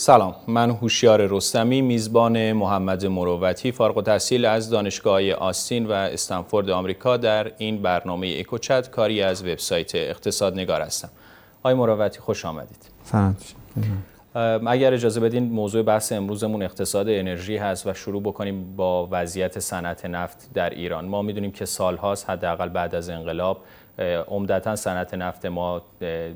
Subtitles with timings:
[0.00, 7.16] سلام من هوشیار رستمی میزبان محمد مروتی فارغ التحصیل از دانشگاه آستین و استنفورد آمریکا
[7.16, 11.08] در این برنامه اکوچت کاری از وبسایت اقتصاد نگار هستم.
[11.62, 12.90] آقای مروتی خوش آمدید.
[13.04, 13.36] سلام.
[14.66, 20.06] اگر اجازه بدین موضوع بحث امروزمون اقتصاد انرژی هست و شروع بکنیم با وضعیت صنعت
[20.06, 21.04] نفت در ایران.
[21.04, 23.62] ما می‌دونیم که سالهاست حداقل بعد از انقلاب
[24.00, 25.82] عمدتا صنعت نفت ما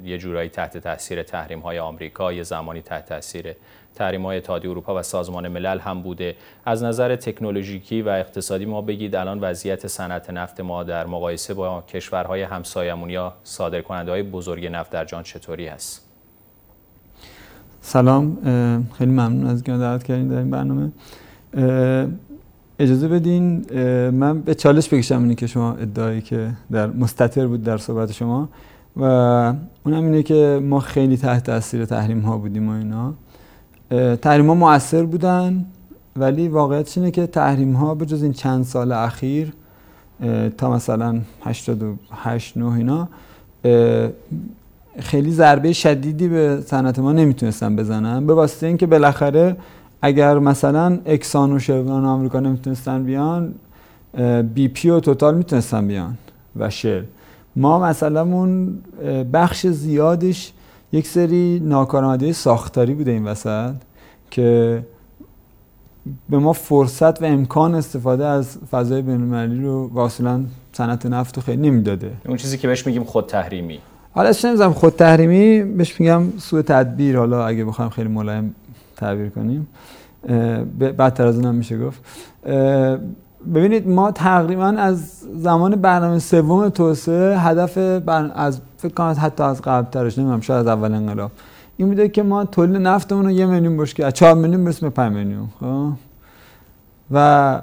[0.04, 3.54] یه جورایی تحت تاثیر تحریم های آمریکا یه زمانی تحت تاثیر
[3.94, 6.36] تحریم های اتحادیه اروپا و سازمان ملل هم بوده.
[6.64, 11.82] از نظر تکنولوژیکی و اقتصادی ما بگید الان وضعیت صنعت نفت ما در مقایسه با
[11.82, 16.04] کشورهای همسایمون یا صادرکننده های بزرگ نفت در جان چطوری هست
[17.80, 18.36] سلام
[18.98, 20.92] خیلی ممنون از که دعوت کردین در این برنامه.
[22.78, 23.66] اجازه بدین
[24.10, 28.48] من به چالش بکشم اینی که شما ادعایی که در مستطر بود در صحبت شما
[28.96, 29.02] و
[29.84, 33.14] اونم اینه که ما خیلی تحت تاثیر تحریم ها بودیم و اینا.
[34.16, 35.64] تحریم ها مؤثر بودن
[36.16, 39.52] ولی واقعیتش اینه که تحریم ها به جز این چند سال اخیر
[40.58, 43.08] تا مثلا 88 9 اینا
[44.98, 48.26] خیلی ضربه شدیدی به صنعت ما نمی‌تونستن بزنن.
[48.26, 49.56] به واسطه اینکه بالاخره
[50.06, 53.54] اگر مثلا اکسان و شروان آمریکا نمی‌تونستن بیان
[54.54, 56.18] بی پی و توتال می‌تونستن بیان
[56.56, 57.02] و شل.
[57.56, 58.78] ما مثلا اون
[59.32, 60.52] بخش زیادش
[60.92, 63.74] یک سری ناکارآمدی ساختاری بوده این وسط
[64.30, 64.82] که
[66.30, 71.70] به ما فرصت و امکان استفاده از فضای بین‌المللی رو واصلا صنعت نفت رو خیلی
[71.70, 72.10] نمی‌داده.
[72.26, 73.78] اون چیزی که بهش میگیم خود تحریمی.
[74.12, 78.54] حالا نمیزم خود تحریمی بهش میگم سوء تدبیر حالا اگه بخوام خیلی ملایم
[78.96, 79.68] تعبیر کنیم.
[80.80, 82.00] بدتر از اونم میشه گفت.
[83.54, 87.78] ببینید ما تقریبا از زمان برنامه سوم توسعه هدف
[88.34, 91.30] از فکر کنم حتی از قبل ترش نمی‌دونم شاید از اول انقلاب.
[91.76, 94.94] این بوده که ما تولید نفتمون رو یه میلیون بشکه از 4 میلیون برسیم به
[94.94, 95.88] 5 میلیون خب؟
[97.10, 97.62] و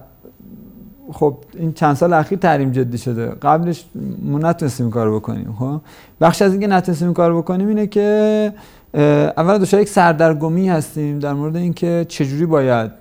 [1.12, 3.28] خب این چند سال اخیر تحریم جدی شده.
[3.28, 3.86] قبلش
[4.24, 5.82] ما نتونستیم کار بکنیم خب؟
[6.22, 8.54] بخش از اینکه نتونستیم کار بکنیم اینه که
[8.94, 12.92] اول دچار یک سردرگمی هستیم در مورد اینکه چجوری باید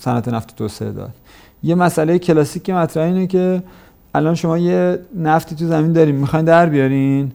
[0.00, 1.10] صنعت نفت توسعه داد.
[1.62, 3.62] یه مسئله کلاسیک مطرح اینه که
[4.14, 7.32] الان شما یه نفتی تو زمین داریم می‌خواین در بیارین.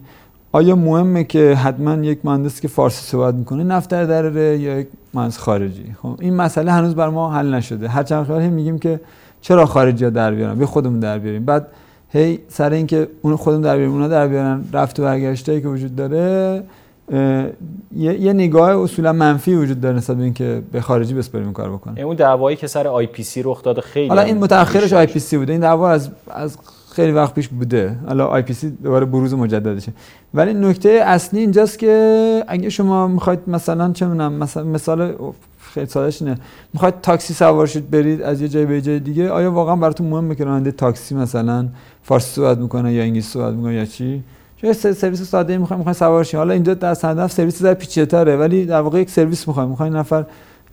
[0.52, 4.88] آیا مهمه که حتما یک مهندس که فارسی صحبت می‌کنه نفت در داره یا یک
[5.14, 7.88] مهندس خارجی؟ خب این مسئله هنوز بر ما حل نشده.
[7.88, 9.00] هر چند هم میگیم که
[9.40, 11.44] چرا خارجی ها در بیارن؟ به خودمون در بیاریم.
[11.44, 11.66] بعد
[12.08, 15.96] هی سر اینکه اون خودمون در بیاریم اونا در بیارن رفت و برگشته که وجود
[15.96, 16.62] داره
[17.10, 22.00] یه, یه نگاه اصولا منفی وجود داره نسبت به اینکه به خارجی بسپریم کار بکنه.
[22.00, 25.52] اون دعوایی که سر IPC رخ داده خیلی حالا این متأخرش I PC بوده.
[25.52, 26.58] این دعوا از از
[26.92, 27.96] خیلی وقت پیش بوده.
[28.06, 29.92] حالا IPC دوباره بروز مجددشه.
[30.34, 35.14] ولی نکته اصلی اینجاست که اگه شما می‌خواید مثلا چه می‌دونم مثلا مثال
[35.58, 36.38] خیلی سادهش اینه.
[36.72, 40.34] می‌خواید تاکسی سوار شید برید از یه جای به جای دیگه آیا واقعا براتون مهمه
[40.34, 41.68] که راننده تاکسی مثلا
[42.02, 44.22] فارسی صحبت می‌کنه یا انگلیسی صحبت می‌کنه یا چی؟
[44.62, 48.66] چه سرویس ساده می‌خوایم می‌خوایم سوار شیم حالا اینجا در صندوق سرویس در پیچیده‌تره ولی
[48.66, 50.24] در واقع یک سرویس می‌خوایم می‌خوایم نفر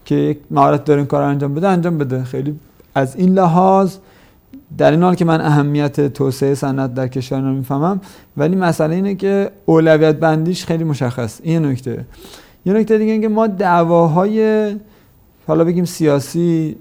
[0.05, 2.23] که یک مهارت داره این کار انجام بده انجام بده.
[2.23, 2.59] خیلی
[2.95, 3.95] از این لحاظ
[4.77, 8.01] در این حال که من اهمیت توسعه صنعت در کشور رو می‌فهمم.
[8.37, 11.39] ولی مسئله اینه که اولویت بندیش خیلی مشخص.
[11.43, 12.05] این نکته.
[12.65, 14.75] یه نکته دیگه اینکه ما دعواهای
[15.47, 16.75] حالا بگیم سیاسی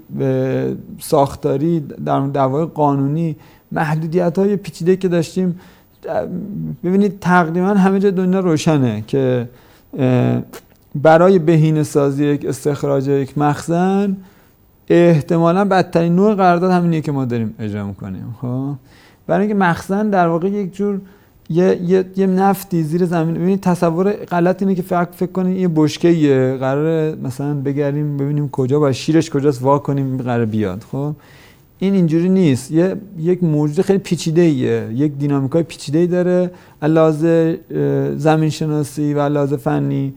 [0.99, 3.35] ساختاری در دعوای قانونی
[3.71, 5.59] محدودیت های پیچیده که داشتیم
[6.83, 9.49] ببینید تقریبا همه جا دنیا روشنه که
[10.95, 14.17] برای بهینه سازی یک استخراج یک مخزن
[14.89, 18.73] احتمالا بدترین نوع قرارداد همینیه که ما داریم اجرا می‌کنیم خب؟
[19.27, 21.01] برای اینکه مخزن در واقع یک جور
[21.49, 23.35] یه, یه،, یه نفتی زیر زمین.
[23.35, 28.79] ببینید تصور غلط اینه که فکر فکر کنید یه بشکه قرار مثلا بگردیم ببینیم کجا
[28.79, 31.13] با شیرش کجاست وا کنیم قرار بیاد خب؟
[31.79, 32.71] این اینجوری نیست.
[32.71, 36.51] یه یک موجود خیلی پیچیده ایه یک دینامیکای پیچیده ای داره.
[36.81, 37.57] علاوه
[38.17, 40.13] زمین شناسی و علاوه فنی.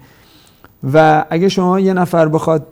[0.92, 2.66] و اگه شما یه نفر بخواد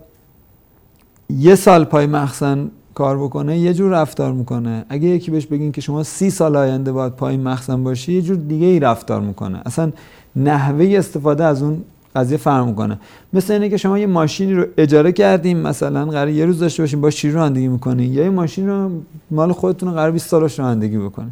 [1.30, 4.84] یه سال پای مخزن کار بکنه یه جور رفتار می‌کنه.
[4.88, 8.36] اگه یکی بهش بگین که شما سی سال آینده باید پای مخزن باشی یه جور
[8.36, 9.62] دیگه ای رفتار می‌کنه.
[9.66, 9.92] اصلا
[10.36, 11.82] نحوه استفاده از اون
[12.16, 12.98] قضیه فرق می‌کنه.
[13.32, 17.00] مثل اینه که شما یه ماشینی رو اجاره کردیم مثلا قرار یه روز داشته باشیم
[17.00, 18.90] با چی رانندگی می‌کنین یا یه ماشین رو
[19.30, 21.30] مال خودتون قرار 20 سالش رانندگی بکنین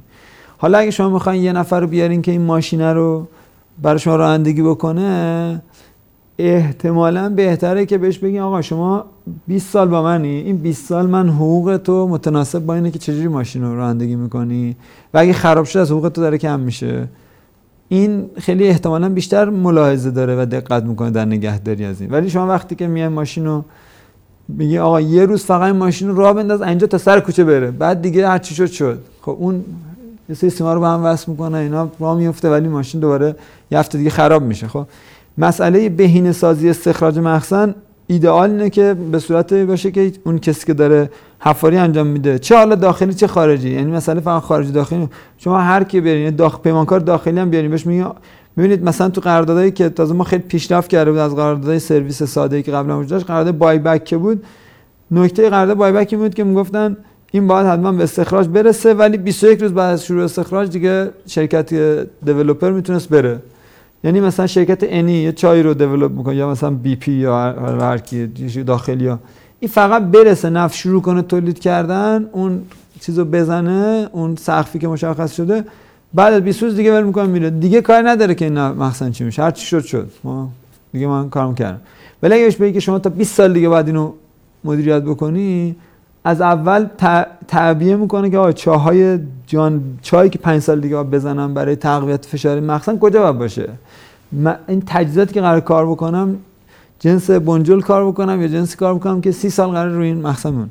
[0.58, 3.26] حالا اگه شما می‌خواین یه نفر رو بیارین که این ماشین رو
[3.82, 5.62] برای شما رانندگی بکنه
[6.38, 9.04] احتمالا بهتره که بهش بگین آقا شما
[9.46, 10.28] 20 سال با منی.
[10.28, 14.76] این 20 سال من حقوق تو متناسب با اینه که چجوری ماشین رو رانندگی می‌کنی؟
[15.14, 17.08] و اگه خراب شد از حقوق تو داره کم میشه.
[17.88, 22.10] این خیلی احتمالا بیشتر ملاحظه داره و دقت می‌کنه در نگهداری از این.
[22.10, 23.64] ولی شما وقتی که میای ماشین رو
[24.48, 27.70] میگی آقا یه روز فقط این ماشین رو راه بنداز اینجا تا سر کوچه بره.
[27.70, 28.98] بعد دیگه هر چی شد شد.
[29.22, 29.64] خب اون
[30.28, 33.36] یه سری سیما رو به هم وصل می‌کنه اینا راه میفته ولی ماشین دوباره
[33.70, 34.68] یه دیگه خراب میشه.
[34.68, 34.86] خب
[35.38, 37.74] مسئله بهینه سازی استخراج مخزن
[38.06, 41.10] ایدئال اینه که به صورت باشه که اون کسی که داره
[41.44, 42.38] حفاری انجام میده.
[42.38, 45.08] چه حالا داخلی چه خارجی؟ یعنی مثلا فقط خارجی داخلی
[45.38, 47.70] شما هر کی برین داخل پیمانکار داخلی هم بیارین.
[47.70, 48.06] بهش میگه
[48.56, 52.56] ببینید مثلا تو قراردادایی که تازه ما خیلی پیشرفت کرده بود از قراردادهای سرویس ساده
[52.56, 54.44] ای که قبلا وجود داشت قرارداد بای بک بود
[55.10, 56.96] نکته قرارداد بای بک بود که می‌گفتن
[57.32, 61.74] این باید حتما به استخراج برسه ولی 21 روز بعد از شروع استخراج دیگه شرکت
[62.24, 63.38] دیولپر می‌تونست بره.
[64.04, 67.38] یعنی مثلا شرکت انی یه چای رو دیولپ می‌کنه یا مثلا بی پی یا
[67.80, 68.26] هر کی
[68.66, 69.18] داخلی ها
[69.64, 72.62] این فقط برسه نفت شروع کنه تولید کردن اون
[73.00, 75.64] چیزو بزنه اون سقفی که مشخص شده
[76.14, 77.50] بعد از 20 روز دیگه ول می‌کنه میره.
[77.50, 79.42] دیگه کار نداره که این مخزن چی میشه.
[79.42, 80.10] هر چی شد شد.
[80.24, 80.48] ما
[80.92, 81.80] دیگه من کارم کردم.
[82.22, 84.12] ولی اگه بهش که شما تا 20 سال دیگه بعد اینو
[84.64, 85.76] مدیریت بکنی
[86.24, 86.86] از اول
[87.48, 92.98] تعبیه می‌کنه که چاهای جان چایی که 5 سال دیگه بزنم برای تقویت فشار مخزن
[92.98, 93.68] کجا باید باشه؟
[94.32, 96.36] من این تجهیزاتی که قرار کار بکنم
[97.04, 100.70] جنس بنجل کار بکنم یا جنس کار بکنم که سی سال قرار روی این مخزن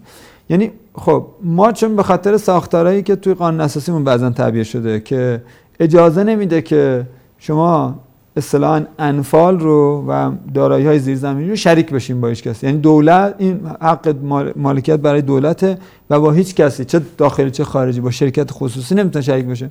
[0.49, 5.41] یعنی خب ما چون به خاطر ساختارهایی که توی قانون اساسیمون بعضا تعبیه شده که
[5.79, 7.03] اجازه نمیده که
[7.37, 7.95] شما
[8.37, 12.65] اصطلاحا انفال رو و دارایی های زیرزمینی رو شریک بشیم با هیچ کسی.
[12.67, 14.15] یعنی دولت این حق
[14.55, 15.77] مالکیت برای دولته
[16.09, 19.69] و با هیچ کسی چه داخلی چه خارجی با شرکت خصوصی نمی‌تونه شریک بشه.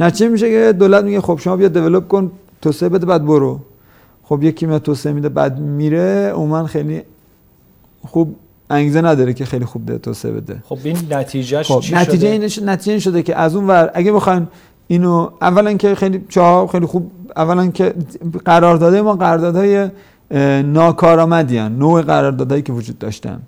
[0.00, 2.30] نتیجه میشه که دولت میگه خب شما بیا دیولپ کن
[2.62, 3.60] توسعه بده بعد برو.
[4.28, 7.02] خب یکی میاد توسعه میده بعد میره عموما خیلی
[8.06, 8.36] خوب
[8.70, 12.28] انگیزه نداره که خیلی خوب ده توسعه بده خب این نتیجه خب چی نتیجه شده؟
[12.28, 14.48] اینش نتیجه این شده که از اون ور اگه بخوایم
[14.86, 17.94] اینو اولا که خیلی چهار خیلی خوب اولا که
[18.44, 19.88] قراردادهای ما قراردادهای
[20.62, 23.40] ناکارآمدی نوع قراردادهایی که وجود داشتن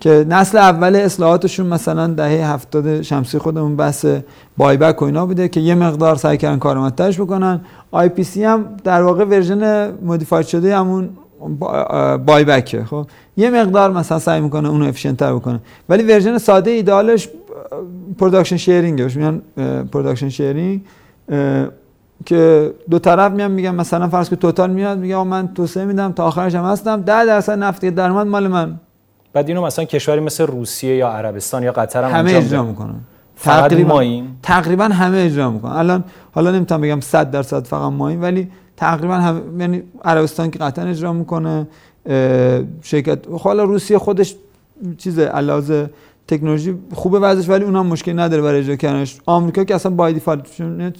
[0.00, 4.06] که نسل اول اصلاحاتشون مثلا دهه هفتاد شمسی خودمون بحث
[4.56, 7.60] buy back و اینا بوده که یه مقدار سعی کردن کارآمدترش بکنن.
[7.90, 11.08] IPC هم در واقع version modified شده همون
[12.26, 13.06] buy back ه خب؟
[13.36, 15.60] یه مقدار مثلا سعی می‌کنه اونو efficient تر بکنه.
[15.88, 17.28] ولی version ساده ایدالش
[18.18, 19.42] production sharing ه بهش میگن
[19.92, 20.80] production sharing
[22.26, 26.24] که دو طرف میان میگن مثلا فرض که توتال میاد میگه من توسعه میدم تا
[26.24, 27.02] آخرش هم هستم.
[27.02, 28.80] 10 درصد نفت درآمد مال من.
[29.36, 32.94] بعد اینو مثلا کشوری مثل روسیه یا عربستان یا قطر هم همه اجرا می‌کنن.
[33.42, 35.72] تقریبا تقریبا همه اجرا می‌کنن.
[35.72, 36.04] الان
[36.34, 41.12] حالا نمی‌تونم بگم 100 درصد فقط ماییم ولی تقریبا هم یعنی عربستان که قطعا اجرا
[41.12, 41.66] می‌کنه
[42.82, 44.34] شرکت حالا روسیه خودش
[44.98, 45.90] چیز علاوه
[46.28, 49.18] تکنولوژی خوبه وضعش ولی اونم مشکل نداره برای اجرا کردنش.
[49.26, 50.46] آمریکا که اصلا بای دیفالت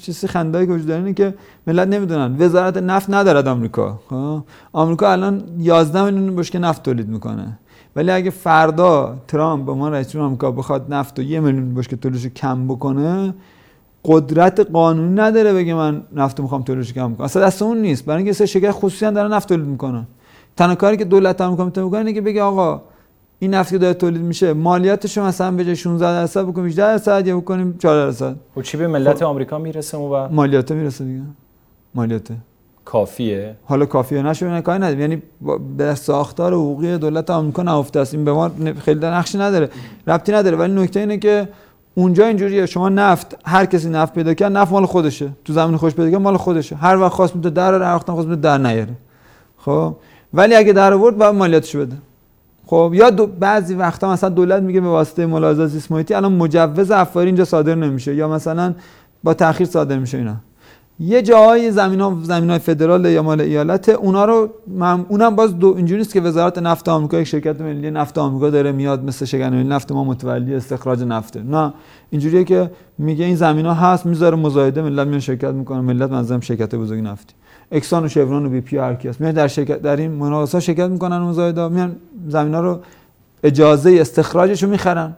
[0.02, 1.34] چیزی خندایی که وجود داره اینه که
[1.66, 2.36] ملت نمی‌دونن.
[2.38, 7.58] وزارت نفت ندارد آمریکا خب؟ آمریکا الان 11 میلیون بشکه نفت تولید می‌کنه.
[7.96, 12.26] ولی اگه فردا ترامپ به ما رئیس آمریکا بخواد نفت و یه میلیون بشکه تولیدش
[12.26, 13.34] کم بکنه
[14.04, 18.04] قدرت قانونی نداره بگه من نفت می‌خوام تولیدش کم کنم اصلا دست اون نیست.
[18.04, 20.06] برای اینکه سه شرکت خصوصی دارن نفت تولید می‌کنن.
[20.56, 22.82] تنها کاری که دولت آمریکا می‌تونه بکنه اینه که بگه آقا
[23.38, 27.26] این نفتی که داره تولید میشه مالیاتش مثلا به جای 16 درصد بکنیم 18 درصد
[27.26, 28.32] یا بکنیم 4 درصد.
[28.32, 29.24] و خب چی به ملت خب.
[29.24, 31.22] آمریکا می‌رسه و مالیات می‌رسه دیگه.
[31.94, 32.28] مالیات
[32.86, 35.22] کافیه؟ حالا کافیه نشه نه کاری نداره یعنی
[35.76, 38.14] به ساختار حقوقی دولت آمریکا نهفته است.
[38.14, 38.50] این به ما
[38.84, 39.70] خیلی نقشی نداره.
[40.06, 40.56] ربطی نداره.
[40.56, 41.48] ولی نکته اینه که
[41.94, 42.66] اونجا اینجوریه.
[42.66, 45.28] شما نفت هر کسی نفت پیدا کرد نفت مال خودشه.
[45.44, 46.76] تو زمین خوش پیدا کرد مال خودشه.
[46.76, 48.94] هر وقت خواست می‌تونه در هر وقت خواست در نیاره.
[49.58, 49.94] خب؟
[50.34, 51.96] ولی اگه در آورد باید مالیاتش بده.
[52.66, 57.26] خب؟ یا دو بعضی وقتا مثلا دولت میگه به واسطه ملاحظات زیست الان مجوز افاری
[57.26, 58.14] اینجا صادر نمیشه.
[58.14, 58.74] یا مثلا
[59.24, 60.36] با تاخیر صادر میشه اینا.
[60.98, 64.50] یه جاهای زمین ها زمین های فدرال یا مال ایالت اونا رو
[65.08, 68.72] اونم باز دو اینجوری نیست که وزارت نفت آمریکا یک شرکت ملی نفت آمریکا داره
[68.72, 71.72] میاد مثل شرکت نفت ما متولی استخراج نفته نه
[72.10, 76.40] اینجوریه که میگه این زمین ها هست می‌ذاره مزایده ملت میان شرکت می‌کنه ملت منظورم
[76.40, 77.34] شرکت بزرگ نفتی.
[77.72, 79.20] اکسان و شورون و بی پی هر کی هست.
[79.20, 81.96] میان در شرکت در این مناقصه شرکت می‌کنن مزایده میان
[82.28, 82.80] زمینا رو
[83.42, 85.16] اجازه استخراجش رو می‌خرن.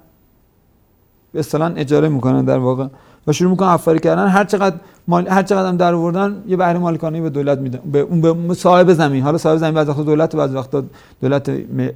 [1.34, 2.86] اصطلاحا اجاره می‌کنن در واقع.
[3.26, 4.26] و شروع می‌کنن افاری کردن.
[4.26, 4.76] هر چقدر
[5.08, 8.54] مال هر چقدر هم در آوردن یه بهره مالکانه به دولت میدن به اون به
[8.54, 9.22] صاحب زمین.
[9.22, 10.84] حالا صاحب زمین بعضی وقتا دولت بعضی وقتا
[11.22, 11.48] دولت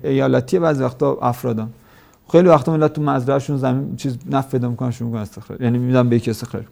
[0.04, 1.68] ایالتی بعضی وقتا افرادن
[2.32, 5.60] خیلی وقتا ملت تو مزرعهشون زمین چیز نفت پیدا می‌کنن شروع می‌کنن استخراج.
[5.60, 6.64] یعنی میدن به یک استخراج.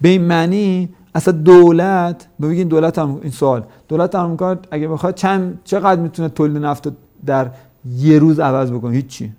[0.00, 3.62] به این معنی اصلا دولت ببینید دولت هم این سوال.
[3.88, 6.88] دولت آمریکا اگه بخواد چند چقدر می‌تونه تولید نفت
[7.26, 7.50] در
[7.96, 9.32] یه روز عوض بکنه؟ هیچی.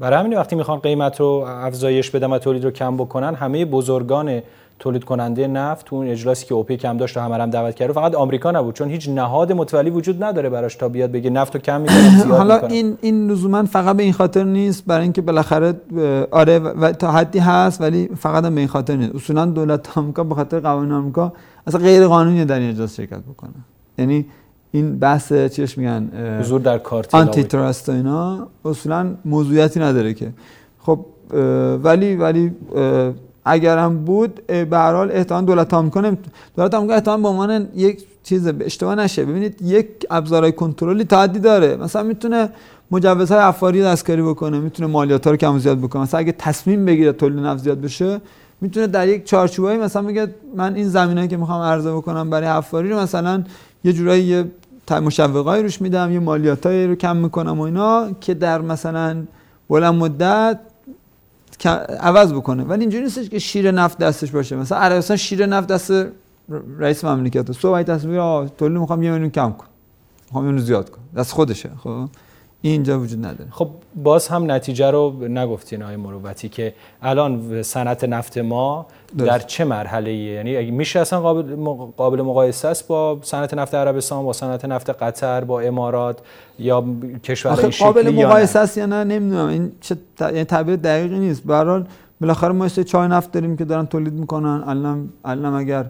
[0.00, 4.40] برای همین وقتی می‌خوان قیمت رو افزایش بدن و تولید رو کم بکنن همه بزرگان
[4.82, 7.92] تولید کننده نفت تو اون اجلاسی که اوپک هم داشت و همه هم دعوت کرد
[7.92, 11.60] فقط آمریکا نبود چون هیچ نهاد متولی وجود نداره براش تا بیاد بگه نفت رو
[11.60, 15.74] کم می‌کنه حالا این این لزوما فقط به این خاطر نیست برای اینکه بالاخره
[16.30, 19.14] آره و تا حدی هست ولی فقط هم به این خاطر نیست.
[19.14, 21.32] اصولا دولت آمریکا به خاطر قوانین آمریکا
[21.66, 23.50] اصلا غیر قانونی در این اجلاس شرکت بکنه.
[23.98, 24.26] یعنی
[24.72, 26.10] این بحث چیش میگن
[26.40, 30.32] حضور در کارتل آنتی تراست و اینا اصولا موضوعیتی نداره که.
[30.78, 31.06] خب
[31.82, 32.52] ولی ولی
[33.44, 36.16] اگر هم بود به هر حال احتمال دولت آمریکا
[36.56, 39.24] دولت آمریکا احتمال به عنوان یک چیز اشتباه نشه.
[39.24, 41.76] ببینید یک ابزارهای کنترلی تعدی داره.
[41.76, 42.48] مثلا می‌تونه
[42.90, 46.02] مجوزهای افاری دستکاری بکنه می‌تونه مالیات رو کم زیاد بکنه.
[46.02, 48.20] مثلا اگه تصمیم بگیره تولید نفت زیاد بشه
[48.60, 52.90] می‌تونه در یک چارچوبایی مثلا بگه من این زمینایی که می‌خوام عرضه بکنم برای افاری
[52.90, 53.44] رو مثلا
[53.84, 54.44] یه جورایی یه
[54.90, 59.16] مشوقایی روش میدم یه مالیاتایی رو کم می‌کنم و اینا که در مثلا
[59.68, 60.58] بلند مدت
[62.00, 62.62] عوض بکنه.
[62.62, 64.56] ولی اینجوری نیستش که شیر نفت دستش باشه.
[64.56, 65.92] مثلا عربستان شیر نفت دست
[66.78, 69.66] رئیس مملکت صبح تصمیم تولید می‌خوام یه میلیون کم کن.
[70.26, 71.00] می‌خوام اینو زیاد کن.
[71.16, 72.08] دست خودشه خب؟
[72.62, 73.50] اینجا وجود نداره.
[73.50, 73.68] خب
[74.02, 78.86] باز هم نتیجه رو نگفتین آقای مروتی که الان صنعت نفت ما
[79.18, 81.56] در چه مرحله ایه یعنی میشه اصلا قابل
[81.96, 86.18] قابل مقایسه است با صنعت نفت عربستان با صنعت نفت قطر با امارات
[86.58, 86.84] یا
[87.24, 89.46] کشورهای شکلی قابل مقایسه است یا نه نمی‌دونم.
[89.46, 91.44] این چه یعنی تعبیر دقیقی نیست.
[91.44, 91.82] به هر
[92.20, 94.64] بالاخره ما چای نفت داریم که دارن تولید می‌کنن.
[94.66, 95.86] الان الان اگر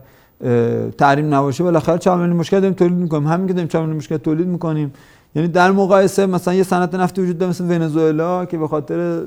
[0.98, 3.28] تحریم نباشه بالاخره 4 میلیون مشکل داریم تولید می‌کنیم.
[3.28, 4.92] همین که داریم 4 میلیون مشکل تولید می‌کنیم.
[5.34, 9.22] یعنی در مقایسه مثلا یه صنعت نفتی وجود داره مثل ونزوئلا که به خاطر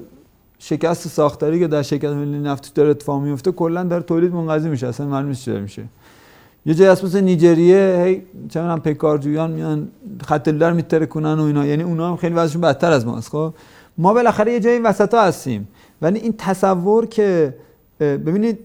[0.60, 4.88] شکست ساختاری که در شرکت ملی نفت داره اتفاق میفته کلا داره تولید منقضی میشه
[4.88, 5.84] اصلا معلوم نیست چه میشه.
[6.66, 9.88] یه جای هست مثل نیجریه هی چه می‌دونم پیکارجویان میان
[10.26, 11.66] خط رو می‌ترکونن و اینا.
[11.66, 13.30] یعنی اونا هم خیلی وضعشون بدتر از ماست.
[13.30, 13.54] خب
[13.98, 15.68] ما بالاخره یه جای وسط ها هستیم.
[16.02, 17.56] ولی این تصور که
[18.00, 18.60] ببینید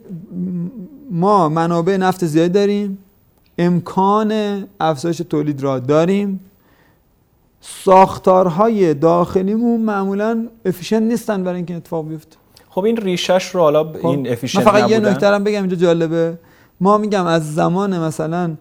[1.11, 2.99] ما منابع نفت زیاد داریم
[3.59, 4.32] امکان
[4.80, 6.40] افزایش تولید را داریم.
[7.60, 12.36] ساختارهای داخلیمون معمولا efficient نیستن برای اینکه اتفاق بیفته.
[12.70, 16.38] خب این ریشش رو حالا خب این efficient فقط یه نکته بگم اینجا جالبه.
[16.80, 18.56] ما میگم از زمان مثلا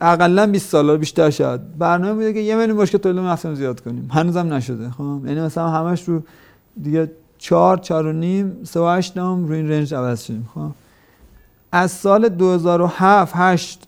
[0.00, 4.08] اقلا 20 سال بیشتر شد برنامه بوده که یه میلیون مشکل تولید نفت زیاد کنیم.
[4.12, 4.90] هنوزم نشده.
[4.90, 6.22] خب یعنی مثلا همش رو
[6.82, 10.70] دیگه 4 4 و نیم 3 و 8 نام رو این رنج عوض شدیم خب
[11.72, 13.85] از سال 2007 8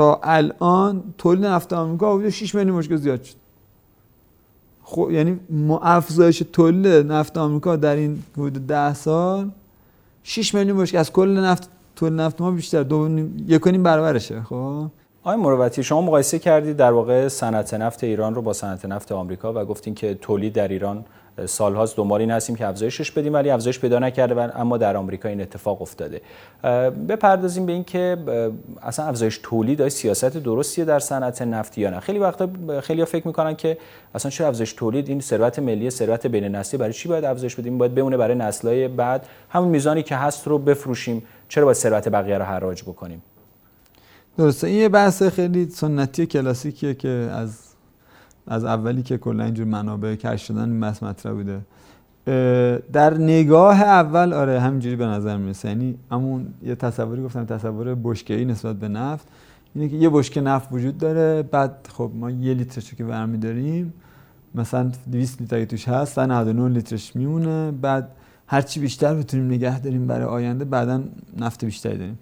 [0.00, 3.34] الان تولید نفت آمریکا حدود 6 میلیون مشکل زیاد شد.
[4.82, 5.40] خب یعنی
[5.82, 9.50] افزایش تولید نفت آمریکا در این حدود 10 سال
[10.22, 13.08] 6 میلیون مشکل از کل نفت تولید نفت ما بیشتر دو
[13.48, 14.86] یکونیم برابرشه خب؟
[15.24, 19.52] آقای مروتی شما مقایسه کردید در واقع صنعت نفت ایران رو با صنعت نفت آمریکا
[19.52, 21.04] و گفتین که تولید در ایران
[21.46, 25.28] سالهاست دنبال این هستیم که افزایشش بدیم ولی افزایش پیدا نکرده و اما در آمریکا
[25.28, 26.20] این اتفاق افتاده.
[27.08, 28.16] بپردازیم به اینکه
[28.82, 32.48] اصلا افزایش تولید های سیاست درستیه در صنعت نفتی یا نه؟ خیلی وقتا
[32.80, 33.78] خیلی فکر می‌کنن که
[34.14, 37.78] اصلا چه افزایش تولید این ثروت ملی ثروت بین نسلی برای چی باید افزایش بدیم؟
[37.78, 39.26] باید بمونه برای نسل‌های بعد.
[39.50, 41.22] همون میزانی که هست رو بفروشیم.
[41.48, 43.22] چرا باید ثروت بقیه رو حراج بکنیم؟
[44.38, 44.66] درسته.
[44.66, 47.67] این یه بحث خیلی سنتی کلاسیکیه که از
[48.48, 51.60] از اولی که کلا اینجور منابع کش شدن مس مطرح بوده.
[52.92, 55.68] در نگاه اول آره همینجوری به نظر می‌رسه.
[55.68, 59.28] یعنی همون یه تصوری گفتم تصور بشکه‌ای نسبت به نفت.
[59.74, 63.92] اینه که یه بشکه نفت وجود داره بعد خب ما یه لیترشو که برمی داریم
[64.54, 67.70] مثلا 200 لیتر توش هست 99 لیترش میمونه.
[67.70, 68.08] بعد
[68.46, 71.02] هرچی بیشتر بتونیم نگه داریم برای آینده بعدا
[71.38, 72.18] نفت بیشتری داریم.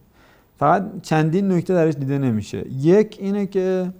[0.58, 2.64] فقط چندین نکته درش دیده نمیشه.
[2.70, 3.92] یک اینه که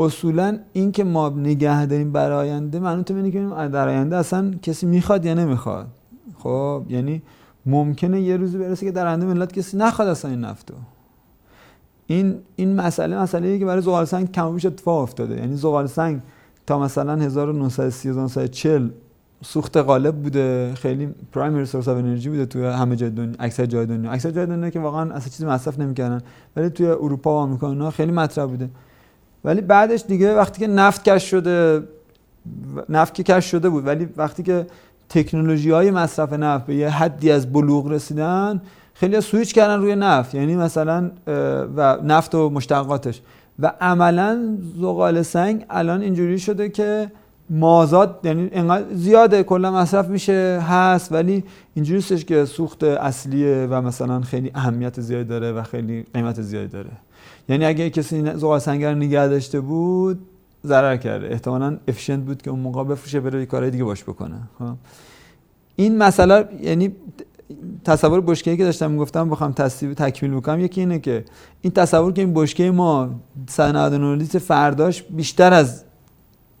[0.00, 3.40] اصولا این که ما نگه داریم برای آینده منوط اینه که
[3.72, 5.86] در آینده اصلا کسی می‌خواد یا نمی‌خواد.
[6.38, 7.22] خب یعنی
[7.66, 10.74] ممکنه یه روزی برسه که در آینده ملت کسی نخواد اصلا این نفتو
[12.06, 15.36] این این مسئله مسئله که برای زغال سنگ کم بیش اتفاق افتاده.
[15.36, 16.20] یعنی زغال سنگ
[16.66, 18.88] تا مثلا 1930 1940
[19.44, 23.86] سوخت غالب بوده خیلی پرایمری سورس اف انرژی بوده توی همه جای دنیا اکثر جای
[23.86, 24.10] دنیا.
[24.10, 26.20] اکثر جای دنیا که واقعا اصلا چیزی مصرف نمی‌کردن
[26.56, 28.70] ولی توی اروپا و آمریکا خیلی مطرح بوده.
[29.44, 31.82] ولی بعدش دیگه وقتی که نفت کش شده
[32.88, 34.66] نفت که کش شده بود ولی وقتی که
[35.08, 38.62] تکنولوژی های مصرف نفت به یه حدی از بلوغ رسیدن
[38.94, 41.10] خیلی سویچ کردن روی نفت یعنی مثلا
[41.76, 43.20] و نفت و مشتقاتش.
[43.58, 47.10] و عملا زغال سنگ الان اینجوری شده که
[47.50, 51.44] مازاد یعنی انقدر زیاده کلا مصرف میشه هست ولی
[51.74, 56.90] اینجوری که سوخت اصلیه و مثلا خیلی اهمیت زیادی داره و خیلی قیمت زیادی داره.
[57.50, 60.18] یعنی اگه کسی زغال سنگر نگه داشته بود
[60.66, 61.28] ضرر کرده.
[61.30, 64.36] احتمالا افیشنت بود که اون موقع بفروشه بره کارهای دیگه باش بکنه.
[64.58, 64.64] خب.
[65.76, 66.92] این مسئله یعنی
[67.84, 71.24] تصور بشکه‌ای که داشتم می‌گفتم بخوام تصویر تکمیل بکنم یکی اینه که
[71.60, 73.10] این تصور که این بشکه ما
[73.48, 75.84] 199 لیتر فرداش بیشتر از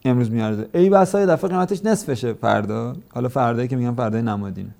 [0.04, 0.66] امروز میارزه.
[0.74, 2.96] ای بسا یه دفعه قیمتش نصفشه فردا.
[3.08, 4.70] حالا فردایی که میگم فردای نمادینه.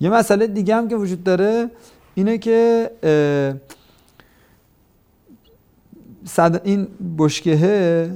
[0.00, 1.70] یه مسئله دیگه هم که وجود داره
[2.14, 2.90] اینه که
[6.28, 8.10] صد این بشکهه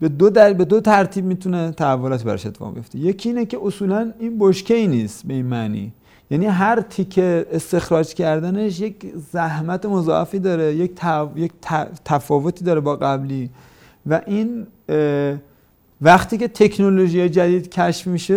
[0.00, 2.98] به دو در به دو ترتیب می‌تونه تحولاتی براش اتفاق بیفته.
[2.98, 5.92] یکی اینه که اصولا این بشکه ای نیست به این معنی.
[6.30, 10.90] یعنی هر تیکه استخراج کردنش یک زحمت مضاعفی داره یک,
[11.36, 11.52] یک
[12.04, 13.50] تفاوتی داره با قبلی.
[14.06, 14.66] و این
[16.00, 18.34] وقتی که تکنولوژی جدید کشف میشه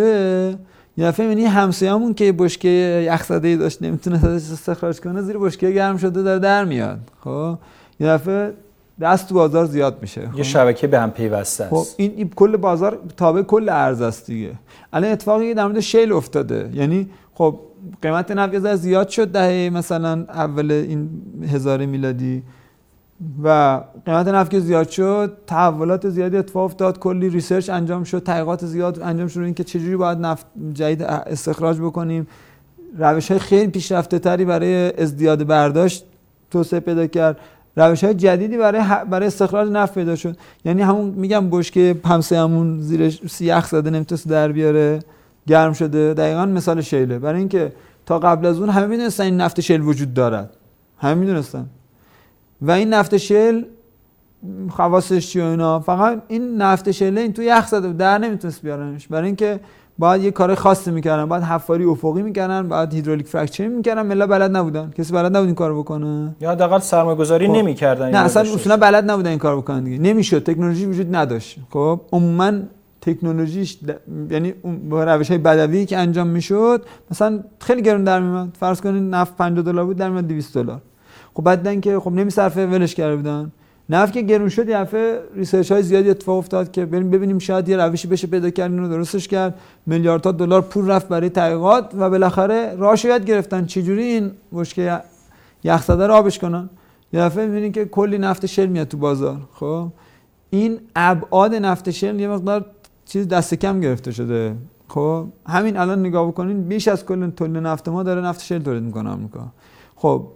[0.96, 2.68] یه دفعه یعنی همسایه‌مون که بشکه
[3.06, 6.98] یخزده داشت نمی‌تونه ازش استخراج کنه زیر بشکه گرم شده داره در میاد.
[7.24, 7.58] خب؟
[8.00, 8.52] یه دفعه
[9.00, 11.74] دست تو بازار زیاد میشه خب؟ یه شبکه به هم پیوسته است.
[11.74, 14.52] خب این, این کل بازار تابع کل ارز است دیگه.
[14.92, 16.70] الان اتفاقی در مورد shale افتاده.
[16.74, 17.60] یعنی خب
[18.02, 21.08] قیمت نفت زیاد شد دهه مثلا اول این
[21.48, 22.42] هزار میلادی
[23.42, 26.98] و قیمت نفت که زیاد شد تحولات زیادی اتفاق افتاد.
[26.98, 29.40] کلی research انجام شد تحقیقات زیاد انجام شد.
[29.40, 32.26] اینکه چجوری باید نفت جدید استخراج بکنیم.
[32.98, 36.04] روش های خیلی پیشرفته تری برای ازدیاد برداشت
[36.50, 37.36] توسعه پیدا کرد.
[37.76, 40.36] روش های جدیدی برای برای استخراج نفت پیدا شد.
[40.64, 41.96] یعنی همون میگم بشکه
[42.30, 44.98] همون زیرش یخ زده نمی‌تونست در بیاره
[45.46, 46.14] گرم شده.
[46.14, 47.18] دقیقا مثال shale ه.
[47.18, 47.72] برای اینکه
[48.06, 50.50] تا قبل از اون همه می‌دونستن این نفت shale وجود دارد.
[50.98, 51.66] همه می‌دونستن.
[52.62, 53.62] و این نفت shale
[54.70, 59.08] خواصش چی و اینا؟ فقط این نفت shale این تو یخ زده در نمی‌تونست بیارنش.
[59.08, 59.60] برای اینکه
[60.00, 61.24] باید یه کار خاصی می‌کردن.
[61.24, 64.02] باید حفاری افقی می‌کردن باید hydraulic fracturing می‌کردن.
[64.02, 64.90] عملا بلد نبودن.
[64.98, 67.52] کسی بلد نبود این کارو بکنه؟ یا حداقل سرمایه‌گذاری خب.
[67.54, 69.98] نمی‌کردن نه اصلا اصولا بلد نبودن این کار بکنن دیگه.
[69.98, 70.42] نمی‌شد.
[70.42, 71.58] تکنولوژی وجود نداشت.
[71.70, 72.52] خب عموما
[73.00, 73.78] تکنولوژیش
[74.30, 74.54] یعنی
[74.90, 79.36] با روش های بدوی که انجام می‌شد مثلا خیلی گرون در میومد فرض کنید نفت
[79.36, 80.80] 50 دلار بود در میاد 200 دلار.
[81.34, 83.52] خب بعدا که خب نمیصرفه ولش کرده بودن.
[83.90, 87.68] نفت که گرون شد یه دفعه research های زیادی اتفاق افتاد که بریم ببینیم شاید
[87.68, 89.54] یه روشی بشه پیدا کرد اینو درستش کرد.
[89.86, 93.66] میلیاردها دلار پول رفت برای تحقیقات و بالاخره راهش یاد گرفتن.
[93.66, 94.98] چجوری این مشکل
[95.64, 96.70] یخزده رو آبش کنن؟
[97.12, 99.36] یه دفعه می‌بینین که کلی نفت شل میاد تو بازار.
[99.52, 99.88] خب؟
[100.50, 102.66] این ابعاد نفت شل یه مقدار
[103.04, 104.54] چیز دست کم گرفته شده.
[104.88, 108.82] خب؟ همین الان نگاه بکنین بیش از کل تولید نفت ما داره نفت شل تولید
[108.82, 109.46] می‌کنه آمریکا.
[109.96, 110.26] خب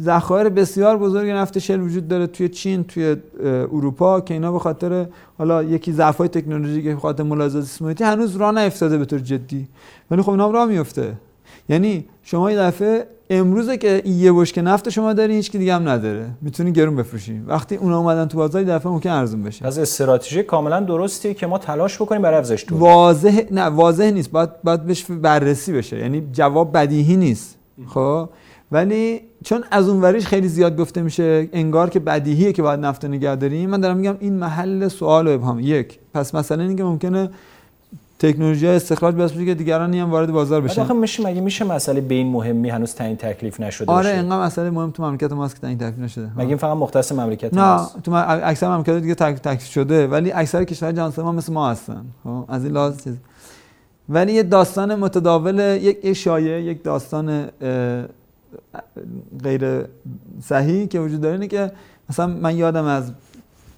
[0.00, 5.06] ذخایر بسیار بزرگ نفت شل وجود داره توی چین توی اروپا که اینا به خاطر
[5.38, 9.68] حالا یکی ضعف‌های تکنولوژیک به خاطر ملاحظات سیستماتی هنوز راه نیفتاده به طور جدی.
[10.10, 11.12] ولی خب اینا راه میفته.
[11.68, 16.26] یعنی شما یه دفعه امروزه که یه بشکه نفت شما داری هیچ دیگه هم نداره.
[16.42, 17.42] می‌تونی گرون بفروشی.
[17.46, 19.66] وقتی اونا اومدن تو بازار دفعه ممکن ارزون بشه.
[19.66, 24.30] از استراتژی کاملا درستی که ما تلاش بکنیم برای افزایش تولید واضح نه واضح نیست.
[24.30, 25.98] باید باید بهش بررسی بشه.
[25.98, 27.58] یعنی جواب بدیهی نیست.
[27.86, 28.28] خب؟
[28.72, 33.04] ولی چون از اون وریش خیلی زیاد گفته میشه انگار که بدیهیه که باید نفت
[33.04, 35.60] نگه داریم من دارم میگم این محل سوال و ابهام.
[35.60, 37.30] یک پس مثلا اینه که ممکنه
[38.18, 40.82] تکنولوژی استخراج باعث که دیگران هم وارد بازار بشن.
[40.82, 44.70] آخه میشه مگه میشه مسئله به این مهمی هنوز تعیین تکلیف نشده آره اینقدر مسئله
[44.70, 46.30] مهم تو مملکت ماست که تعیین تکلیف نشده.
[46.36, 48.12] مگه این فقط مختص مملکت نه تو
[48.44, 52.04] اکثر مملکت دیگه تکلیف شده ولی اکثر کشورهای جهان ما مثل ما هستن.
[52.24, 53.14] خب از این لحاظ چیز.
[54.08, 57.48] ولی یه داستان متداول یک شایعه یک داستان
[59.42, 59.84] غیر
[60.42, 61.72] صحیح که وجود داره اینه که
[62.10, 63.12] مثلا من یادم از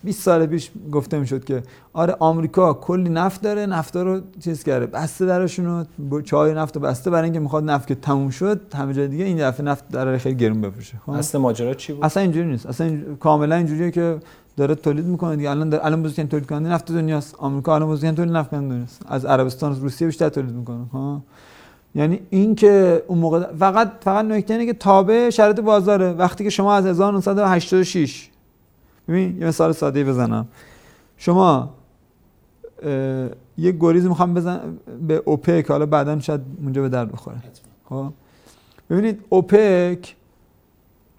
[0.05, 4.87] 20 سال پیش گفته می‌شد که آره آمریکا کلی نفت داره نفت رو چیز کرده
[4.87, 8.95] بسته درشون رو چای نفت رو بسته برای اینکه می‌خواد نفت که تموم شد همه
[8.95, 10.99] جای دیگه این دفعه نفت داره خیلی گرون بفروشه.
[11.07, 12.67] خب؟ اصل ماجرا چی بود؟ اصلا اینجوری نیست.
[12.67, 13.17] اصلا این...
[13.21, 14.19] کاملا اینجوریه که
[14.57, 15.51] داره تولید می‌کنه دیگه.
[15.51, 15.87] الان در...
[15.87, 17.35] الان بزرگترین تولید کننده نفت دنیاست.
[17.39, 19.03] آمریکا الان بزرگترین تولید نفت کننده دنیاست.
[19.09, 20.85] از عربستان روسیه بیشتر تولید می‌کنه.
[20.93, 21.23] ها
[21.95, 26.13] یعنی این که اون موقع فقط فقط نکته اینه که تابع شرایط بازاره.
[26.13, 28.31] وقتی که شما از 1986
[29.09, 30.47] ببین یه مثال ساده بزنم.
[31.17, 31.71] شما
[33.59, 34.61] یه گریز می‌خوام بزن
[35.07, 37.37] به اوپک حالا بعدا شاید اونجا به درد بخوره.
[37.89, 38.13] خب؟
[38.91, 40.17] ببینید اوپک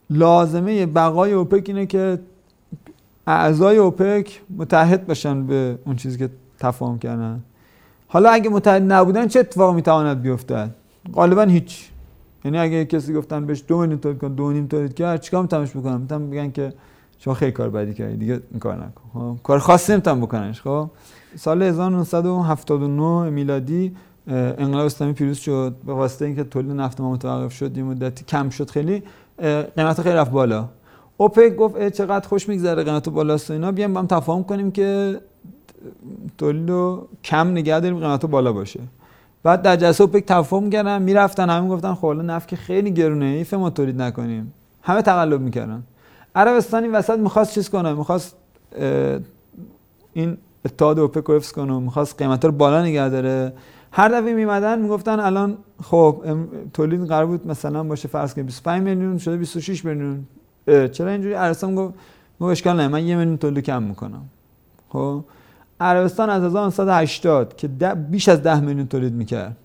[0.09, 2.19] لازمه بقای اوپک اینه که
[3.27, 6.29] اعضای اوپک متحد باشن به اون چیزی که
[6.59, 7.43] تفاهم کردن.
[8.13, 10.75] حالا اگه متحد نبودن چه اتفاقی می‌تواند بیفتد؟
[11.13, 11.89] غالبا هیچ.
[12.45, 15.71] یعنی اگه کسی گفتن بهش دو میلیون تولید کن دو نیم تولید کرد چیکار میتونش
[15.71, 16.73] بکنم؟ می‌تونم بگن که
[17.19, 20.89] شما خیلی کار بدی کردی دیگه این کار نکن خب؟ کار خاصی نمی‌تونم بکننش خب؟
[21.35, 23.95] سال 1979 میلادی
[24.27, 25.75] انقلاب اسلامی پیروز شد.
[25.85, 29.03] به واسطه اینکه تولید نفت ما متوقف شد یه مدتی کم شد خیلی
[29.75, 30.69] قیمت خیلی رفت بالا.
[31.17, 33.71] اوپک گفت چقدر خوش میگذره قیمت بالاست و اینا.
[33.71, 35.19] بیام با هم تفاهم کنیم که
[36.39, 38.79] رو کم نگه داریم قیمت بالا باشه.
[39.43, 43.53] بعد در جلسه اوپک توافق می‌کردن می‌رفتن همین گفتن خب نفت که خیلی گرونه ایف
[43.53, 44.53] ما تولید نکنیم.
[44.81, 45.83] همه تقلب می‌کردن.
[46.35, 48.35] عربستان این وسط می‌خواست چیز کنه؟ می‌خواست
[50.13, 53.53] این اتحاد اوپک رو حفظ کنه می‌خواست قیمت رو بالا نگه داره.
[53.91, 56.23] هر دفعه میمدن می‌گفتن الان خب
[56.73, 60.27] تولید قرار بود مثلا باشه فرض کنیم 25 میلیون شده 26 میلیون.
[60.65, 61.93] چرا اینجوری؟ عربستان گفت
[62.39, 64.23] گفت اشکال نه من یه میلیون تولید کم می‌کنم.
[64.89, 65.23] خب؟
[65.81, 67.67] عربستان از 1980 که
[68.09, 69.57] بیش از 10 میلیون تولید می‌کرد.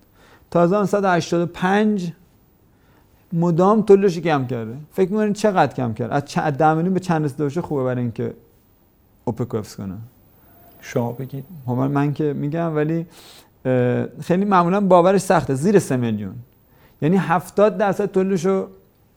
[0.51, 2.11] تا 1985
[3.33, 4.73] مدام تولیدش کم کرده.
[4.91, 8.33] فکر می‌کنید چقدر کم کرد؟ از 10 میلیون به چند رسیده خوبه برای اینکه
[9.25, 9.93] اوپک حفظ کنه.
[10.81, 11.45] شما بگید.
[11.65, 13.05] خب من که میگم ولی
[14.21, 15.53] خیلی معمولا باورش سخته.
[15.53, 16.35] زیر 3 میلیون.
[17.01, 18.67] یعنی 70 درصد تولیدش رو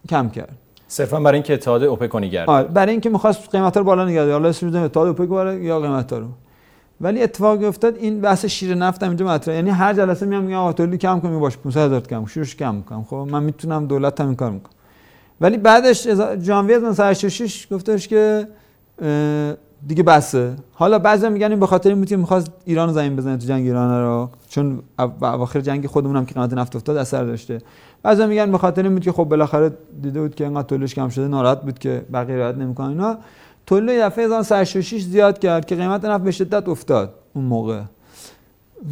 [0.08, 0.56] کم کرد.
[0.88, 4.32] صرفا برای اینکه اتحاد اوپک نگرد آره برای اینکه می‌خواست قیمتا رو بالا نگه داره.
[4.32, 6.28] حالا اسمش اتحاد اوپک بالا یا قیمتا رو.
[7.00, 9.56] ولی اتفاقی افتاد این بحث شیر نفت هم اینجا مطرحه.
[9.56, 13.04] یعنی هر جلسه میام میگم آقا کم کنیم باشه 500 هزار کم شروعش کم می‌کنم.
[13.04, 14.72] خب من می‌تونم دولت هم این کار می‌کنم.
[15.40, 16.08] ولی بعدش
[16.42, 18.48] ژانویه 1986 گفتش که
[19.86, 20.56] دیگه بسه.
[20.72, 24.30] حالا بعضی میگن این به خاطر این می‌خواست ایران زمین بزنه تو جنگ ایران رو.
[24.48, 27.58] چون اواخر جنگ خودمون هم که قیمت نفت افتاد اثر داشته.
[28.02, 31.28] بعضی میگن به خاطر این که خب بالاخره دیده بود که اینقدر تولیدش کم شده
[31.28, 33.18] ناراحت بود که بقیه رعایت نمی‌کنن اینا.
[33.70, 37.82] تولید دفعه 1986 زیاد کرد که قیمت نفت به شدت افتاد اون موقع.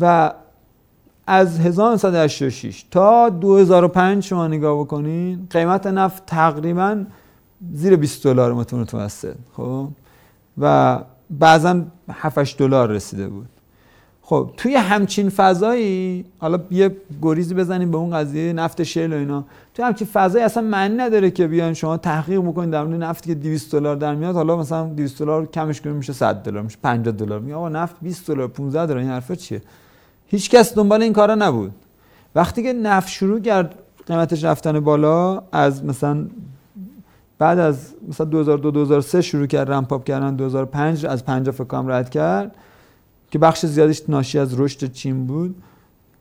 [0.00, 0.32] و
[1.26, 7.04] از 1986 تا 2005 شما نگاه بکنین قیمت نفت تقریبا
[7.72, 9.88] زیر 20 دلار متوسط خب؟
[10.58, 10.98] و
[11.30, 13.48] بعضا 7 دلار رسیده بود.
[14.28, 19.44] خب توی همچین فضایی حالا یه گریزی بزنیم به اون قضیه نفت شیل و اینا.
[19.74, 23.34] توی همچین فضایی اصلا معنی نداره که بیان شما تحقیق بکنید در مورد نفتی که
[23.34, 24.34] 200 دلار در میاد.
[24.34, 27.40] حالا مثلا 200 دلار کمش کنیم میشه 100 دلار میشه 50 دلار.
[27.40, 29.62] میگه آقا نفت 20 دلار 15 دلار این حرفا چیه؟
[30.26, 31.72] هیچ کس دنبال این کارا نبود.
[32.34, 33.74] وقتی که نفت شروع کرد
[34.06, 36.26] قیمتش رفتن بالا از مثلا
[37.38, 42.10] بعد از مثلا 2002 2003 شروع کرد رمپ کردن 2005 از 50 فکر کنم رد
[42.10, 42.54] کرد.
[43.30, 45.54] که بخش زیادش ناشی از رشد چین بود.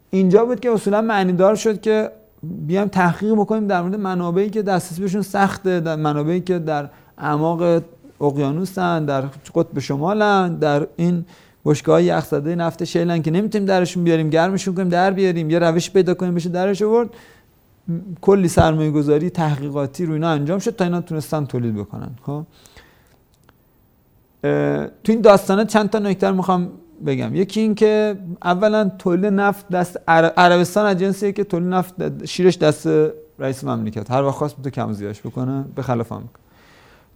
[0.10, 2.12] اینجا بود که اصولا معنیدار شد که
[2.44, 7.84] بیام تحقیق بکنیم در مورد منابعی که دسترسی بهشون سخته در منابعی که در اعماق
[8.22, 9.22] اقیانوسن در
[9.56, 11.26] قطب شمالن در این
[11.88, 16.14] های یخزده نفت شیلن که نمی‌تونیم درشون بیاریم گرمشون کنیم در بیاریم یه روش پیدا
[16.14, 17.10] کنیم بشه درش آورد.
[18.22, 22.10] کلی سرمایه گذاری تحقیقاتی رو اینا انجام شد تا اینا تونستن تولید بکنن.
[22.22, 22.44] خب؟
[25.04, 26.70] تو این داستانه چند تا نکته می‌خوام
[27.06, 27.36] بگم.
[27.36, 32.88] یکی این که اولا تولید نفت دست عربستان از جنسیه که تولید نفت شیرش دست
[33.40, 34.12] رئیس مملکت.
[34.12, 36.24] هر وقت خواست تو کم زیادش بکنه به خلاف هم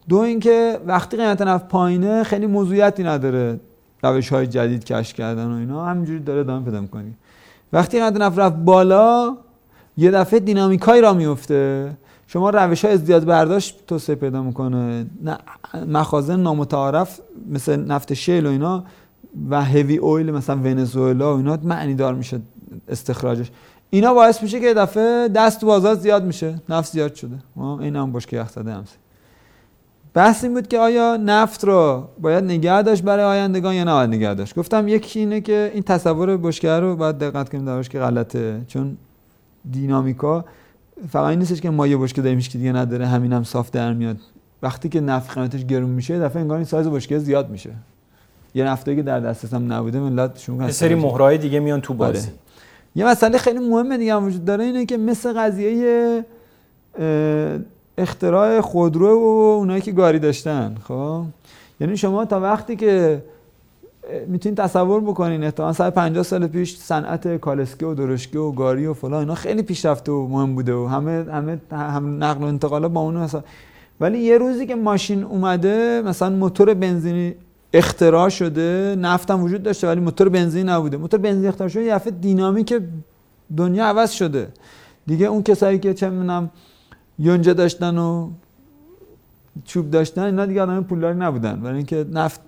[0.10, 3.60] دو اینکه وقتی قیمت نفت پایینه خیلی موضوعیتی نداره
[4.04, 5.86] روش های جدید کشف کردن و اینا.
[5.86, 7.14] همینجوری داره ادامه پیدا می‌کنی
[7.74, 9.38] وقتی قیمت نفت رفت بالا
[9.98, 11.92] یه دفعه دینامیکایی را میفته
[12.28, 15.06] شما روش های ازدیاد برداشت توسعه پیدا می‌کنه.
[15.88, 18.84] مخازن نامتعارف مثل نفت شیل و اینا
[19.50, 22.42] و هوی اویل مثلا ونزوئلا و اینا معنی دار میشه
[22.88, 23.52] استخراجش.
[23.90, 26.62] اینا باعث میشه که دفعه دست بازار زیاد میشه.
[26.70, 27.36] نفت زیاد شده.
[27.80, 28.96] این هم بشکه یخ زده همسی
[30.14, 34.34] بحث این بود که آیا نفت رو باید نگه داشت برای آیندگان یا نباید نگه
[34.34, 38.62] داشت؟ گفتم یکی اینه که این تصور بشکه رو باید دقت کنیم در که غلطه.
[38.68, 38.98] چون
[39.72, 40.46] دینامیکا
[41.10, 43.08] فقط این نیستش که ما یه بشکه داریم که دیگه نداره.
[43.08, 44.18] همین هم صاف در میاد.
[44.64, 47.70] وقتی که نفت قیمتش گرون میشه دفعه انگار این سایز بشکه زیاد میشه.
[48.56, 51.94] یه نفته که در دسترس هم نبوده ملت شون یه سری مهرهای دیگه میان تو
[51.94, 52.28] بازی.
[52.28, 52.36] آره.
[52.96, 56.26] یه مسئله خیلی مهمه دیگه هم وجود داره اینه که مثل قضیه
[57.98, 61.24] اختراع خودرو و اونایی که گاری داشتن خب؟
[61.80, 63.24] یعنی شما تا وقتی که
[64.28, 69.20] می‌تونید تصور بکنین احتمالاً 150 سال پیش صنعت کالسکه و درشکه و گاری و فلان
[69.20, 73.18] اینا خیلی پیشرفته و مهم بوده و همه همه هم نقل و انتقالا با اون
[73.18, 73.44] مثلا.
[74.00, 77.36] ولی یه روزی که ماشین اومده مثلا موتور بنزینی
[77.74, 80.98] اختراع شده نفت هم وجود داشته ولی موتور بنزین نبوده.
[80.98, 82.82] موتور بنزین اختراع شده یه دینامیک
[83.58, 84.48] دنیا عوض شده.
[85.08, 86.50] دیگه اون کسایی که چه می‌دونم
[87.20, 88.30] یونجه داشتن و
[89.66, 91.62] چوب داشتن اینا دیگه آدم پولداری نبودن.
[91.62, 92.42] برای اینکه نفت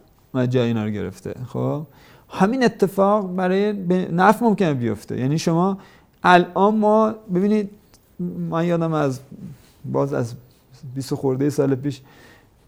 [0.49, 1.33] جای اینا رو گرفته.
[1.47, 1.85] خب؟
[2.29, 3.73] همین اتفاق برای
[4.11, 5.19] نفت ممکنه بیفته.
[5.19, 5.77] یعنی شما
[6.23, 7.69] الان ما ببینید
[8.49, 9.19] من یادم از
[9.85, 10.33] باز از
[10.95, 12.01] 20 خورده سال پیش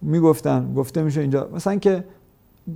[0.01, 2.03] می‌گفتن گفته میشه اینجا مثلا که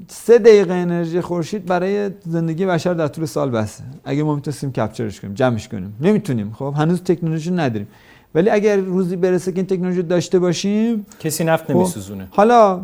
[0.07, 5.19] سه دقیقه انرژی خورشید برای زندگی بشر در طول سال بسه اگه ما می‌تونستیم کپچرش
[5.19, 5.93] کنیم جمعش کنیم.
[6.01, 6.51] نمی‌تونیم.
[6.53, 7.87] خب هنوز تکنولوژی نداریم.
[8.35, 12.27] ولی اگر روزی برسه که این تکنولوژی داشته باشیم کسی نفت خب نمیسوزونه.
[12.31, 12.81] حالا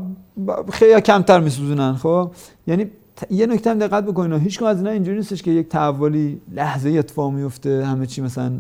[0.71, 1.93] خیلی کمتر میسوزونن.
[1.93, 2.31] خب
[2.67, 2.85] یعنی
[3.29, 7.31] یه نکته هم دقت بکنید هیچ از اینا اینجوری نیستش که یک تحولی لحظه اتفاق
[7.31, 8.51] میفته همه چی مثلا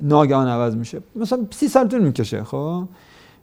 [0.00, 1.00] ناگهان عوض میشه.
[1.16, 2.44] مثلا سی سال طول می‌کشه.
[2.44, 2.84] خب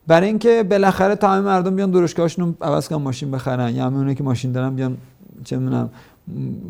[0.07, 3.75] برای اینکه بالاخره همه مردم بیان درشگاهشون عوض کنن ماشین بخرن.
[3.75, 4.97] یا همه که ماشین دارن بیان
[5.43, 5.89] چه می‌دونم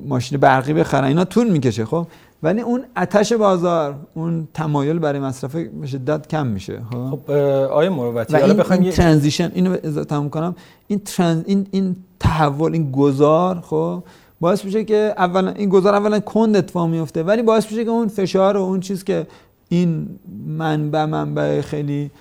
[0.07, 1.03] ماشین برقی بخرن.
[1.03, 2.07] اینا طول می‌کشه خب؟
[2.43, 7.31] ولی اون آتش بازار اون تمایل برای مصرف به شدت کم میشه خب, خب
[7.71, 10.55] آیه مروتی حالا بخوایم این ترانزیشن اینو تموم کنم.
[10.87, 14.03] این ترانز این این تحول این گذار خب؟
[14.39, 18.07] باعث میشه که اولا این گذار اولا کند اتفاق میفته ولی باعث میشه که اون
[18.07, 19.27] فشار و اون چیز که
[19.69, 20.07] این
[20.47, 22.11] منبع منبع خیلی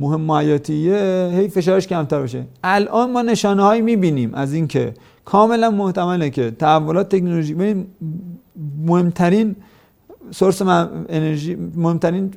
[0.00, 2.44] مهم مایاتیه هی فشارش کمتر بشه.
[2.64, 7.86] الان ما نشانه هایی می‌بینیم از اینکه کاملا محتمله که تحولات تکنولوژی
[8.86, 9.56] مهمترین
[10.30, 12.30] سورس انرژی مهمترین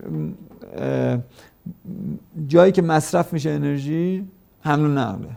[2.48, 4.24] جایی که مصرف میشه انرژی
[4.62, 5.30] حمل و نقله.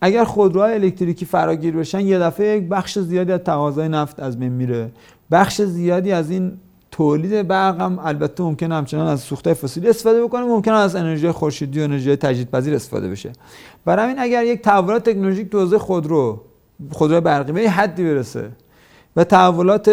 [0.00, 4.52] اگر خودروهای الکتریکی فراگیر بشن یه دفعه یک بخش زیادی از تقاضای نفت از بین
[4.52, 4.90] میره.
[5.30, 6.52] بخش زیادی از این
[7.00, 11.80] تولید برق هم البته ممکن همچنان از سوخته فسیلی استفاده بکنه ممکن از انرژی خورشیدی
[11.80, 13.32] و انرژی تجدیدپذیر استفاده بشه.
[13.84, 16.40] برای همین اگر یک تحولات تکنولوژیک تو حوزه خودرو
[16.92, 18.50] خودرو برقی به حدی برسه
[19.16, 19.90] و تحولات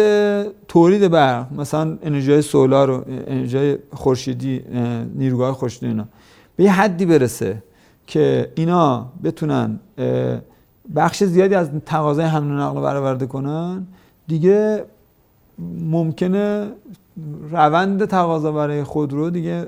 [0.68, 4.64] تولید برق مثلا انرژی سولار و انرژی خورشیدی
[5.14, 6.04] نیروگاه خورشیدی اینا
[6.56, 7.62] به حدی برسه
[8.06, 9.80] که اینا بتونن
[10.96, 13.86] بخش زیادی از تقاضای حمل و نقل رو برآورده کنن
[14.26, 14.84] دیگه
[15.90, 16.68] ممکنه
[17.50, 19.66] روند تقاضا برای خودرو دیگه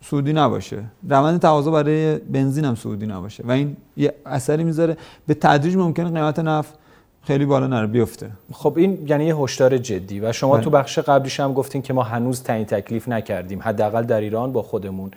[0.00, 0.84] صعودی نباشه.
[1.08, 3.44] روند تقاضا برای بنزین هم صعودی نباشه.
[3.46, 4.96] و این یه اثری می‌ذاره.
[5.26, 6.74] به تدریج ممکنه قیمت نفت
[7.22, 8.30] خیلی بالا نره بیفته.
[8.52, 10.64] خب این یعنی یه هشدار جدی و شما بله.
[10.64, 13.62] تو بخش قبلیش هم گفتین که ما هنوز تعیین تکلیف نکردیم.
[13.62, 15.10] حداقل در ایران با خودمون.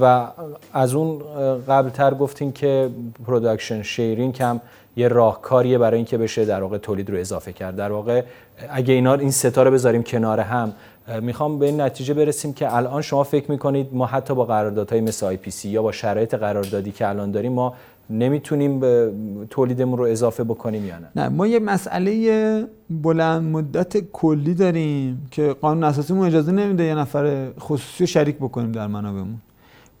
[0.00, 0.26] و
[0.72, 1.22] از اون
[1.68, 2.90] قبلتر گفتین که
[3.26, 4.60] production sharing هم
[4.96, 7.76] یه راهکاریه برای اینکه بشه در واقع تولید رو اضافه کرد.
[7.76, 8.22] در واقع
[8.70, 10.72] اگه اینا این ستا رو بذاریم کنار هم
[11.20, 15.36] می‌خوام به این نتیجه برسیم که الان شما فکر می‌کنید ما حتی با قراردادهای مثل
[15.48, 17.74] سی یا با شرایط قراردادی که الان داریم ما
[18.10, 19.12] نمی‌تونیم به
[19.50, 25.52] تولیدمون رو اضافه بکنیم یا نه؟ نه ما یه مسئله بلند مدت کلی داریم که
[25.52, 29.38] قانون اساسیمون اجازه نمیده یه نفر خصوصی شریک بکنیم در منابعمون.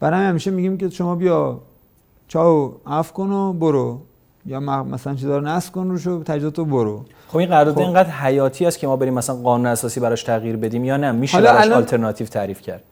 [0.00, 1.60] برای همیشه میگیم که شما بیا
[2.28, 4.00] چاو اف کن و برو.
[4.46, 7.04] یا مثلا چیزا رو نصب کن روشو تجهیزات رو برو.
[7.28, 7.80] خب این قرارداد خب.
[7.80, 11.40] اینقدر حیاتی است که ما بریم مثلا قانون اساسی براش تغییر بدیم یا نه؟ میشه
[11.40, 11.78] براش الان...
[11.78, 12.82] آلترناتیو تعریف کرد.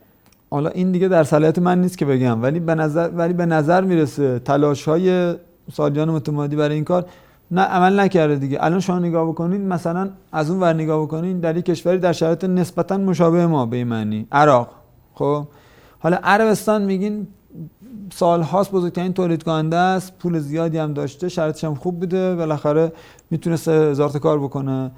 [0.51, 3.81] حالا این دیگه در صلاحیت من نیست که بگم ولی به نظر ولی به نظر
[3.81, 5.35] می‌رسه تلاش های
[5.73, 7.07] سالیان متمادی برای این کار
[7.51, 8.59] نه عمل نکرده دیگه.
[8.61, 12.45] الان شما نگاه بکنید مثلا از اون ور نگاه بکنید در یک کشوری در شرایط
[12.45, 14.69] نسبتا مشابه ما به معنی عراق.
[15.15, 15.45] خب؟
[15.99, 17.27] حالا عربستان میگین
[18.13, 22.93] سال هاست بزرگترین تولید کننده است پول زیادی هم داشته شرایطش هم خوب بوده بالاخره
[23.31, 24.91] می‌تونسته هزار کار بکنه.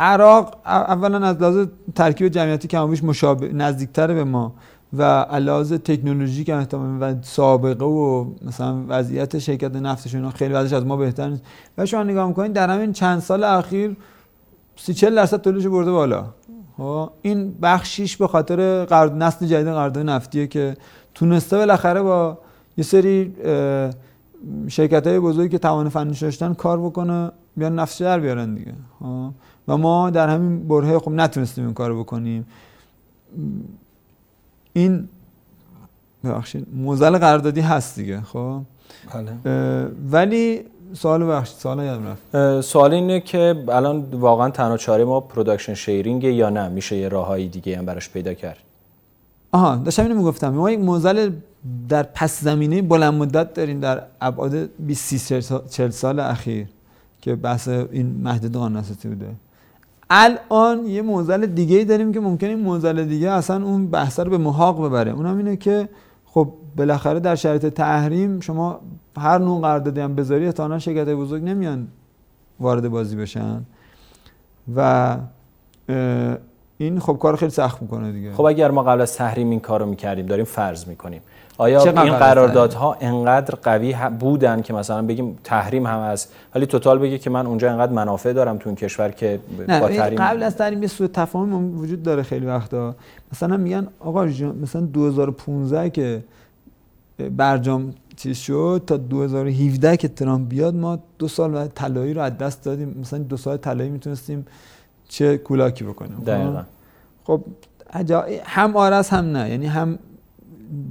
[0.00, 4.52] عراق اولا از لحاظ ترکیب جمعیتی کمابیش مشابه نزدیکتر به ما
[4.92, 10.96] و علاوه تکنولوژیک هم و سابقه و مثلا وضعیت شرکت نفتشون خیلی وضعش از ما
[10.96, 11.42] بهتر نیست.
[11.78, 13.96] و شما نگاه می‌کنید در همین چند سال اخیر
[14.76, 16.24] سی چل درصد تولیدش برده بالا.
[17.22, 20.76] این بخشیش به خاطر قرد نسل جدید قرارداد نفتیه که
[21.14, 22.38] تونسته بالاخره با
[22.76, 23.34] یه سری
[24.68, 28.72] شرکت های بزرگی که توان فنیش داشتن کار بکنه بیان نفت در بیارن دیگه.
[28.98, 29.30] خب،
[29.68, 32.46] و ما در همین برهه خب نتونستیم این کار بکنیم.
[34.72, 35.08] این
[36.24, 38.60] ببخشید معضل قراردادی هست دیگه خب.
[39.14, 39.90] بله.
[40.10, 40.60] ولی
[40.92, 42.60] سوال بخشید سوال یادم رفت.
[42.60, 47.48] سوال اینه که الان واقعا تنها چاره ما production sharing یا نه؟ میشه یه راههای
[47.48, 48.58] دیگه هم براش پیدا کرد.
[49.52, 50.48] آها داشتم اینو می‌گفتم.
[50.48, 51.30] ما یک موزل
[51.88, 55.32] در پس زمینه بلند مدت داریم در ابعاد 20
[55.70, 56.66] 40 سال اخیر
[57.20, 59.26] که بحث این محدود قانون اساسی بوده.
[60.10, 64.30] الان یه موزل دیگه ای داریم که ممکنه این موزل دیگه اصلا اون بحث رو
[64.30, 65.10] به محاق ببره.
[65.10, 65.88] اونم اینه که
[66.26, 68.80] خب بالاخره در شرایط تحریم شما
[69.20, 71.88] هر نوع قراردادی هم بذاری احتمالاً شرکت بزرگ نمیان
[72.60, 73.62] وارد بازی بشن.
[74.76, 75.16] و
[76.78, 78.32] این خب کار خیلی سخت می‌کنه دیگه.
[78.32, 81.22] خب اگر ما قبل از تحریم این کارو می‌کردیم داریم فرض می‌کنیم.
[81.58, 87.18] آیا این قراردادها انقدر قوی بودن که مثلا بگیم تحریم هم از ولی توتال بگه
[87.18, 90.82] که من اونجا انقدر منافع دارم تو این کشور که با تحریم قبل از تحریم
[90.82, 92.94] یه سوء تفاهم وجود داره خیلی وقتا.
[93.32, 94.24] مثلا میگن آقا
[94.62, 96.22] مثلا 2015 که
[97.36, 102.38] برجام چیز شد تا 2017 که ترامپ بیاد ما دو سال بعد طلایی رو از
[102.38, 102.96] دست دادیم.
[103.00, 104.46] مثلا دو سال طلایی می‌تونستیم
[105.08, 106.18] چه کولاکی بکنیم.
[106.26, 106.62] دقیقا.
[107.24, 107.44] خب
[108.44, 109.50] هم آرس هم نه.
[109.50, 109.98] یعنی هم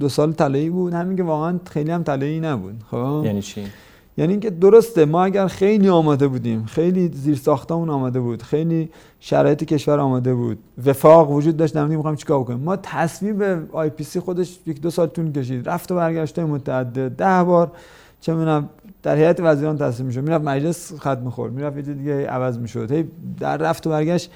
[0.00, 2.84] دو سال طلایی بود همین که واقعا خیلی هم طلایی نبود.
[2.90, 3.66] خب؟ یعنی چی؟
[4.20, 9.64] یعنی اینکه درسته ما اگر خیلی آماده بودیم خیلی زیر ساختمون آماده بود خیلی شرایط
[9.64, 14.20] کشور آماده بود وفاق وجود داشت نمی‌دونیم می‌خوام چیکار بکنیم ما تصویب آی پی سی
[14.20, 17.16] خودش یک دو سال طول کشید رفت و برگشت متعدد.
[17.16, 17.72] ده بار
[18.20, 18.68] چه می‌دونم
[19.02, 20.20] در هیئت وزیران تصویب می‌شد.
[20.20, 22.92] می‌رفت مجلس خط می‌خورد می‌رفت یه دیگه عوض می‌شد.
[22.92, 23.08] هی
[23.40, 24.30] در رفت و برگشت.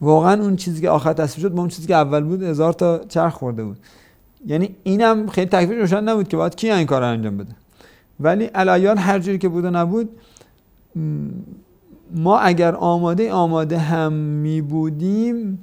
[0.00, 2.98] واقعا اون چیزی که آخر تصویب شد با اون چیزی که اول بود هزار تا
[3.08, 3.78] چرخ خورده بود.
[4.46, 7.52] یعنی اینم خیلی تکلیف روشن نبود که باید کی این کار رو انجام بده.
[8.20, 10.08] ولی علایان هر جوری که بود و نبود
[12.14, 15.58] ما اگر آماده آماده هم می بودیم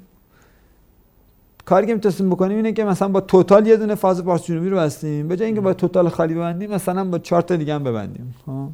[1.65, 4.77] کاری که می‌تونستیم بکنیم اینه که مثلا با توتال یه دونه فاز پارس جنوبی رو
[4.77, 5.27] بستیم.
[5.27, 8.35] به جای اینکه با توتال خالی ببندیم مثلا با چهار تا دیگه هم ببندیم.
[8.45, 8.67] خب؟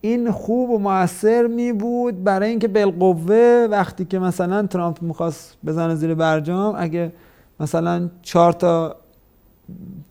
[0.00, 5.94] این خوب و موثر می بود برای اینکه بالقوه وقتی که مثلا ترامپ می‌خواست بزنه
[5.94, 7.12] زیر برجام اگه
[7.60, 8.96] مثلا چهار تا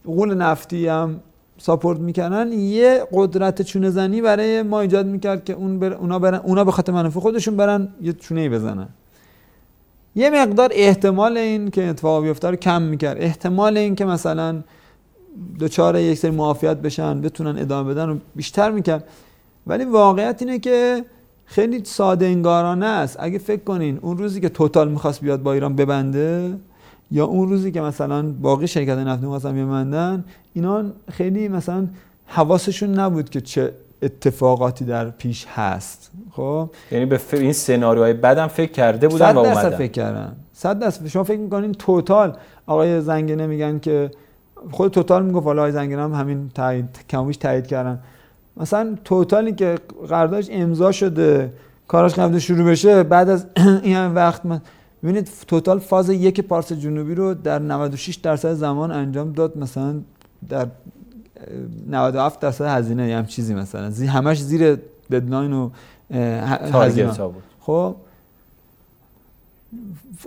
[0.06, 1.20] غول نفتی هم
[1.62, 5.94] ساپورت می‌کردن یه قدرت چونه زنی برای ما ایجاد می‌کرد که اون بر...
[5.94, 8.88] اونا برن اونا به خاطر منافع خودشون برن یه چونه بزنن.
[10.16, 13.18] یه مقدار احتمال این که اتفاق بیفته رو کم می‌کرد.
[13.20, 14.62] احتمال این که مثلا
[15.60, 19.04] دوچار یک سری معافیت بشن بتونن ادامه بدن رو بیشتر می‌کرد.
[19.68, 21.06] ولی واقعیت اینه که
[21.46, 23.18] خیلی ساده انگارانه است.
[23.20, 26.58] اگه فکر کنین اون روزی که توتال می‌خواست بیاد با ایران ببنده
[27.12, 31.88] یا اون روزی که مثلا باقی شرکت نفتی می‌خواستن ببندن اینا خیلی مثلا
[32.26, 36.12] حواسشون نبود که چه اتفاقاتی در پیش هست.
[36.32, 37.20] خب؟ یعنی به.
[37.34, 39.70] این سناریوهای بعدم فکر کرده بودن و اومدن.
[39.70, 40.36] فکر کردن.
[40.54, 41.08] صد درصد.
[41.08, 44.12] شما فکر می‌کنین توتال آقای زنگنه میگن که
[44.72, 48.00] خود توتال می‌گفت حالا آقای زنگنه هم همین تایید کمویش تایید کردن.
[48.58, 49.76] مثلا توتالی که
[50.10, 51.54] قراردادش امضا شده
[51.88, 53.46] کاراش قبل شروع بشه بعد از
[53.84, 54.62] این وقت من
[55.04, 59.58] ببینید توتال فاز یک پارس جنوبی رو در 96 درصد زمان انجام داد.
[59.58, 59.96] مثلا
[60.50, 60.68] در
[61.90, 63.90] 97 درصد هزینه هم چیزی مثلا.
[63.90, 64.78] زی همش زیر
[65.12, 65.70] ددلاین و
[66.74, 67.12] هزینه.
[67.60, 67.96] خب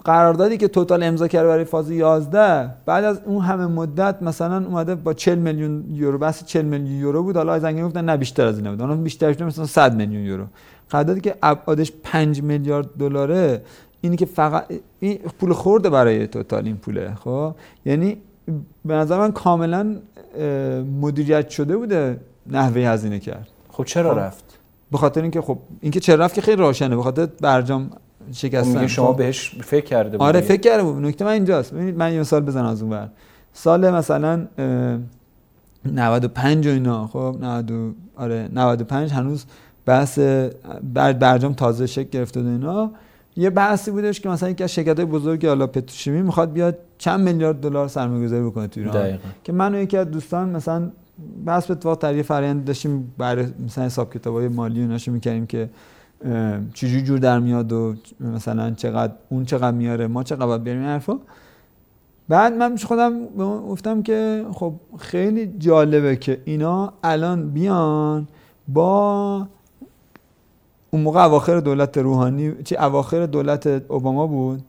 [0.05, 4.95] قراردادی که توتال امضا کرده برای فاز 11 بعد از اون همه مدت مثلا اومده
[4.95, 7.37] با 40 میلیون یورو بس 40 میلیون یورو بود.
[7.37, 8.83] حالا زنگ گفتن نه بیشتر از این بود.
[8.83, 10.45] اون بیشترش مثلا 100 میلیون یورو.
[10.91, 13.63] قراردادی که ابعادش 5 میلیارد دلاره
[14.05, 14.65] اینی که فقط
[15.01, 17.55] این پول خورده برای توتال این پوله خب؟
[17.87, 18.17] یعنی
[18.85, 19.97] به نظر من کاملا
[21.01, 23.49] مدیریت شده بوده نحوه هزینه کرد.
[23.69, 24.19] خب چرا خب.
[24.19, 24.59] رفت؟
[24.93, 27.91] به خاطر اینکه خب اینکه چرا رفت که خیلی روشنه به خاطر برجام
[28.33, 28.75] شکستن.
[28.75, 29.17] میگه شما خب.
[29.17, 30.25] بهش فکر کرده بودی.
[30.25, 31.75] آره فکر کرده بود نکته من اینجاست.
[31.75, 33.09] ببینید من یه سال بزنم از اون بر
[33.53, 34.47] سال مثلا
[35.85, 39.47] 95 و اینا خب؟ 90 آره 95 هنوز
[39.87, 40.19] بحث
[40.95, 42.91] برجام تازه شکل گرفته و اینا.
[43.37, 47.21] یه بحثی بودش که مثلا یکی از شرکت های بزرگی حالا پتروشیمی می‌خواد بیاد چند
[47.21, 49.19] میلیارد دلار سرمایه گذاری بکنه تو ایران.
[49.45, 50.91] که من و یکی از دوستان مثلا
[51.47, 55.71] بحث به اتفاق یه فرآیند داشتیم برای مثلا حساب کتابای مالی و نشو می‌کردیم که
[56.75, 61.19] چجوری جور در میاد و مثلا چقدر اون چقدر میاره ما چقدر باید بیاریم حرفا.
[62.29, 63.27] بعد من خودم
[63.69, 68.29] گفتم که خب خیلی جالبه که اینا الان بیان
[68.69, 69.47] با
[70.95, 74.63] اون موقع اواخر دولت روحانی چی اواخر دولت اوباما بود.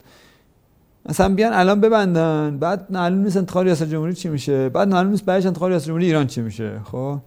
[1.08, 5.24] مثلا بیان الان ببندن بعد معلوم نیست انتخاب ریاست جمهوری چی میشه؟ بعد معلوم نیست
[5.24, 7.18] بعدش انتخاب ریاست جمهوری ایران چی میشه؟ خب؟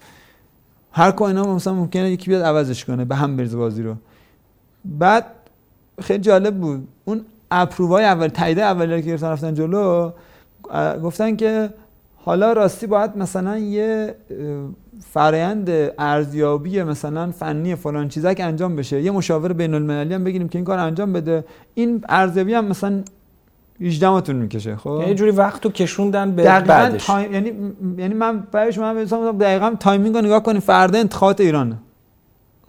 [0.92, 3.96] هر کو اینا مثلا ممکنه یکی بیاد عوضش کنه به هم بریزه بازی رو.
[4.86, 5.26] بعد
[6.02, 6.88] خیلی جالب بود.
[7.06, 10.12] اون اپرووای اول تایید اولیه که گرفتن رفتن جلو
[11.04, 11.70] گفتن که
[12.28, 14.16] حالا راستی باید مثلا یه
[15.14, 15.70] فرایند
[16.00, 19.02] ارزیابی مثلا فنی فلان چیزک انجام بشه.
[19.02, 21.46] یه مشاور بین المللی هم بگیریم که این کار انجام بده.
[21.74, 23.04] این ارزیابی هم مثلا
[23.82, 27.06] 18 ماتون می‌کشه خب؟ یعنی جوری وقت رو کشوندن به بعدش.
[27.06, 27.34] تایم...
[27.34, 27.52] یعنی
[27.98, 29.04] یعنی من برای من
[29.38, 31.78] دقیقاً timing رو نگاه کنیم فردا انتخابات ایران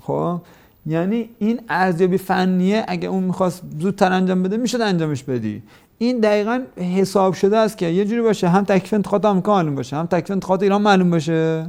[0.00, 0.40] خب؟
[0.86, 5.62] یعنی این ارزیابی فنیه اگه اون می‌خواست زودتر انجام بده می‌شد انجامش بدی.
[5.98, 6.60] این دقیقا
[6.96, 10.30] حساب شده است که یه جوری باشه هم تکلیف انتخابات آمریکا معلوم باشه هم تکلیف
[10.30, 11.66] انتخابات ایران معلوم باشه.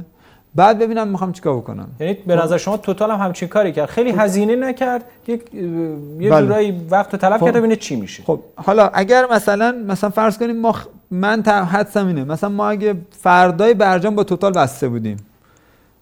[0.54, 1.88] بعد ببینم می‌خوام چیکار بکنم.
[2.00, 3.88] یعنی به نظر شما توتال هم همچین کاری کرد.
[3.88, 5.04] خیلی هزینه نکرد.
[5.26, 6.46] یک یه بله.
[6.46, 8.22] جورایی وقت طلب کرد ببینه چی میشه.
[8.22, 10.74] خب حالا اگر مثلا مثلا فرض کنیم ما
[11.10, 15.16] من حدسم اینه مثلا ما اگه فردای برجام با توتال بسته بودیم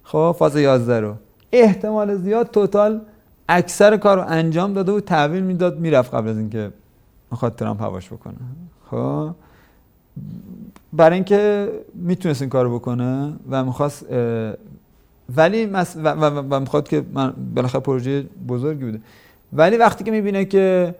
[0.02, 1.14] خب فاز 11 رو
[1.52, 3.00] احتمال زیاد توتال
[3.48, 6.70] اکثر کار رو انجام داده و تحویل می‌داد می‌رفت قبل از اینکه
[7.30, 8.34] می‌خواد ترامپ هواش بکنه.
[8.90, 9.30] خب؟
[10.92, 14.06] برای اینکه می‌تونست این کارو بکنه و می‌خواست
[15.36, 15.96] ولی مس...
[15.96, 19.00] و, و, و می‌خواد که من بالاخره پروژه بزرگی بوده.
[19.52, 20.94] ولی وقتی که می‌بینه که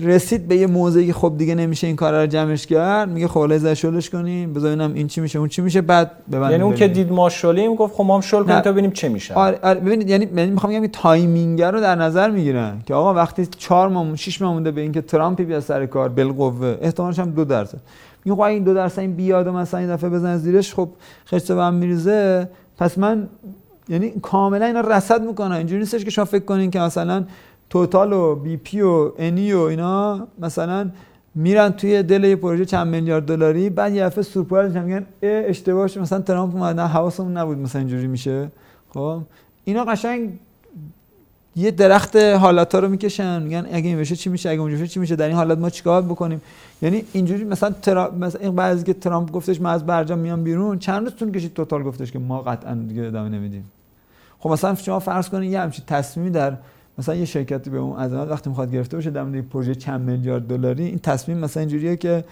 [0.00, 3.56] رسید به یه موضعی که خب دیگه نمیشه این کار رو جمعش کرد میگه خب
[3.56, 6.74] زش شلش کنیم بذار ببینم این چی میشه اون چی میشه بعد ببندیم یعنی اون
[6.74, 9.34] که دید ما شلیم گفت خب ما هم شل کنیم تا ببینیم چه میشه.
[9.34, 13.46] آره, آره ببینید یعنی من می‌خوام بگم timing رو در نظر می‌گیرن که آقا وقتی
[13.46, 17.44] 4 ماه 6 ماه مونده به اینکه ترامپ بیاد سر کار بالقوه احتمالش هم 2
[17.44, 17.78] درصد.
[18.24, 20.88] میگه خب این 2 درصد این بیاد و مثلا این دفعه بزنه زیرش خب
[21.24, 22.48] خرج به هم میریزه.
[22.78, 23.28] پس من
[23.88, 25.52] یعنی کاملا اینا رصد می‌کنن.
[25.52, 27.24] اینجوری نیستش که شما فکر کنین که مثلا
[27.72, 30.90] توتال و بی پی و انی و اینا مثلا
[31.34, 36.20] میرن توی دل یه پروژه چند میلیارد دلاری بعد یه دفعه سورپرایز میگن اشتباه مثلا
[36.20, 38.52] ترامپ اومد نه حواسمون نبود مثلا اینجوری میشه.
[38.94, 39.20] خب؟
[39.64, 40.38] اینا قشنگ
[41.56, 45.00] یه درخت حالات ها رو می‌کشن میگن اگه این بشه چی میشه اگه اونجوری چی
[45.00, 46.42] میشه در این حالت ما چیکار بکنیم؟
[46.82, 48.10] یعنی اینجوری مثلا ترا...
[48.10, 51.54] مثلا این بعضی که ترامپ گفتش من از برجام میام بیرون چند روز طول کشید
[51.54, 53.64] توتال گفتش که ما قطعا دیگه ادامه نمیدیم.
[54.38, 56.56] خب مثلا شما فرض کنید یه همچین تصمیمی در
[56.98, 60.46] مثلا یه شرکتی به اون عظمت وقتی می‌خواد گرفته باشه در مورد پروژه چند میلیارد
[60.46, 62.24] دلاری این تصمیم مثلا اینجوریه که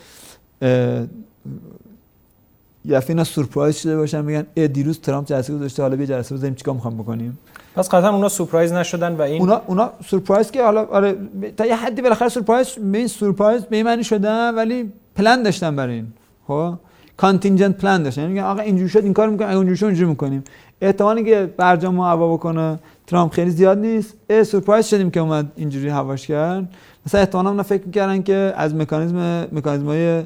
[2.85, 6.55] یه دفعه سورپرایز شده باشن میگن ای دیروز ترامپ جلسه گذاشته حالا بیا جلسه بزنیم
[6.55, 7.39] چیکار می‌خوام بکنیم؟
[7.77, 11.17] پس قطعا اونا سورپرایز نشدن و این اونا اونا سورپرایز که حالا آره
[11.57, 16.07] تا یه حدی بالاخره سورپرایز به سورپرایز به معنی شدن ولی پلن داشتن برای این
[16.47, 16.75] خب؟
[17.17, 18.23] کانتینجنت پلان داشتن.
[18.23, 20.45] یعنی آقا اینجوری شد این کار می‌کنیم اگه اونجوری شد اونجوری می‌کنیم.
[20.81, 22.79] احتمالی که برجام ما هوا بکنه.
[23.11, 24.15] ترامپ خیلی زیاد نیست.
[24.31, 26.69] ای سورپرایز شدیم که اومد اینجوری هواش کرد.
[27.07, 30.23] مثلا احتمالاً اونا فکر می‌کردن که از مکانیزم مکانیزمای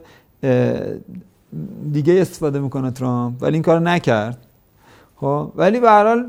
[1.92, 4.38] دیگه استفاده می‌کنه ترامپ ولی این کار نکرد.
[5.16, 6.26] خب ولی به هر حال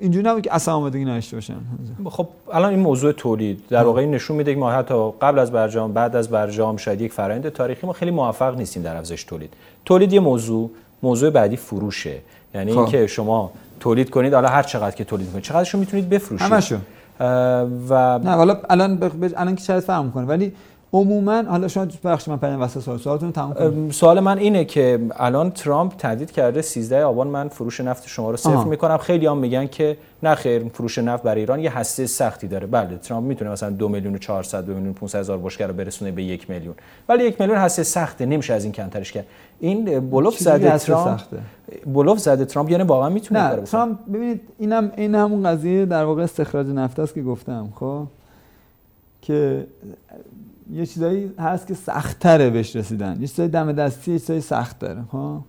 [0.00, 1.56] اینجوری نبود که اصلا آمادگی نداشته باشن.
[2.04, 3.62] خب الان این موضوع تولید.
[3.68, 7.12] در واقع نشون میده که ما حتی قبل از برجام بعد از برجام شاید یک
[7.12, 9.54] فرآیند تاریخی ما خیلی موفق نیستیم در افزایش تولید.
[9.84, 10.70] تولید یه موضوع
[11.02, 12.18] موضوع بعدی فروشه.
[12.54, 12.78] یعنی خب.
[12.78, 13.52] اینکه شما
[13.82, 16.52] تولید کنید حالا هر چقدر که تولید کنید چقدرشو می‌تونید بفروشید.
[16.52, 16.76] همشو.
[17.88, 19.24] و نه حالا الان ب...
[19.36, 20.52] الان که شاید فهم کنه ولی
[20.92, 25.00] عموما حالا شما بخش من پرین واسه سوال سوالتون تموم کنید سوال من اینه که
[25.16, 28.96] الان ترامپ تهدید کرده 13 آبان من فروش نفت شما رو صفر می‌کنم.
[28.96, 32.66] خیلی هم میگن که نه خیر فروش نفت برای ایران یه هسته سختی داره.
[32.66, 36.10] بله ترامپ می‌تونه مثلا 2 میلیون و 400 2 میلیون 500 هزار بشکه رو برسونه
[36.10, 36.74] به 1 میلیون.
[37.08, 39.26] ولی 1 میلیون هسته سخته نمیشه از این کمترش کرد.
[39.62, 41.20] این بلوف زده ترامپ
[41.86, 46.22] بلوف زده ترامپ یعنی واقعا می‌تونه نه ترامپ ببینید اینم این همون قضیه در واقع
[46.22, 48.06] استخراج نفت است که گفتم خب؟
[49.22, 49.66] که
[50.72, 53.16] یه چیزایی هست که سخت‌تره بهش رسیدن.
[53.20, 55.44] یه چیزای دم دستی یه چیزای سخت داره ها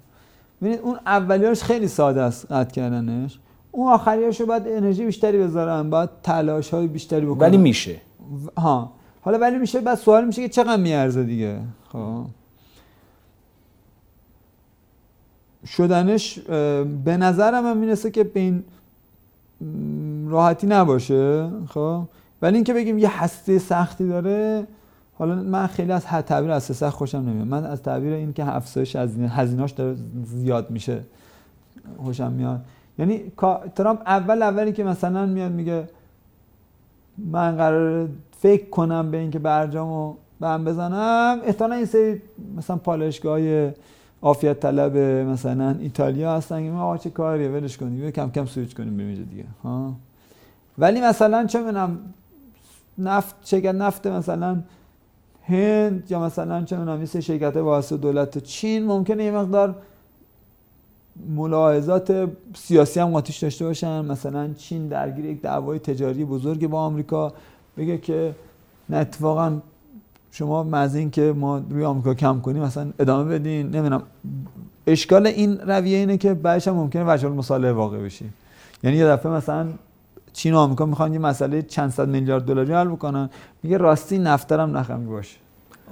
[0.61, 3.39] ببینید اون اولیاش خیلی ساده است قطع کردنش.
[3.71, 7.39] اون آخریاشو باید انرژی بیشتری بذارن باید تلاش های بیشتری بکنن.
[7.39, 7.95] ولی میشه.
[8.57, 8.91] ها.
[9.21, 11.59] حالا ولی میشه بعد سوال میشه که چقدر میارزه دیگه
[11.89, 12.25] خب؟
[15.67, 16.39] شدنش
[17.05, 18.63] به نظرم هم می‌رسه که به این
[20.29, 22.01] راحتی نباشه خب؟
[22.41, 24.67] ولی اینکه بگیم یه هسته سختی داره
[25.17, 27.47] حالا من خیلی از تعبیر از سخت خوشم نمیاد.
[27.47, 29.95] من از تعبیر این که افزایش از هزینه‌اش داره
[30.25, 30.99] زیاد میشه
[31.97, 32.61] خوشم میاد.
[32.99, 33.21] یعنی
[33.75, 35.87] ترامپ اول اولی که مثلا میاد میگه
[37.17, 38.09] من قرار
[38.39, 42.21] فکر کنم به اینکه برجامو به هم بزنم احتمالا این سری
[42.57, 43.39] مثلا پالشگاه
[44.23, 44.97] عافیت طلب
[45.27, 49.93] مثلا ایتالیا هستن ما چه کاریه ولش کنیم کم کم سویچ کنیم به دیگه ها؟
[50.77, 51.99] ولی مثلا چه می‌دونم
[52.97, 54.61] نفت شرکت نفت مثلا
[55.47, 59.75] هند یا مثلا چه می‌دونم مثل شرکت واسه دولت چین ممکنه یه مقدار
[61.35, 64.05] ملاحظات سیاسی هم قاطیش داشته باشن.
[64.05, 67.33] مثلا چین درگیر یک دعوای تجاری بزرگ با آمریکا
[67.77, 68.35] بگه که
[68.89, 69.59] نه اتفاقا
[70.35, 74.03] شما از این که ما روی آمریکا کم کنیم مثلا ادامه بدین نمی‌دونم.
[74.87, 78.25] اشکال این رویه اینه که بعدش هم ممکنه وجه مصالحه واقع بشی
[78.83, 79.67] یعنی یه دفعه مثلا
[80.33, 83.29] چین و آمریکا می‌خوان یه مسئله چند صد میلیارد دلاری حل بکنن
[83.63, 85.37] میگه راستی نفترم نخمی باشه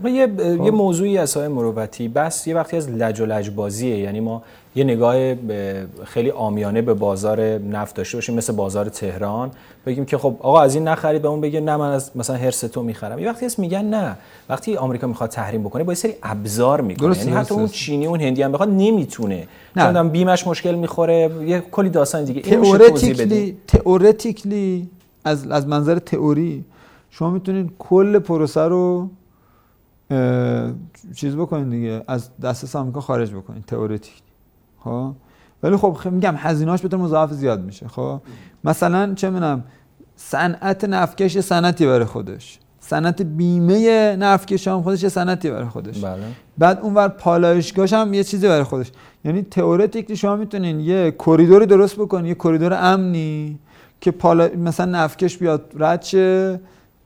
[0.05, 0.65] یه خب.
[0.65, 2.07] یه موضوعی از های مروتی.
[2.07, 4.43] بس یه وقتی از لج و لج بازیه یعنی ما
[4.75, 5.35] یه نگاه
[6.03, 9.51] خیلی آمیانه به بازار نفت داشته باشیم مثل بازار تهران.
[9.85, 12.59] بگیم که خب آقا از این نخرید به اون بگه نه من از مثلا هرس
[12.59, 13.19] تو می‌خرم.
[13.19, 14.17] یه وقتی میگن نه.
[14.49, 17.17] وقتی آمریکا می‌خواد تحریم بکنه با یه سری ابزار می‌کنه.
[17.17, 19.47] یعنی حتی اون چینی اون هندی هم بخواد نمی‌تونه.
[19.75, 20.03] نه.
[20.03, 21.29] بیمش مشکل می‌خوره.
[21.45, 22.41] یه کلی داستان دیگه.
[22.41, 24.89] تئوریکلی تئوریکلی
[25.25, 26.65] از از منظر تئوری
[27.09, 29.09] شما می‌تونید کل پروسه رو
[31.15, 32.03] چیز بکنید دیگه.
[32.07, 34.21] از دست آمریکا خارج بکنید تئوریتیک.
[34.79, 35.13] خب؟
[35.63, 37.87] ولی خب میگم هزینه‌اش بهتون مضاعف زیاد میشه.
[37.87, 38.21] خب؟
[38.63, 39.63] مثلا چه می‌دونم
[40.15, 42.59] صنعت نفکش صنعتی برای خودش.
[42.79, 45.99] صنعت بیمه نفکش هم خودش صنعتی برای خودش.
[46.03, 46.23] بله.
[46.57, 48.91] بعد اونور پالایشگاهش هم یه چیزی برای خودش.
[49.25, 53.59] یعنی تئوریتیکلی شما می‌تونین یه کریدوری درست بکنید یه کریدور امنی
[54.01, 54.49] که پالا...
[54.57, 56.59] مثلا نفکش بیاد رد شه.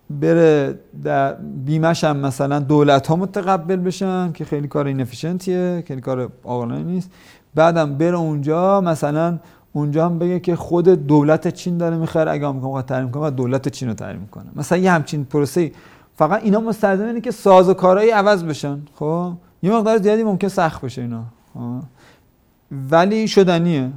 [0.09, 1.33] بره در
[1.65, 7.11] بیمش هم مثلا دولت ها متقبل بشن که خیلی کار اینفیشنتیه خیلی کار آقلانه نیست.
[7.55, 9.39] بعدم بره اونجا مثلا
[9.73, 13.87] اونجا هم بگه که خود دولت چین داره می‌خره اگه آمریکا تحریم کنه دولت چین
[13.87, 14.45] رو تحریم کنه.
[14.55, 15.71] مثلا یه همچین پروسه
[16.15, 18.81] فقط اینا مستلزم اینه که ساز و کارهایی عوض بشن.
[18.95, 19.33] خب؟
[19.63, 21.23] یه مقدار زیادی ممکن سخت بشه اینا.
[21.53, 21.79] خب؟
[22.91, 23.91] ولی شدنیه.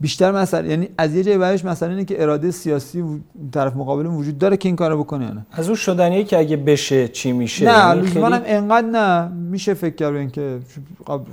[0.00, 3.04] بیشتر مسئله یعنی از یه جای برش مسئله اینه که اراده سیاسی
[3.52, 5.46] طرف مقابل وجود داره که این کارو بکنه نه.
[5.52, 8.24] از اون شدنیه که اگه بشه چی میشه؟ نه یعنی خیلی...
[8.24, 10.58] انقدر نه میشه فکر کرد که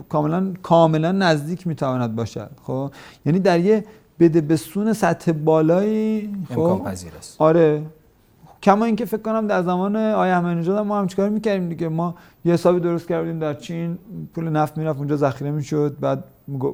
[0.09, 2.91] کاملا کاملا نزدیک می‌تواند باشد خب؟
[3.25, 3.85] یعنی در یه
[4.19, 7.35] بده بسون سطح بالایی خب؟ امکان پذیر است.
[7.39, 7.81] آره.
[8.63, 11.89] کما اینکه فکر کنم در زمان آیه احمدی ما هم چیکار می‌کردیم دیگه.
[11.89, 13.97] ما یه حسابی درست کردیم در چین
[14.33, 16.23] پول نفت می‌رفت اونجا ذخیره می‌شد بعد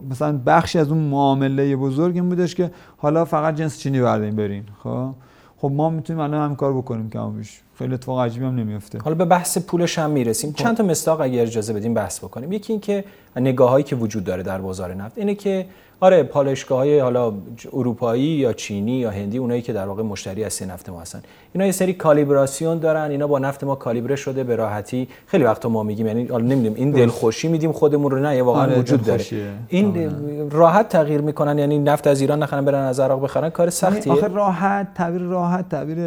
[0.09, 4.63] مثلا بخشی از اون معامله بزرگ این بودش که حالا فقط جنس چینی برداریم برین
[4.83, 5.13] خب؟
[5.57, 7.61] خب ما می‌تونیم الان هم کار بکنیم کم بیش.
[7.75, 10.51] خیلی اتفاق عجیبی هم نمیفته حالا به بحث پولش هم می‌رسیم.
[10.51, 10.57] خب.
[10.57, 12.51] چند تا مستاق اگر اجازه بدیم بحث بکنیم.
[12.51, 13.03] یکی اینکه
[13.35, 15.65] نگاهایی که وجود داره در بازار نفت اینه که
[15.99, 17.33] آره پالایشگاه های حالا
[17.73, 21.21] اروپایی یا چینی یا هندی اونایی که در واقع مشتری از نفت ما هستن.
[21.53, 25.07] اینا یه سری کالیبراسیون دارن اینا با نفت ما کالیبره شده به راحتی.
[25.27, 28.63] خیلی وقتا ما میگیم یعنی حالا نمی‌دونم این دلخوشی میدیم خودمون رو نه یه واقعا
[28.63, 29.23] آره وجود داره.
[29.67, 30.09] این
[30.51, 34.13] راحت تغییر می‌کنن یعنی نفت از ایران نخرن برن از عراق بخرن کار سختیه.
[34.13, 35.97] آخه راحت تعبیر راحت تعبیر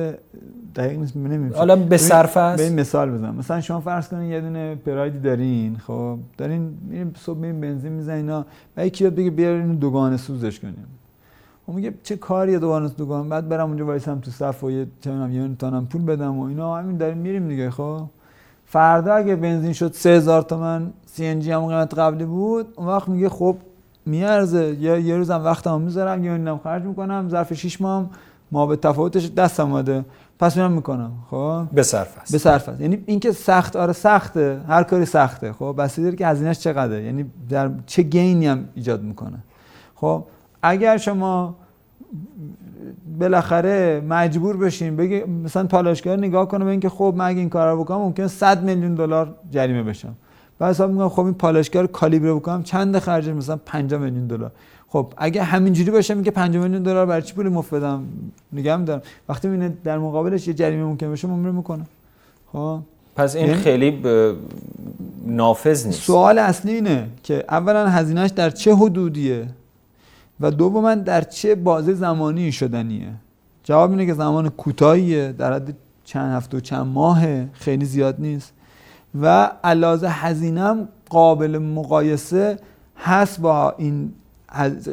[0.76, 4.30] دقیق نیست نمیشه حالا به صرف است به این مثال بزنم مثلا شما فرض کنین
[4.30, 8.46] یه دونه پرایدی دارین خب دارین میرین صبح میرین بنزین می‌زنین اینا.
[8.76, 10.86] و یکی بگه بیارین دوگانه سوزش کنیم
[11.66, 15.10] اون میگه چه کاری دوگانه دوگانه بعد برم اونجا وایسم تو صف و یه چه
[15.30, 16.76] یه تانم پول بدم و اینا.
[16.76, 18.02] همین داریم میریم دیگه خب؟
[18.66, 23.08] فردا اگه بنزین شد 3000 تومن سی ان جی هم قیمت قبلی بود اون وقت
[23.08, 23.56] میگه خب
[24.06, 24.76] میارزه.
[24.80, 28.10] یا یه روزم وقتمو می‌ذارم یا اینم خرج می‌کنم ظرف 6 ماه
[28.52, 30.04] ما به تفاوتش دستم اومده.
[30.38, 32.32] پس میرم می‌کنم خب؟ به صرف است.
[32.32, 32.80] به صرف است.
[32.80, 35.52] یعنی اینکه سخت آره سخته هر کاری سخته.
[35.52, 39.38] خب؟ بس داره که هزینهش چقدره؟ یعنی در چه گینی هم ایجاد می‌کنه.
[39.94, 40.24] خب؟
[40.62, 41.54] اگر شما
[43.18, 47.72] بالاخره مجبور بشین بگی مثلا پالایشگر نگاه کنه به اینکه خب من اگه این کار
[47.72, 50.14] رو بکنم ممکن 100 میلیون دلار جریمه بشم.
[50.58, 54.50] بعد حساب می‌کنم خب این پالایشگر کالیبره بکنم چند خرج مثلا 5 میلیون دلار.
[54.88, 58.04] خب اگه همینجوری باشه میگه 5 میلیون دلار برای چی پول مفت بدم؟
[58.52, 59.02] نگم دارم.
[59.28, 61.84] وقتی می‌بینه در مقابلش یه جریمه ممکن بشه ممکن می‌کنه.
[62.52, 62.78] خب؟
[63.16, 64.34] پس این یعنی خیلی ب...
[65.26, 66.02] نافذ نیست.
[66.02, 69.46] سوال اصلی اینه که اولا هزینهش در چه حدودیه؟
[70.42, 73.12] و دوما در چه بازه زمانی شدنیه؟
[73.64, 75.74] جواب اینه که زمان کوتاهیه در حد
[76.04, 78.52] چند هفته و چند ماه خیلی زیاد نیست.
[79.20, 82.58] و علاوه هزینه قابل مقایسه
[82.96, 84.12] هست با این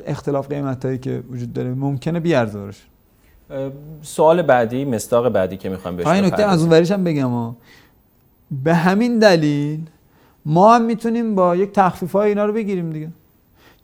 [0.06, 1.74] اختلاف قیمت هایی که وجود داره.
[1.74, 2.88] ممکنه بیارزارش.
[4.02, 7.56] سوال بعدی مستاق بعدی که می‌خوام بهش این نکته از اون هم بگم
[8.64, 9.80] به همین دلیل
[10.46, 13.10] ما هم می‌تونیم با یک تخفیف های اینا رو بگیریم دیگه.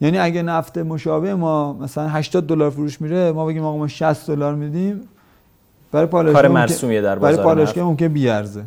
[0.02, 4.28] یعنی اگه نفت مشابه ما مثلا 80 دلار فروش میره ما بگیم آقا ما 60
[4.28, 5.02] دلار میدیم
[5.92, 8.64] برای پالایشگاه کار مرسومیه در بازار برای پالایشگاه ممکن بیارزه.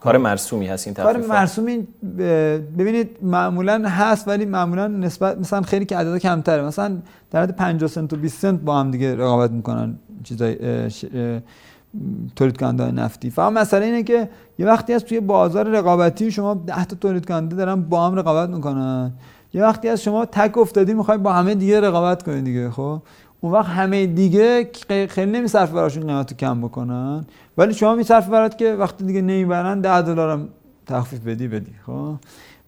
[0.00, 1.88] کار مرسومی هست این کار مرسومی
[2.78, 6.62] ببینید معمولا هست ولی معمولا نسبت مثلا خیلی که عدد کمتره.
[6.62, 6.96] مثلا
[7.30, 10.56] در حد 50 سنت و 20 سنت با هم دیگه رقابت می‌کنن چیزای
[12.36, 13.30] تولید کننده نفتی.
[13.30, 14.28] فقط مسئله اینه که
[14.58, 18.50] یه وقتی از توی بازار رقابتی شما 10 تا تولید کننده دارن با هم رقابت
[18.50, 19.12] می‌کنن.
[19.54, 23.02] یه وقتی از شما تک افتادی می‌خوای با همه دیگه رقابت کنید دیگه خب؟
[23.40, 24.70] اون وقت همه دیگه
[25.08, 27.26] خیلی نمیصرف براشون قیمت کم بکنن
[27.58, 30.48] ولی شما میصرف برات که وقتی دیگه نمی‌برن 10 دلار هم
[30.86, 32.14] تخفیف بدی بدی خب؟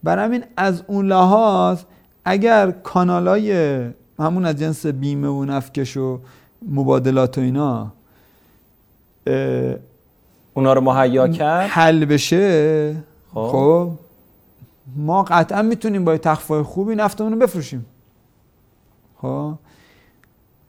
[0.02, 1.82] برای همین از اون لحاظ
[2.24, 3.80] اگر کانالای
[4.18, 6.20] همون از جنس بیمه و نفکش و
[6.68, 7.92] مبادلات و اینا
[10.54, 12.96] اونا رو مهیا کرد؟ حل بشه
[13.34, 13.90] خب, خب؟
[14.96, 17.86] ما قطعا می‌تونیم با تخفیف خوبی نفتمون رو بفروشیم.
[19.16, 19.54] خب؟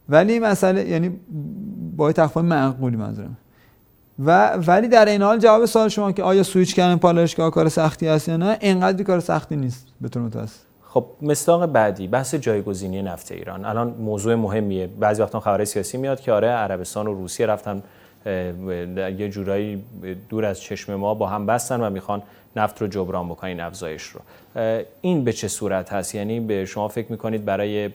[0.09, 1.19] ولی مسئله یعنی
[1.97, 3.37] با تخفیف معقولی منظورم.
[4.19, 8.07] و ولی در این حال جواب سوال شما که آیا سویچ کردن پالایشگاه کار سختی
[8.07, 10.47] است یا نه اینقدر کار سختی نیست به طور
[10.93, 13.65] خب مستاق بعدی بحث جایگزینی نفت ایران.
[13.65, 14.87] الان موضوع مهمیه.
[14.87, 17.83] بعضی وقتا خبر سیاسی میاد که آره عربستان و روسیه رفتن
[19.17, 19.83] یه جورایی
[20.29, 22.23] دور از چشم ما با هم بستن و می‌خوان
[22.55, 24.21] نفت رو جبران بکنین افزایش رو.
[25.01, 27.89] این به چه صورت هست؟ یعنی به شما فکر می‌کنید برای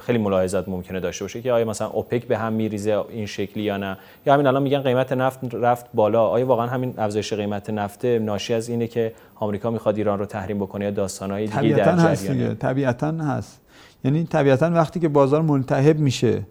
[0.00, 3.76] خیلی ملاحظات ممکنه داشته باشه که آیا مثلا اوپک به هم میریزه این شکلی یا
[3.76, 3.96] نه؟
[4.26, 6.26] یا همین الان میگن قیمت نفت رفت بالا.
[6.26, 10.58] آیا واقعا همین افزایش قیمت نفت ناشی از اینه که آمریکا می‌خواد ایران رو تحریم
[10.58, 12.54] بکنه یا داستانهای دیگه در هست دیگه.
[12.54, 13.60] طبیعتا هست.
[14.04, 16.42] یعنی طبیعتا وقتی که بازار ملتهب میشه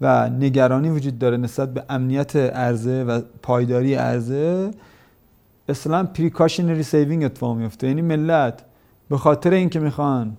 [0.00, 4.70] و نگرانی وجود داره نسبت به امنیت عرضه و پایداری عرضه
[5.70, 8.64] اصلا precautionary saving اتفاق میفته یعنی ملت
[9.08, 10.36] به خاطر اینکه می‌خوان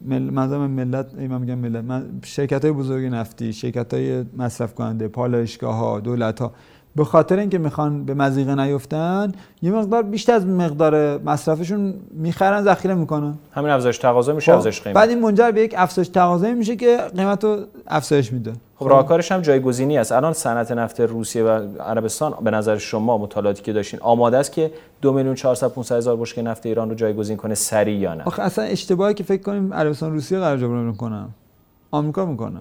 [0.00, 0.20] مل...
[0.20, 6.00] ملت من میگم ملت من شرکت های بزرگ نفتی شرکت های مصرف کننده پالایشگاه ها
[6.00, 6.52] دولت ها
[6.96, 9.32] به خاطر اینکه می‌خوان به مضیقه نیفتن
[9.62, 13.34] یه مقدار بیشتر از مقدار مصرفشون می‌خرن ذخیره می‌کنن.
[13.52, 14.96] همین افزایش تقاضا میشه خب، افزایش قیمت.
[14.96, 18.52] بعد این منجر به یک افزایش تقاضایی میشه که قیمت رو افزایش میده.
[18.76, 20.12] خب راهکارش هم جایگزینی است.
[20.12, 21.48] الان صنعت نفت روسیه و
[21.80, 24.70] عربستان به نظر شما مطالعاتی که داشتین آماده است که
[25.02, 28.42] دو میلیون 400 500 هزار بشکه نفت ایران رو جایگزین کنه سریع یا نه؟ آخه
[28.42, 31.28] اصلا اشتباهی که فکر کنیم عربستان روسیه قرار جبران می‌کنن
[31.90, 32.60] آمریکا می‌کنه.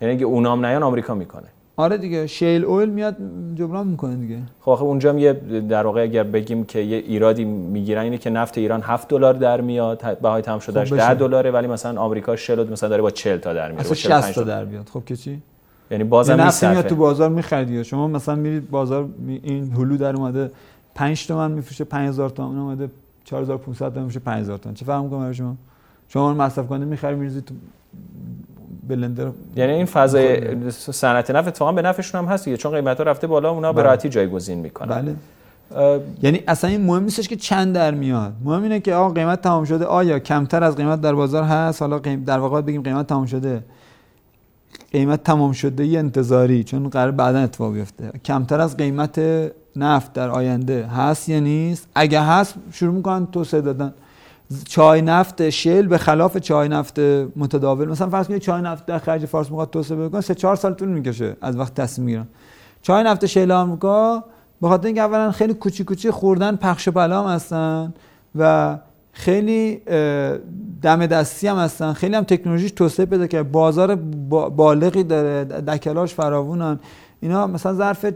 [0.00, 1.48] یعنی اگه اونام نیان آمریکا می‌کنه.
[1.76, 3.16] آره دیگه شیل اویل میاد
[3.54, 4.38] جبران می‌کنه دیگه.
[4.60, 5.32] خب آخه اونجا هم یه
[5.68, 9.60] در واقع اگر بگیم که یه ایرادی می‌گیرن اینه که نفت ایران 7 دلار در
[9.60, 11.14] میاد بهای تمام شدهش خب 10 بشه.
[11.14, 14.64] دلاره ولی مثلا آمریکا شل مثلا داره با 40 تا در 45 60 تا در
[14.64, 14.88] بیاد.
[14.88, 15.42] خب که چی؟
[15.90, 20.16] یعنی بازم نفتی میاد تو بازار میخریدی شما مثلا میرید بازار می- این هلو در
[20.16, 20.50] اومده
[20.94, 22.90] 5 تومن میفروشه 5000 تومن اومده
[23.24, 24.74] 4500 تومن میشه 5000 تومن.
[24.74, 25.56] چه فرق می‌کنه برای شما؟
[26.08, 27.54] شما مصرف کننده می‌خری میریزید تو
[28.88, 33.26] بلندر یعنی این فضای صنعت نفت اتفاقا به نفعشون هم هست دیگه چون قیمتا رفته
[33.26, 33.86] بالا اونا به بله.
[33.86, 34.88] راحتی جایگزین می‌کنن.
[34.88, 35.14] بله.
[36.22, 38.32] یعنی اصلا این مهم نیستش که چند در میاد.
[38.44, 39.84] مهم اینه که آقا قیمت تمام شده.
[39.84, 41.98] آیا کمتر از قیمت در بازار هست؟ حالا.
[41.98, 43.64] در واقع بگیم قیمت تمام شده.
[44.92, 48.10] قیمت تمام شده ی انتظاری چون قرار بعدا اتفاق بیفته.
[48.24, 49.20] کمتر از قیمت
[49.76, 53.94] نفت در آینده هست یا نیست؟ اگه هست شروع می‌کنن توسعه دادن.
[54.68, 56.98] چای نفت شل به خلاف چای نفت
[57.36, 57.88] متداول.
[57.88, 60.88] مثلا فرض کنید چای نفت در خلیج فارس می‌خواد توسعه بکنه سه چهار سال طول
[60.88, 62.26] می‌کشه از وقت تصمیم می‌گیرن
[62.82, 64.24] چای نفت شل آمریکا
[64.62, 67.94] به خاطر اینکه اولا خیلی کوچی کوچی خوردن پخش و پلام هستن
[68.38, 68.78] و
[69.12, 69.76] خیلی
[70.82, 71.92] دم دستی هم هستن.
[71.92, 73.52] خیلی هم تکنولوژیش توسعه پیدا کرد.
[73.52, 76.78] بازار با- بالغی داره دکلاش فراوونن.
[77.20, 78.06] اینا مثلا ظرف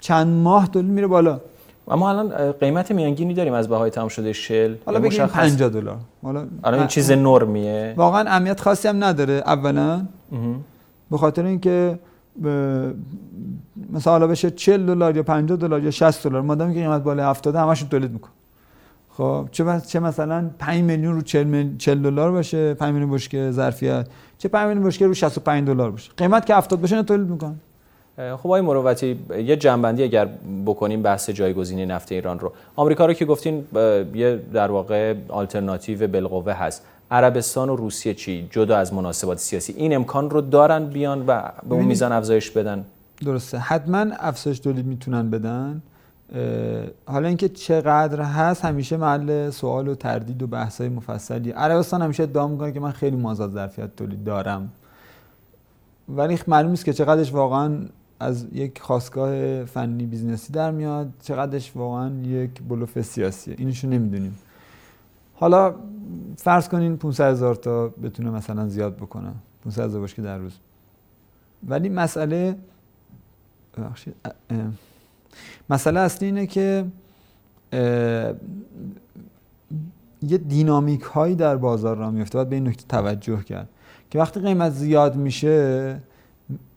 [0.00, 1.40] چند ماه طول میره بالا.
[1.88, 4.74] اما الان قیمت میانگینی داریم از بهای تمام شده شل.
[4.86, 5.96] حالا بگیم مشخص؟ 50 دلار.
[6.22, 7.94] حالا الان این چیز نرمیه.
[7.96, 9.32] واقعا اهمیت خاصی هم نداره.
[9.46, 10.02] اولا.
[11.10, 11.98] به خاطر اینکه
[13.92, 17.30] مثلا حالا بشه 40 دلار یا 50 دلار یا 60 دلار مادامی که قیمت بالا
[17.30, 18.28] 70 همشون تولید میکن
[19.10, 23.50] خب چه چه مثلا 5 میلیون رو 40 میل- 40 دلار باشه 5 میلیون بشکه
[23.50, 24.06] ظرفیت
[24.38, 26.10] چه 5 میلیون بشکه رو 65 دلار باشه.
[26.16, 27.54] قیمت که 70 بشه تولید میکن اه،
[28.16, 30.28] خب آقای مروتی یه جنبندی اگر
[30.66, 32.52] بکنیم بحث جایگزینی نفت ایران رو.
[32.76, 33.64] آمریکا رو که گفتین
[34.14, 36.86] یه در واقع آلترناتیو بالقوه هست.
[37.10, 39.72] عربستان و روسیه چی؟ جدا از مناسبات سیاسی.
[39.72, 42.84] این امکان رو دارن بیان و به اون میزان افزایش بدن؟
[43.24, 43.58] درسته.
[43.58, 45.82] حتما افزایش تولید می‌تونن بدن.
[47.06, 51.50] حالا اینکه چقدر هست همیشه محل سوال و تردید و بحث های مفصلی.
[51.50, 54.72] عربستان همیشه ادعا می‌کنه که من خیلی مازاد ظرفیت تولید دارم.
[56.08, 57.78] ولی معلوم نیست که چقدرش واقعا
[58.20, 63.54] از یک خاستگاه فنی business ی در میاد چقدرش واقعا یک بلوف سیاسیه.
[63.58, 64.38] اینشو نمی‌دونیم.
[65.34, 65.74] حالا
[66.36, 69.32] فرض کنین 500 هزار تا بتونه مثلا زیاد بکنه.
[69.64, 70.52] 500 هزار بشکه در روز.
[71.68, 72.56] ولی مسئله.
[75.70, 76.84] مسئله اصلی اینه که
[80.22, 83.68] یه دینامیک هایی در بازار را میفته باید به این نکته توجه کرد.
[84.10, 86.00] که وقتی قیمت زیاد میشه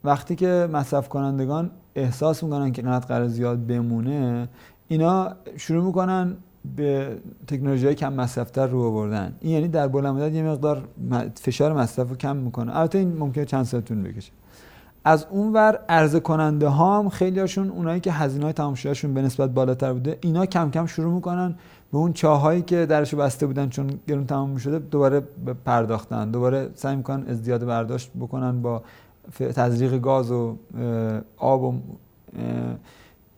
[0.04, 4.50] وقتی که مصرف کنندگان احساس می‌کنن که قیمت قرار زیاد بمونه
[4.88, 6.36] اینا شروع می‌کنن
[6.76, 7.18] به
[7.48, 9.36] تکنولوژی های کم مصرفتر رو آوردن.
[9.40, 10.84] این یعنی در بلند مدت یه مقدار
[11.36, 12.78] فشار مصرف رو کم می‌کنه.
[12.78, 14.32] البته این ممکنه چند سال طول بکشه.
[15.06, 19.22] از اونور عرضه کننده ها هم خیلی هاشون اونایی که هزینه های تمام شدهشون به
[19.22, 21.56] نسبت بالاتر بوده اینا کم کم شروع می‌کنن
[21.92, 25.24] به اون چاهایی که درشو بسته بودن چون گرون تمام شده دوباره
[25.66, 26.32] پرداختن.
[26.32, 28.84] دوباره سعی می‌کنن ازدیاد برداشت بکنن با
[29.38, 30.56] تزریق گاز و
[31.38, 31.74] آب و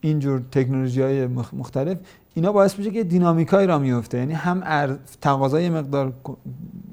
[0.00, 1.98] اینجور تکنولوژی های مختلف
[2.34, 6.12] اینا باعث میشه که دینامیکایی را میفته یعنی هم تقاضای مقدار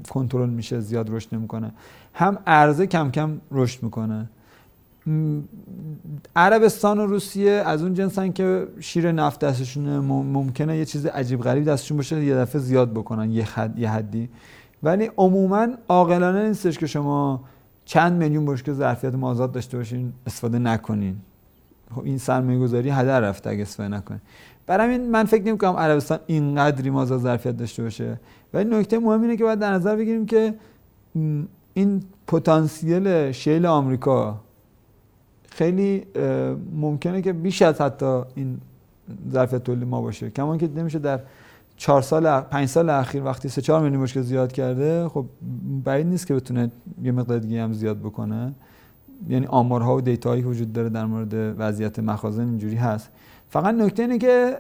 [0.10, 1.72] کنترل میشه زیاد رشد نمی‌کنه.
[2.14, 4.30] هم عرضه کم کم رشد می‌کنه.
[6.36, 11.42] عربستان و روسیه از اون جنسن که شیر نفت دستشونه مم- ممکنه یه چیز عجیب
[11.42, 13.48] غریب دستشون باشه یه دفعه زیاد بکنن یه,
[13.78, 14.30] یه حدی.
[14.84, 17.44] ولی عموما عاقلانه نیستش که شما
[17.90, 21.16] چند میلیون بشکه ظرفیت مازاد داشته باشین استفاده نکنین.
[21.96, 24.22] خب این سرمایه گذاری هدر رفته اگه استفاده نکنین.
[24.66, 28.20] برای همین من فکر نمی کنم عربستان اینقدری مازاد ظرفیت داشته باشه.
[28.54, 30.54] ولی نکته مهم اینه که باید در نظر بگیریم که
[31.74, 34.40] این پتانسیل شیل آمریکا
[35.50, 36.06] خیلی
[36.76, 38.58] ممکنه که بیش از حتی این
[39.32, 40.30] ظرفیت تولید ما باشه.
[40.30, 41.20] کما که نمیشه در
[41.80, 45.26] چهار سال اخ- پنج سال اخیر وقتی سه چهار میلیون بشکه زیاد کرده خب
[45.84, 46.72] بعید نیست که بتونه
[47.04, 48.54] یه مقدار دیگه هم زیاد بکنه.
[49.30, 53.10] یعنی آمارها و دیتاهایی که وجود داره در مورد وضعیت مخازن اینجوری هست.
[53.50, 54.58] فقط نکته اینه که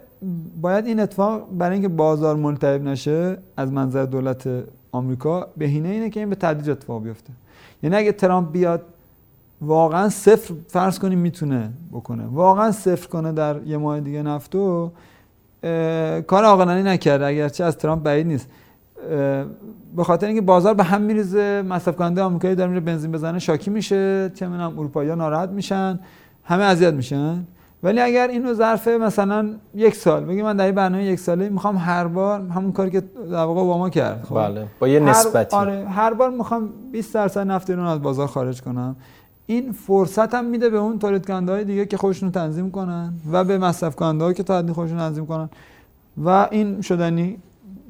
[0.61, 4.49] باید این اتفاق برای اینکه بازار ملتهب نشه از منظر دولت
[4.91, 7.33] آمریکا بهینه اینه که این به تدریج اتفاق بیفته.
[7.83, 8.81] یعنی اگه ترامپ بیاد
[9.61, 12.25] واقعا صفر فرض کنیم می‌تونه بکنه.
[12.25, 14.91] واقعا صفر کنه در یه ماه دیگه نفتو
[16.27, 18.49] کار عاقلانه نکرده اگرچه از ترامپ بعید نیست.
[19.95, 23.69] به خاطر اینکه بازار به هم میریزه مصرف کننده آمریکایی داره میره بنزین بزنه شاکی
[23.71, 25.99] میشه چه می‌دونم اروپایی‌ها ناراحت میشن
[26.43, 27.43] همه اذیت میشن.
[27.83, 31.77] ولی اگر اینو ظرف مثلا یک سال بگیم من در این برنامه یک ساله می‌خوام
[31.77, 33.01] هر بار همون کاری که
[33.31, 35.55] در واقع اوباما کرد خب؟ بله با یه نسبتی.
[35.55, 38.95] آره هر بار می‌خوام 20 درصد نفت ایران از بازار خارج کنم.
[39.49, 43.43] این فرصت هم میده به اون تولید کننده های دیگه که خودشون تنظیم کنن و
[43.43, 45.49] به مصرف کننده که تا خودشون تنظیم کنن.
[46.23, 47.37] و این شدنی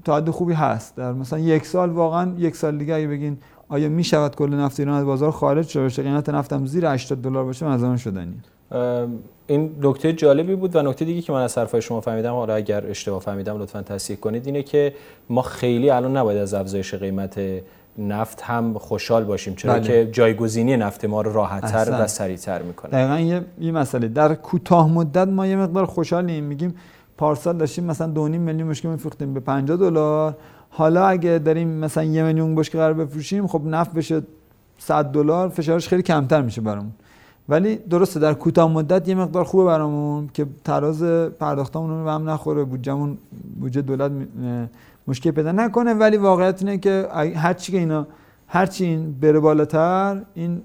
[0.05, 0.95] تا خوبی هست.
[0.95, 3.37] در مثلا یک سال واقعا یک سال دیگه اگه بگین
[3.69, 7.45] آیا می شود کل نفت ایران از بازار خارج شده قیمت نفتم زیر 80 دلار
[7.45, 8.35] باشه از آن شدنی.
[9.47, 12.87] این نکته جالبی بود و نکته دیگه که من از حرفای شما فهمیدم حالا اگر
[12.87, 14.93] اشتباه فهمیدم لطفا تصحیح کنید اینه که
[15.29, 17.39] ما خیلی الان نباید از افزایش قیمت
[17.99, 19.81] نفت هم خوشحال باشیم چرا بله.
[19.81, 22.91] که جایگزینی نفت ما رو راحتتر و سریعتر می‌کنه.
[22.91, 24.07] دقیقا یه, یه مسئله.
[24.07, 26.43] در کوتاه مدت ما یه مقدار خوشحالیم.
[26.43, 26.75] میگیم
[27.17, 30.37] پارسال داشتیم مثلا 2.5 میلیون بشکه میفروختیم به 50 دلار.
[30.69, 34.21] حالا اگه داریم مثلا یه میلیون بشکه قرار بفروشیم خب نفت بشه
[34.77, 36.91] 100 دلار فشارش خیلی کمتر میشه برامون.
[37.49, 41.03] ولی درسته در کوتاه مدت یه مقدار خوبه برامون که تراز
[41.39, 42.63] پرداختمون رو به هم نخوره.
[42.63, 43.17] بودجهمون
[43.59, 44.11] بودجه دولت
[45.09, 48.07] مشکل پیدا نکنه ولی واقعیت اینه که هر چی که اینا
[48.47, 50.61] هر چی این بره بالاتر این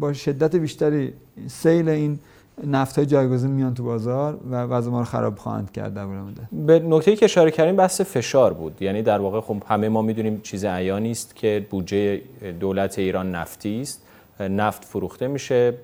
[0.00, 1.12] با شدت بیشتری
[1.46, 2.18] سیل این
[2.66, 6.06] نفت های جایگزین میان تو بازار و وضع ما رو خراب خواهند کرد در
[6.52, 8.82] به نکته که اشاره کردیم بحث فشار بود.
[8.82, 12.22] یعنی در واقع خب همه ما می‌دونیم چیز عیانی است که بودجه
[12.60, 14.02] دولت ایران نفتی است.
[14.48, 15.74] نفت فروخته میشه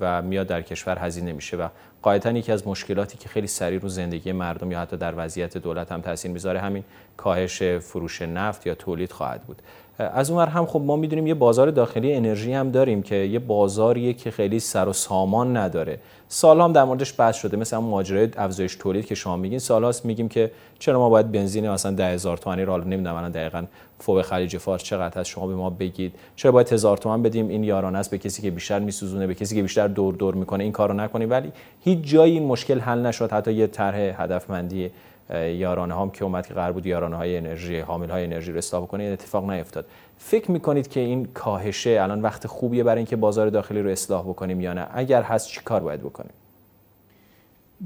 [0.00, 1.68] و میاد در کشور هزینه میشه و
[2.02, 5.92] قاعدتا یکی از مشکلاتی که خیلی سریع رو زندگی مردم یا حتی در وضعیت دولت
[5.92, 6.84] هم تاثیر می‌ذاره همین
[7.16, 9.62] کاهش فروش نفت یا تولید خواهد بود.
[9.98, 14.12] از اونور هم خب ما می‌دونیم یه بازار داخلی انرژی هم داریم که یه بازاریه
[14.12, 15.98] که خیلی سر و سامان نداره.
[16.28, 19.58] سال هم در موردش بحث شده مثلا ماجرای افزایش تولید که شما میگین.
[19.58, 23.64] سالهاست میگیم که چرا ما باید بنزین مثلا 10000 تومانی رو نمی‌دونم الان دقیقاً
[24.00, 26.14] فوق خلیج فارس چقدر هست؟ شما به ما بگید.
[26.36, 29.56] چرا باید هزار تومان بدیم؟ این یارانه است به کسی که بیشتر میسوزونه به کسی
[29.56, 33.32] که بیشتر دور دور می‌کنه این کارو نکنیم ولی هیچ جایی این مشکل حل نشد.
[33.32, 34.90] حتی یه طرح هدفمندی
[35.34, 38.86] یارانه هم که اومد که قرار بود یارانه های انرژی حامل های انرژی رو اصلاح
[38.86, 39.86] کنه این اتفاق نیفتاد.
[40.16, 44.60] فکر می‌کنید که این کاهشه الان وقت خوبیه برای اینکه بازار داخلی رو اصلاح بکنیم
[44.60, 46.32] یا نه؟ اگر هست چی کار باید بکنیم؟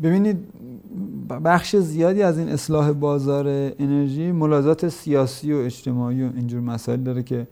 [0.02, 0.36] ببینید
[1.44, 3.46] بخش زیادی از این اصلاح بازار
[3.78, 7.46] انرژی ملاحظات سیاسی و اجتماعی و اینجور مسائل داره که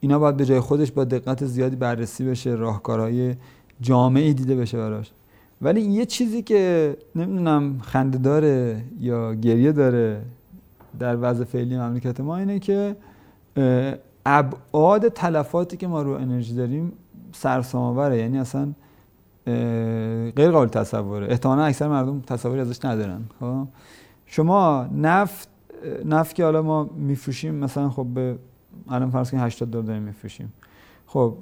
[0.00, 3.34] اینا باید به جای خودش با دقت زیادی بررسی بشه راهکارهای
[3.80, 5.12] جامعی دیده بشه براش.
[5.62, 10.22] ولی یه چیزی که نمی‌دونم خنده داره یا گریه داره
[10.98, 12.96] در وضع فعلی مملکت ما اینه که
[14.26, 16.92] ابعاد تلفاتی که ما رو انرژی داریم
[17.32, 18.18] سرسام‌آوره.
[18.18, 18.68] یعنی اصلا
[20.36, 21.26] غیر قابل تصوره.
[21.30, 23.66] احتمالا اکثر مردم تصوری ازش ندارن خب؟
[24.26, 25.48] شما نفت
[26.04, 28.38] نفت که حالا ما میفروشیم مثلا خب به
[28.88, 30.52] الان فرض کنید 80 دلار داریم میفروشیم.
[31.06, 31.34] خب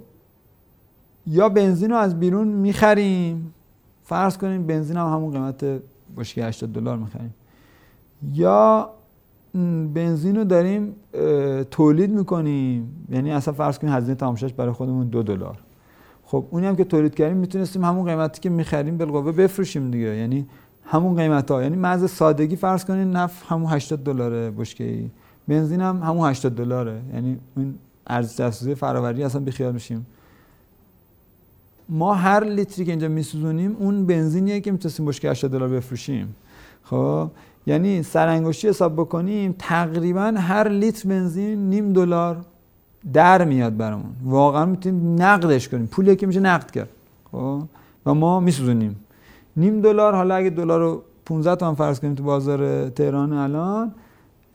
[1.26, 3.55] یا بنزین رو از بیرون می‌خریم.
[4.03, 5.82] فرض کنیم بنزین هم همون قیمت
[6.16, 7.34] بشکه 80 دلار می‌خریم.
[8.32, 8.90] یا
[9.94, 10.94] بنزین رو داریم
[11.70, 13.07] تولید می‌کنیم.
[13.11, 15.59] یعنی اصلا فرض کنیم هزینه تماشاش برای خودمون دو دلار.
[16.32, 20.16] خب اونی هم که تولید کردیم می‌تونستیم همون قیمتی که می‌خریم بالقوه بفروشیم دیگه.
[20.16, 20.46] یعنی
[20.84, 25.10] همون قیمت ها یعنی محض سادگی فرض کنین نفت همون 80 دلاره بشکه ای.
[25.48, 27.00] بنزین هم همون 80 دلاره.
[27.14, 27.74] یعنی این
[28.06, 30.06] ارزش افزوده فراوری اصلا بیخیال میشیم.
[31.88, 36.36] ما هر لیتری که اینجا میسوزونیم اون بنزینیه که می‌تونستیم بشکه 80 دلار بفروشیم.
[36.82, 37.30] خب
[37.66, 42.44] یعنی سرانگشتی حساب بکنیم تقریبا هر لیتر بنزین نیم دلار
[43.12, 44.12] در میاد برامون.
[44.24, 45.86] واقعا می‌تونیم نقدش کنیم.
[45.86, 46.88] پولی که میشه نقد کرد.
[47.32, 47.62] خب؟
[48.07, 48.96] و ما میسوزونیم.
[49.57, 53.94] نیم دلار حالا اگه دلار رو 15 تومن فرض کنیم تو بازار تهران الان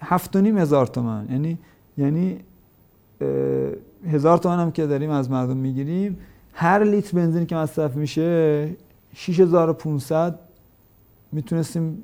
[0.01, 1.57] هفت و نیم هزار تومن یعنی
[1.97, 2.39] یعنی
[4.07, 6.17] هزار تومن هم که داریم از مردم می‌گیریم.
[6.53, 8.69] هر لیتر بنزینی که مصرف میشه
[9.13, 10.39] 6500
[11.31, 12.03] می‌تونستیم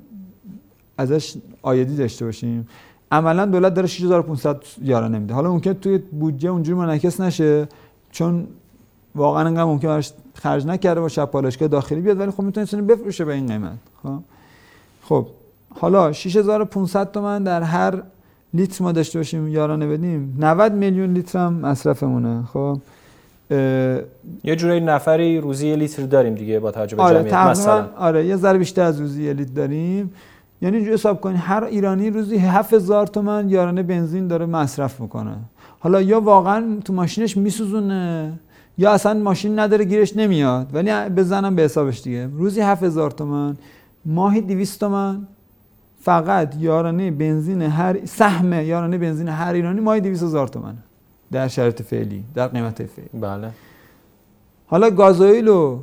[0.98, 2.68] ازش آیدی داشته باشیم.
[3.12, 5.34] عملا دولت داره 6500 یارا نمیده.
[5.34, 7.68] حالا ممکن توی بودجه اونجوری منعکس نشه
[8.10, 8.46] چون
[9.14, 13.34] واقعا انقدر ممکن براش خرج نکرده باشه پالایشگاه داخلی بیاد ولی خب می‌تونه بفروشه به
[13.34, 13.78] این قیمت.
[14.02, 14.18] خب؟
[15.02, 15.26] خب
[15.74, 18.02] حالا 6500 تومن در هر
[18.54, 22.42] لیتر ما داشته باشیم یارانه بدیم 90 میلیون لیتر هم مصرفمونه.
[22.52, 22.78] خب؟
[24.44, 27.88] یه جوری نفری روزی یه لیتر داریم دیگه با توجه به آره جمعیت مثلا.
[27.96, 30.12] آره یه ذره بیشتر از روزی یه لیتر داریم.
[30.64, 35.36] یعنی اینجوری حساب کنید هر ایرانی روزی 7000 تومن یارانه بنزین داره مصرف می‌کنه.
[35.80, 38.32] حالا یا واقعا تو ماشینش میسوزونه
[38.78, 40.74] یا اصلا ماشین نداره گیرش نمیاد.
[40.74, 42.26] ولی بزنم به حسابش دیگه.
[42.26, 43.56] روزی 7000 تومن
[44.06, 45.26] ماهی 200 تومن.
[45.98, 50.50] فقط یارانه بنزین هر سهم یارانه بنزین هر ایرانی ماهی 200 هزار
[51.32, 53.08] در شرایط فعلی در قیمت فعلی.
[53.20, 53.50] بله.
[54.66, 55.78] حالا گازوئیل و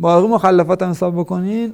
[0.00, 1.72] باقی مخلفات هم حساب بکنین.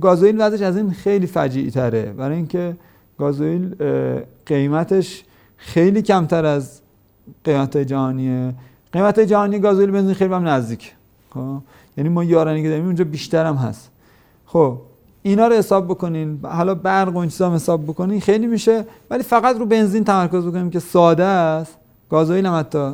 [0.00, 2.76] گازوئیل وضعش از این خیلی فجیعی تره برای اینکه
[3.18, 3.74] گازوئیل
[4.46, 5.24] قیمتش
[5.56, 6.80] خیلی کمتر از
[7.44, 8.54] قیمت جهانیه.
[8.92, 10.94] قیمت جهانی گازوئیل بنزین خیلی هم نزدیک.
[11.34, 11.58] خب؟
[11.96, 13.90] یعنی ما یارانی که داریم اونجا بیشتر هم هست.
[14.46, 14.78] خب
[15.22, 16.40] اینا رو حساب بکنین.
[16.42, 18.20] حالا برق و این حساب بکنین.
[18.20, 18.84] خیلی میشه.
[19.10, 21.76] ولی فقط رو بنزین تمرکز بکنیم که ساده است.
[22.10, 22.92] گازوئیل هم حتی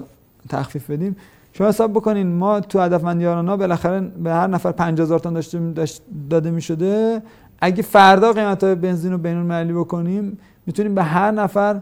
[0.49, 1.17] تخفیف بدیم.
[1.57, 5.43] شما حساب بکنین ما تو هدفمند یارانا بالاخره به هر نفر 50000 تومان
[5.73, 7.23] داشته داده می‌شده.
[7.61, 11.81] اگه فردا قیمت های بنزین رو بین المللی بکنیم می‌تونیم به هر نفر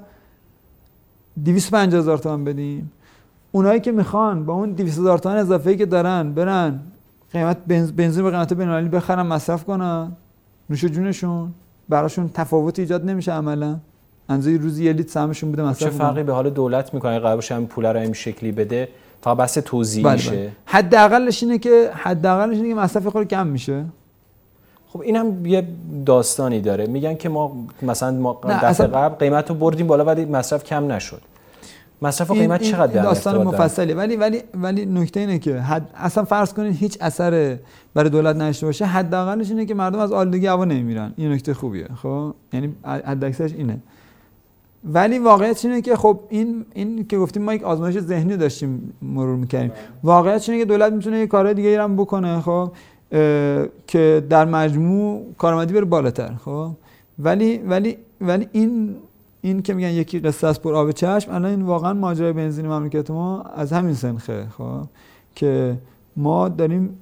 [1.44, 2.92] 250000 تومان بدیم.
[3.52, 6.80] اونایی که می‌خوان با اون 200000 تومان اضافه که دارن برن
[7.32, 7.56] قیمت
[7.96, 10.12] بنزین به قیمت بین المللی بخرن مصرف کنن.
[10.70, 11.52] نوش جونشون.
[11.88, 13.76] براشون تفاوت ایجاد نمیشه عملا.
[14.28, 17.54] اندازه روزی یه لیتر سهمشون بوده مثلا چه فرقی به حال دولت می‌کنه؟ قرار باشه
[17.54, 18.88] هم پول رو این شکلی بده.
[19.22, 20.30] تا بس توضیح بله میشه.
[20.30, 20.52] بله.
[20.64, 23.84] حداقلش اینه که حداقلش اینه که مصرف خود کم میشه.
[24.88, 25.68] خب این هم یه
[26.06, 26.86] داستانی داره.
[26.86, 31.22] میگن که ما مثلا ما دفعه قبل قیمت رو بردیم بالا ولی مصرف کم نشد.
[32.02, 36.24] مصرف و قیمت چقدر این داستان مفصلی ولی ولی ولی نکته اینه که حد اصلا
[36.24, 37.58] فرض کنید هیچ اثر
[37.94, 38.84] برای دولت نداشته باشه.
[38.84, 43.78] حداقلش اینه که مردم از آلودگی هوا نمیرن این نکته خوبیه خب؟ یعنی حداکثرش اینه.
[44.84, 49.36] ولی واقعیت اینه که خب این این که گفتیم ما یک آزمایش ذهنی داشتیم مرور
[49.36, 49.72] می‌کردیم.
[50.02, 52.72] واقعیت اینه که دولت می‌تونه یه کارهای دیگه هم بکنه خب
[53.86, 56.70] که در مجموع کارآمدی بره بالاتر خب.
[57.18, 58.94] ولی ولی ولی این
[59.42, 63.10] این که میگن یکی قصه از پر آب چشم الان این واقعا ماجرای بنزین مملکت
[63.10, 64.80] ما از همین سنخه خب
[65.34, 65.78] که
[66.16, 66.98] ما داریم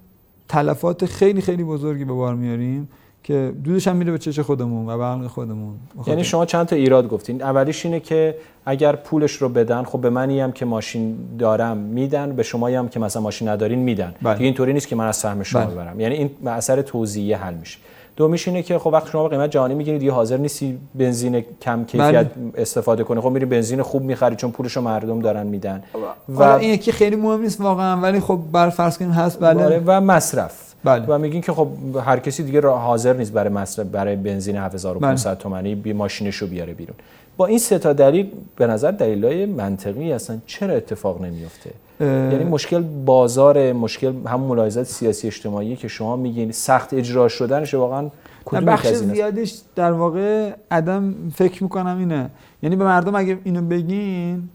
[0.48, 2.88] تلفات خیلی خیلی بزرگی به بار میاریم.
[3.30, 5.74] که دودش هم میره به چش خودمون و برق خودمون.
[6.06, 7.42] یعنی شما چند تا ایراد گفتین.
[7.42, 8.34] اولیش اینه که
[8.66, 12.88] اگر پولش رو بدن خب به منی هم که ماشین دارم میدن به شمایی هم
[12.88, 14.14] که مثلا ماشین ندارین میدن.
[14.22, 14.34] بله.
[14.34, 15.74] دیگه اینطوری نیست که من از سهم شما بله.
[15.74, 17.78] برم یعنی این اثر توزیعی حل میشه.
[18.16, 21.84] دومیش اینه که خب وقتی شما به قیمت جهانی می‌گیرید دیگه حاضر نیستی بنزین کم
[21.84, 22.30] کیفیت بله.
[22.54, 23.20] استفاده کنی.
[23.20, 25.82] خب میری بنزین خوب می‌خری چون پولش رو مردم دارن میدن.
[26.28, 29.82] و این یکی خیلی مهم نیست واقعا ولی خب بر فرض کنیم هست بله, بله،
[29.86, 30.69] و مصرف.
[30.84, 31.04] بله.
[31.08, 31.68] و میگین که خب
[32.04, 35.38] هر کسی دیگه حاضر نیست برای مصرف برای بنزین 7500 بله.
[35.38, 36.96] تومانی بی ماشینش رو بیاره بیرون.
[37.36, 41.70] با این سه تا دلیل به نظر دلیلای منطقی هستن چرا اتفاق نمیفته
[42.00, 48.10] یعنی مشکل بازار مشکل هم ملاحظات سیاسی اجتماعی که شما میگین سخت اجرا شدنش واقعا
[48.44, 52.30] کدوم بخش زیادش در واقع عدم فکر می‌کنم اینه.
[52.62, 54.48] یعنی به مردم اگه اینو بگین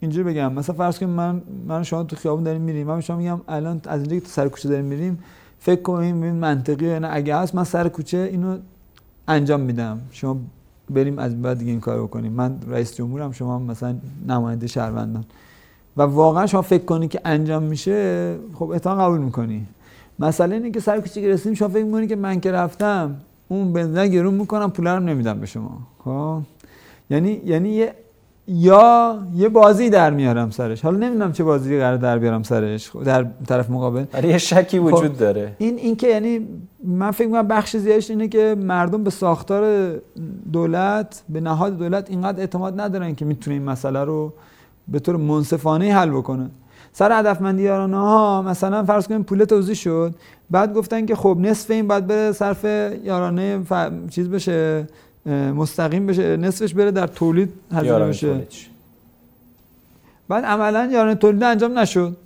[0.00, 0.52] اینجوری بگم.
[0.52, 2.86] مثلا فرض کن من من شما تو خیابون داریم میریم.
[2.86, 5.18] من شما میگم الان از اینجا که تو سر کوچه داریم میریم
[5.64, 8.58] فکر کنیم این منطقیه نه اگه هست من سر کوچه اینو
[9.28, 10.00] انجام میدم.
[10.10, 10.36] شما
[10.90, 13.94] بریم از بعد دیگه این کارو بکنیم من رئیس جمهورم شما مثلا
[14.28, 15.24] نماینده شهروندان.
[15.96, 19.66] و واقعا شما فکر کنی که انجام میشه خب احتمال قبول می‌کنی.
[20.18, 23.16] مثلا اینه که سر کوچه شما فکر می‌کنی که من که رفتم
[23.48, 25.78] اون بنزین گرون می‌کنم پولرم نمیدم به شما.
[26.04, 26.40] خب؟
[27.10, 27.94] یعنی یعنی یه
[28.46, 30.82] یا یه بازی در میارم سرش.
[30.82, 34.04] حالا نمی‌دونم چه بازی قرار در بیارم سرش در طرف مقابل.
[34.14, 35.56] ولی یه شکی خب، وجود داره.
[35.58, 36.48] این این که یعنی
[36.84, 39.92] من فکر می‌کنم بخش زیادش اینه که مردم به ساختار
[40.52, 44.32] دولت به نهاد دولت اینقدر اعتماد ندارن که می‌تونه این مسئله رو
[44.88, 46.50] به طور منصفانه حل بکنه.
[46.92, 50.14] سر هدفمندی یارانه ها مثلا فرض کنیم پول توزیع شد
[50.50, 52.64] بعد گفتن که خب نصف این باید بره صرف
[53.04, 53.60] یارانه
[54.10, 54.86] چیز بشه.
[55.30, 58.40] مستقیم بشه نصفش بره در تولید هزینه بشه.
[60.28, 62.16] بعد عملا یارانه تولید انجام نشد.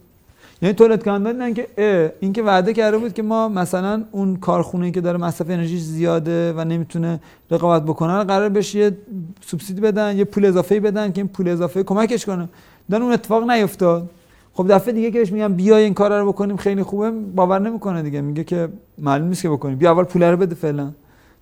[0.63, 5.01] یعنی تولید کنندگان که این که وعده کرده بود که ما مثلا اون کارخونه که
[5.01, 7.21] داره مصرف انرژی زیاده و نمی‌تونه
[7.51, 8.97] رقابت بکنه قرار بشه یه
[9.41, 12.49] سوبسیدی بدن یه پول اضافه بدن که این پول اضافه کمکش کنه.
[12.91, 14.11] دن اون اتفاق نیفتاد.
[14.53, 18.03] خب دفعه دیگه که بهش میگم بیا این کار رو بکنیم خیلی خوبه باور نمی‌کنه
[18.03, 18.21] دیگه.
[18.21, 18.69] میگه که
[18.99, 19.79] معلوم نیست که بکنیم.
[19.79, 20.91] بیا اول پول رو بده فعلا.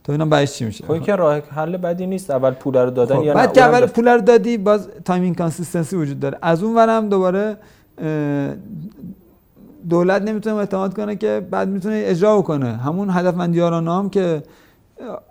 [0.05, 3.17] تو اینا بعدش چی میشه؟ خب که راه حل بدی نیست اول پول رو دادن
[3.17, 6.39] خب یا بعد که اول پول رو دادی باز time inconsistency وجود داره.
[6.43, 7.57] از اون ورم دوباره
[9.89, 14.43] دولت نمی‌تونه اعتماد کنه که بعد می‌تونه اجرا کنه همون هدفمندی هم که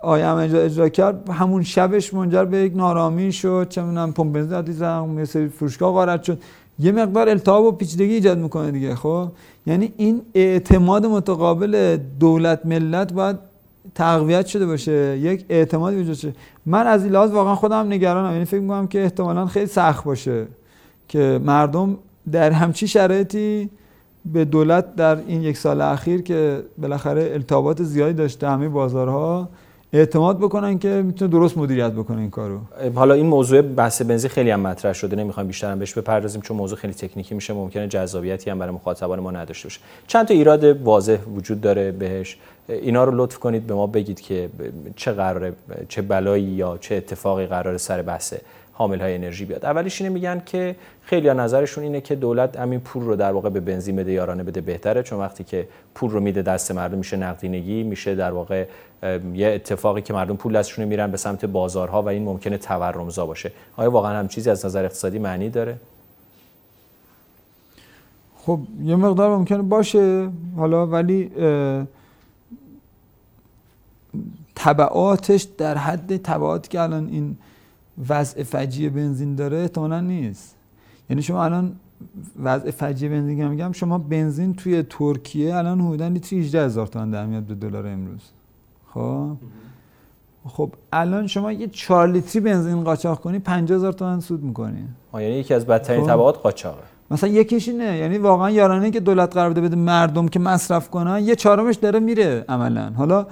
[0.02, 3.68] آیا اجرا, اجرا کرد همون شبش منجر به یک ناآرامی شد.
[3.70, 6.40] چه می‌دونم پمپ بنزین زدن یه سری فروشگاه غارت شد.
[6.80, 9.28] یه مقدار التهاب و پیچیدگی ایجاد می‌کنه دیگه خب؟
[9.66, 13.53] یعنی این اعتماد متقابل دولت ملت باید
[13.96, 16.34] تقویت شده باشه یک اعتمادی وجود شه
[16.66, 18.34] من از این لحاظ واقعا خودم نگرانم.
[18.34, 20.48] یعنی فکر می‌کنم که احتمالا خیلی سخت باشه
[21.08, 21.98] که مردم
[22.32, 23.70] در همچی شرایطی
[24.26, 29.50] به دولت در این یک سال اخیر که بالاخره التهابات زیادی داشته همه بازارها
[29.94, 32.60] اعتماد بکنن که می‌تونه درست مدیریت بکنه این کارو.
[32.96, 36.58] حالا این موضوع بحث بنزین خیلی هم مطرح شده نمی‌خوام بیشتر هم بهش بپردازیم چون
[36.58, 39.80] موضوع خیلی تکنیکی میشه ممکنه جذابیتی هم برای مخاطبان ما نداشته باشه.
[40.08, 42.38] چند تا ایراد واضح وجود داره بهش.
[42.68, 44.50] اینا رو لطف کنید به ما بگید که
[44.96, 45.54] چه قراره
[45.88, 48.34] چه بلایی یا چه اتفاقی قراره سر بحث
[48.74, 49.66] حامل های انرژی بیاد.
[49.66, 53.60] اولیش اینه میگن که خیلی نظرشون اینه که دولت همین پول رو در واقع به
[53.60, 57.84] بنزین بده یارانه بده بهتره چون وقتی که پول رو میده دست مردم میشه نقدینگی
[57.84, 58.66] میشه در واقع
[59.34, 63.52] یه اتفاقی که مردم پول دستشون میرن به سمت بازارها و این ممکنه تورمزا باشه.
[63.78, 65.78] آیا واقعا هم چیزی از نظر اقتصادی معنی داره؟
[68.38, 70.30] خب یه مقدار ممکنه باشه.
[70.58, 71.32] حالا ولی
[74.56, 77.38] تبعاتش در حد تبعاتی که الان این
[78.10, 80.56] وضع فجی بنزین داره احتمالا نیست.
[81.10, 81.76] یعنی شما الان
[82.44, 87.12] وضع فجی بنزین که میگم شما بنزین توی ترکیه الان حدودا لیتر 18 هزار تومان
[87.12, 88.22] در میاد به دلار امروز.
[88.94, 89.30] خب؟
[90.46, 94.84] خب الان شما یه 4 لیتری بنزین قاچاق کنی 50 هزار تومان سود می‌کنی.
[95.14, 96.08] یعنی یکی از بدترین خب.
[96.08, 96.84] تبعات قاچاقه.
[97.12, 101.24] مثلا یکیش اینه یعنی واقعا یارانه که دولت قرار بده بده مردم که مصرف کنن
[101.24, 102.92] یه چهارمش داره میره عملا.
[102.96, 103.28] حالا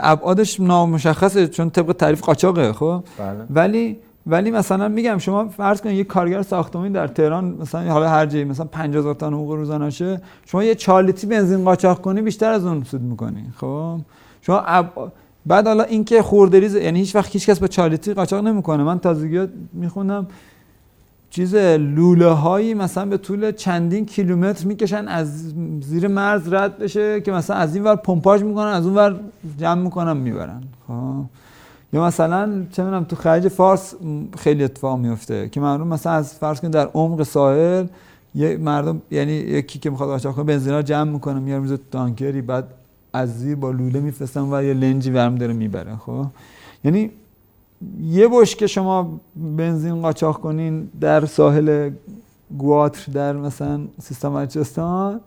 [0.00, 3.46] ابعادش نامشخصه چون طبق تعریف قاچاقه خب؟ بله.
[3.50, 8.26] ولی ولی مثلا میگم شما فرض کنید یه کارگر ساختمانی در تهران مثلا حالا هر
[8.26, 12.66] جایی مثلا 50000 تومان حقوق روزانه‌شه شما یه 4 لیتر بنزین قاچاق کنی بیشتر از
[12.66, 13.98] اون سود می‌کنی خب؟
[14.42, 15.12] شما اب...
[15.46, 18.82] بعد حالا اینکه خوردریز یعنی هیچ وقت هیچ کس با 4 لیتر قاچاق نمی‌کنه.
[18.82, 20.26] من تازگی می‌خونم
[21.34, 27.32] چیز لوله هایی مثلا به طول چندین کیلومتر می‌کشن از زیر مرز رد بشه که
[27.32, 29.20] مثلا از این ور پمپاژ می‌کنن از اون ور
[29.58, 30.62] جمع می‌کنن می‌برن.
[30.88, 31.24] خب.
[31.92, 33.94] یا مثلا چه می‌دونم تو خلیج فارس
[34.38, 37.86] خیلی اتفاق میفته که مردم مثلا از فرض کنید در عمق ساحل
[38.34, 42.64] یه مردم یعنی یکی که می‌خواد قاچاق کنه بنزینا جمع می‌کنه میاره می‌ذاره تانکری بعد
[43.12, 45.96] از زیر با لوله میفرستن و یه لنجی ورم داره می‌بره.
[45.96, 46.26] خب.
[46.84, 47.10] یعنی
[48.00, 51.90] یه که شما بنزین قاچاق کنین در ساحل
[52.58, 55.20] گواتر در مثلا سیستان بلوچستان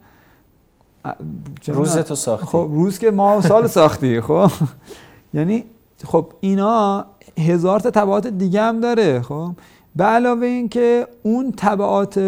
[1.67, 2.47] روز تو ساختی.
[2.47, 4.51] خب روز که ما سال ساختی خب؟
[5.33, 5.63] یعنی
[6.05, 7.05] خب اینا
[7.37, 9.51] هزار تا تبعات دیگه هم داره خب؟
[9.95, 12.21] به علاوه این که اون تبعات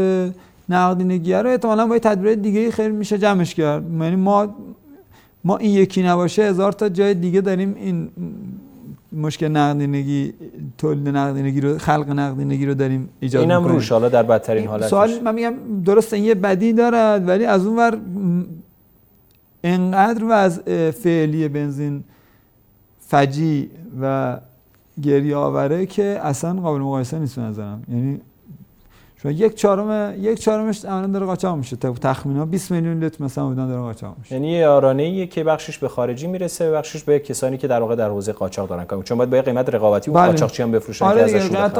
[0.69, 3.93] نقدینگی رو احتمالا با تدبیر دیگه خیلی میشه جمعش کرد.
[3.93, 4.47] یعنی ما
[5.43, 8.09] ما این یکی نباشه هزار تا جای دیگه داریم این
[9.11, 10.33] مشکل نقدینگی
[10.77, 15.19] تولید نقدینگی رو خلق نقدینگی رو داریم ایجاد اینم روش حالا در بدترین حالت سوال
[15.23, 15.53] من میگم
[15.85, 17.97] درسته این یه بدی دارد ولی از اون ور
[19.63, 22.03] انقدر وضع فعلی بنزین
[22.99, 23.69] فجی
[24.01, 24.37] و
[25.01, 27.83] گریه آوره که اصلا قابل مقایسه نیست نظرم.
[27.89, 28.21] یعنی
[29.21, 33.67] شما یک چهارم یک چهارمش الان داره قاچاق میشه تخمینا 20 میلیون لیتر مثلا بودن
[33.67, 37.57] داره قاچاق میشه یعنی یه آرانه که بخشش به خارجی می‌رسه و بخشش به کسانی
[37.57, 40.25] که در واقع در حوزه قاچاق دارن کار چون باید با قیمت رقابتی بله.
[40.25, 41.77] قاچاقچی هم بفروشن آره که ازش قیمت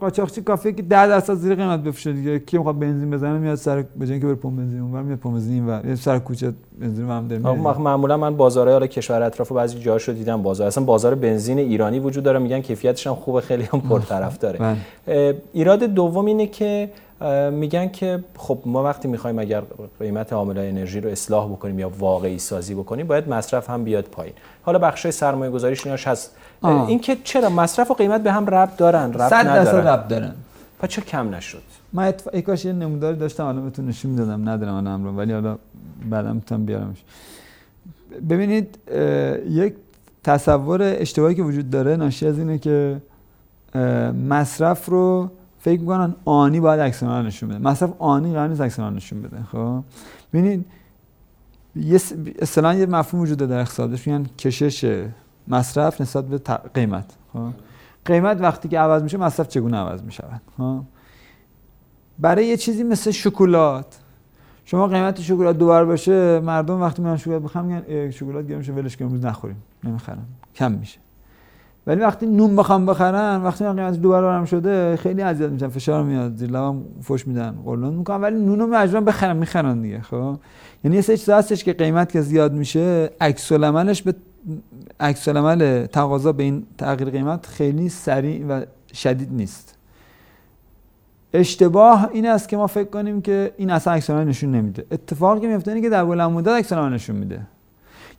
[0.00, 3.84] قاچاقچی کافیه که 10 درصد زیر قیمت بفروشه دیگه کی می‌خواد بنزین بزنه میاد سر
[3.96, 7.28] به جای که بره پمپ بنزین اونور میاد پمپ بنزین و سر کوچه بنزین هم
[7.28, 7.42] داره
[7.78, 11.98] معمولا من بازارهای حالا کشور اطراف و بعضی جاهاشو دیدم بازار اصلا بازار بنزین ایرانی
[11.98, 15.36] وجود داره میگن کیفیتش هم خوبه خیلی هم پرطرفداره بله.
[15.52, 16.90] ایراد دوم اینه که
[17.52, 19.62] میگن که خب ما وقتی می‌خوایم اگر
[19.98, 24.34] قیمت عامل انرژی رو اصلاح بکنیم یا واقعی سازی بکنیم باید مصرف هم بیاد پایین.
[24.62, 29.12] حالا بخش سرمایه گذاریش ایناش هست اینکه چرا مصرف و قیمت به هم ربط دارن
[29.12, 29.86] ربط ندارن.
[29.86, 30.34] ربط دارن.
[30.78, 31.62] پس چرا کم نشد؟
[31.92, 32.64] من اتف...
[32.64, 34.48] یه نموداری داشتم الان بهتون نشون می‌دادم.
[34.48, 35.58] ندارم الان رو ولی حالا
[36.10, 37.04] بعدم می‌تونم بیارمش.
[38.30, 38.78] ببینید
[39.48, 39.74] یک
[40.24, 42.96] تصور اشتباهی که وجود داره ناشی از اینه که
[44.28, 45.30] مصرف رو
[45.64, 47.58] فکر می‌کنن آنی باید اکسیون نشون بده.
[47.58, 49.84] مصرف آنی قرار نیست اکسیون نشون بده خب؟
[50.32, 50.66] ببینید
[51.76, 52.00] یه
[52.38, 55.04] اصطلاحا یه مفهوم وجود داره در اقتصادش میگن کشش
[55.48, 56.38] مصرف نسبت به
[56.74, 57.48] قیمت خب؟
[58.04, 60.80] قیمت وقتی که عوض میشه مصرف چگونه عوض می‌شود خب؟
[62.18, 63.98] برای یه چیزی مثل شکلات
[64.64, 68.96] شما قیمت شکلات دوبار باشه مردم وقتی میان شکلات بخوام میگن شکلات گرم میشه ولش
[68.96, 70.18] کنیم امروز نخوریم نمی‌خرن
[70.54, 70.98] کم میشه.
[71.86, 76.04] ولی وقتی نون بخوام بخرن وقتی من قیمت دو برابرم شده خیلی اذیت میشن فشار
[76.04, 80.36] میاد زیر لبم فوش میدن قولون می‌کنن ولی نون رو مجبورن بخرن می‌خرن دیگه خب؟
[80.84, 84.14] یعنی یه سری هستش که قیمت که زیاد میشه عکس العملش به
[85.00, 88.62] عکس العمل تقاضا به این تغییر قیمت خیلی سریع و
[88.94, 89.76] شدید نیست.
[91.32, 94.84] اشتباه این است که ما فکر کنیم که این اصلا عکس نشون نمیده.
[94.90, 97.40] اتفاقی که میفته اینه که در بلند مدت عکس نشون میده.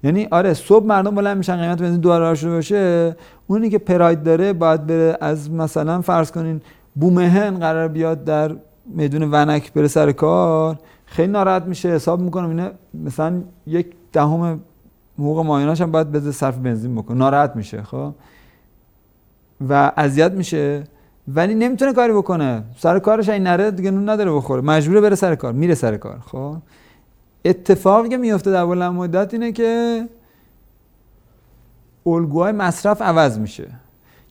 [0.03, 3.15] یعنی آره صبح مردم بلند میشن قیمت بنزین دو شده باشه
[3.47, 6.61] اونی که پراید داره باید بره از مثلا فرض کنین
[6.95, 12.71] بومهن قرار بیاد در میدون ونک بره سر کار خیلی ناراحت میشه حساب می‌کنم اینه
[12.93, 14.59] مثلا یک دهم
[15.19, 18.11] حقوق مایناش هم باید بده صرف بنزین بکنه ناراحت میشه خب؟
[19.69, 20.83] و اذیت میشه
[21.27, 25.35] ولی نمی‌تونه کاری بکنه سر کارش این نره دیگه نون نداره بخوره مجبوره بره سر
[25.35, 26.55] کار میره سر کار خب؟
[27.45, 30.03] اتفاقی که میفته در بلند مدت اینه که
[32.05, 33.67] الگوهای مصرف عوض میشه.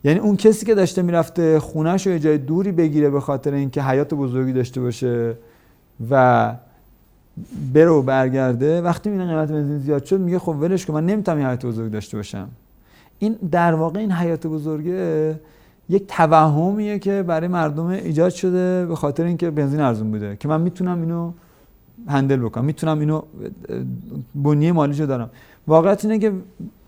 [0.03, 4.13] یعنی اون کسی که داشته می‌رفته خونهش رو جای دوری بگیره به خاطر اینکه حیات
[4.13, 5.35] بزرگی داشته باشه
[6.09, 6.53] و
[7.73, 11.37] بره و برگرده وقتی می‌بینه قیمت بنزین زیاد شد میگه خب ولش که من نمی‌تونم
[11.37, 12.47] حیات بزرگ داشته باشم.
[13.19, 15.35] این در واقع این حیات بزرگه
[15.89, 20.61] یک توهمیه که برای مردم ایجاد شده به خاطر اینکه بنزین ارزون بوده که من
[20.61, 21.31] می‌تونم اینو
[22.07, 23.21] هندل بکنم می‌تونم اینو
[24.35, 25.29] بنیه مالیشو دارم.
[25.67, 26.31] واقعیت اینه که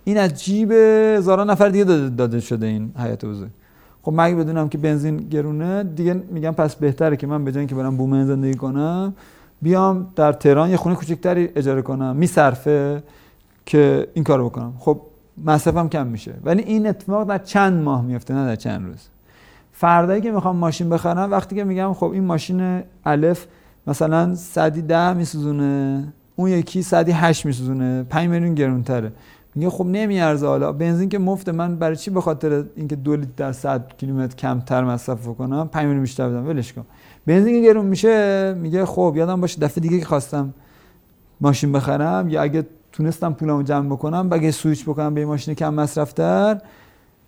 [0.07, 3.49] این از جیب هزاران نفر دیگه داده, شده این حیات بزرگ
[4.01, 7.97] خب مگه بدونم که بنزین گرونه دیگه میگم پس بهتره که من به که برم
[7.97, 9.13] بومن زندگی کنم
[9.61, 13.03] بیام در تهران یه خونه کوچکتری اجاره کنم میصرفه
[13.65, 14.73] که این کارو بکنم.
[14.79, 15.01] خب
[15.45, 16.33] مصرفم کم میشه.
[16.43, 19.07] ولی این اتفاق در چند ماه میفته نه در چند روز.
[19.73, 23.45] فردایی که می‌خوام ماشین بخرم وقتی که میگم خب این ماشین الف
[23.87, 26.03] مثلا صدی ده میسوزونه
[26.35, 29.11] اون یکی صدی هشت میسوزونه 5 میلیون گرونتره.
[29.57, 30.71] میگه خب نمیارزه حالا.
[30.71, 34.83] بنزین که مفته من برای چی به خاطر اینکه دو لیتر در 100 کیلومتر کمتر
[34.83, 36.47] مصرف کنم 5 میلیون بیشتر بدم.
[36.47, 36.85] ولش کن.
[37.27, 40.53] بنزین که گرون میشه میگه خب یادم باشه دفعه دیگه که خواستم
[41.41, 46.61] ماشین بخرم یا اگه تونستم پولمو جمع بکنم بگه سویچ بکنم به ماشین کم مصرفتر.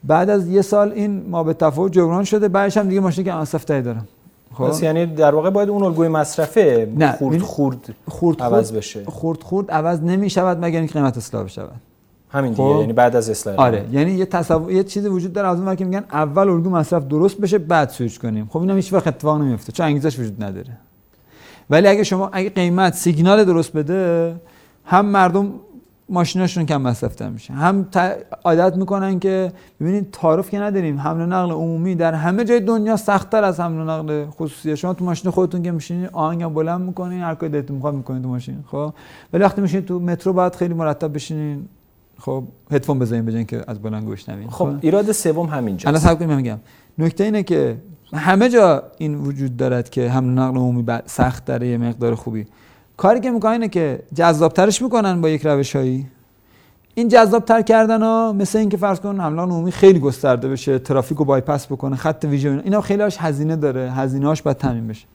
[0.03, 3.39] بعد از یه سال این ما به تفاوت جبران شده بعدش هم دیگه ماشین کم
[3.39, 4.07] مصرفتری دارم.
[4.53, 7.11] خب؟ یعنی در واقع باید اون الگوی مصرفه نه.
[7.11, 9.03] خورد خورد, خورد عوض بشه.
[9.05, 11.88] خورد خورد عوض نمی شود مگر اینکه قیمت اصلاح بشود.
[12.29, 15.47] همین دیگه خب؟ یعنی بعد از اصلاح آره یعنی یه تصور یه چیزی وجود داره
[15.47, 18.47] از اون که میگن اول الگو مصرف درست بشه بعد سویچ کنیم.
[18.49, 20.77] خب اینا هیچ وقت اتفاق نمیفته چون انگیزش وجود نداره.
[21.69, 24.35] ولی اگه شما اگه قیمت سیگنال درست بده
[24.85, 25.51] هم مردم
[26.09, 27.53] ماشیناشون کم مصرف میشه.
[27.53, 27.87] هم
[28.43, 29.51] عادت می‌کنن که
[29.81, 30.99] ببینید تعارف که نداریم.
[30.99, 34.93] حمل و نقل عمومی در همه جای دنیا سختتر از حمل و نقل خصوصی شما
[34.93, 38.63] تو ماشین خودتون که میشینید آهنگ بلند می‌کنین هر کاری دلتون می‌خواد می‌کنین تو ماشین
[38.71, 38.93] خب؟
[39.33, 41.67] ولی وقتی میشین تو مترو باید خیلی مرتب بشینین.
[42.19, 44.75] خب هدفون بزنین بجن که از بلند گوش نمین خب, خب.
[44.81, 46.59] ایراد سوم همینجا الان صبر میگم.
[46.97, 47.77] نکته اینه که
[48.13, 52.45] همه جا این وجود دارد که حمل و نقل عمومی سخت داره یه مقدار خوبی.
[52.97, 56.07] کاری که می‌کنن اینه که جذابترش می‌کنن با یک روشهایی.
[56.95, 61.17] این جذاب تر کردن ها مثل اینکه فرض کن حمله عمومی خیلی گسترده بشه ترافیک
[61.17, 64.87] رو بایپاس بکنه خط ویژه اینا اینا خیلی هاش هزینه داره هزینه هاش باید تامین
[64.87, 65.05] بشه.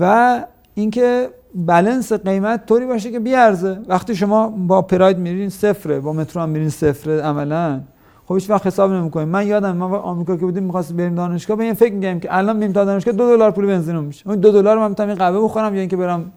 [0.00, 0.44] و
[0.74, 3.78] اینکه بلنس قیمت طوری باشه که بیارزه.
[3.88, 7.80] وقتی شما با پراید میرین صفره با مترو هم میرین صفره عملا.
[8.26, 11.64] خب هیچ وقت حساب نمی‌کنیم من یادم من آمریکا که بودیم می‌خواست بریم دانشگاه به
[11.64, 14.28] این فکر می‌کردیم که الان میریم تا دانشگاه دو دلار پول بنزین میشه.
[14.28, 16.32] اون دو دلار من می‌تونم قهوه بخورم یا اینکه برم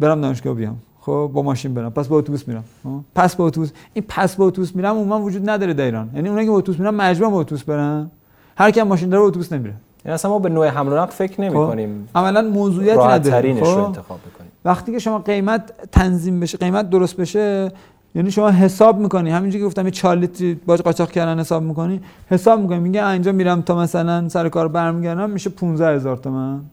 [0.00, 0.76] برم دانشگاه بیام.
[1.00, 1.90] خب با ماشین برم.
[1.90, 2.64] پس با اتوبوس میرم.
[2.84, 3.70] خب؟ پس با اتوبوس.
[3.94, 6.10] این پس با اتوبوس میرم عموما وجود نداره در ایران.
[6.14, 8.10] یعنی اونایی که با اتوبوس میرن مجبورن با اتوبوس برن.
[8.56, 9.74] هر کی ماشین داره اتوبوس نمیره.
[10.06, 12.08] یعنی اصلا ما به نوع حمل و نقل فکر نمی خب؟ کنیم.
[12.14, 14.50] عملا موضوعیت نداره خب؟ رو انتخاب بکنیم.
[14.64, 17.72] وقتی که شما قیمت تنظیم بشه قیمت درست بشه
[18.14, 19.30] یعنی شما حساب می‌کنی.
[19.30, 22.00] همینجوری که گفتم یه 4 لیتر باج قاچاق کردن حساب می‌کنی.
[22.30, 22.78] حساب می‌کنی.
[22.78, 26.64] میگه اینجا میرم تا مثلا سر کار برمیگردم میشه 15000 تومان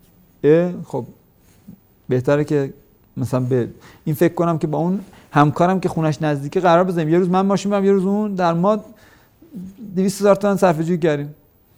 [0.87, 1.05] خب.
[2.09, 2.73] بهتره که
[3.17, 3.67] مثلا به
[4.05, 4.99] این فکر کنم که با اون
[5.31, 8.53] همکارم که خونش نزدیکه قرار بزنیم یه روز من ماشین برم یه روز اون در
[8.53, 8.79] ما
[9.95, 11.35] 200 هزار تومان صرفه جویی کردیم.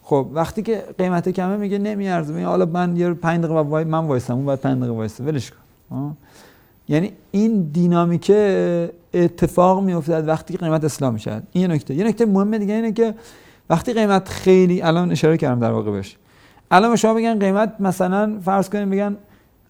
[0.08, 2.34] خب وقتی که قیمت کمه میگه نمیارزه.
[2.34, 5.24] میگه حالا من یه 5 دقیقه وای من وایسم اون بعد 5 دقیقه وایسه.
[5.24, 6.18] ولش کن.
[6.90, 8.32] یعنی این دینامیک
[9.14, 11.94] اتفاق میافتد وقتی قیمت اصلاح میشه این یه نکته.
[11.94, 13.16] یه نکته مهم دیگه اینه که
[13.70, 16.18] وقتی قیمت خیلی الان اشاره کردم در واقع بهش.
[16.72, 19.18] الان شما بگن قیمت مثلا فرض کنیم بگن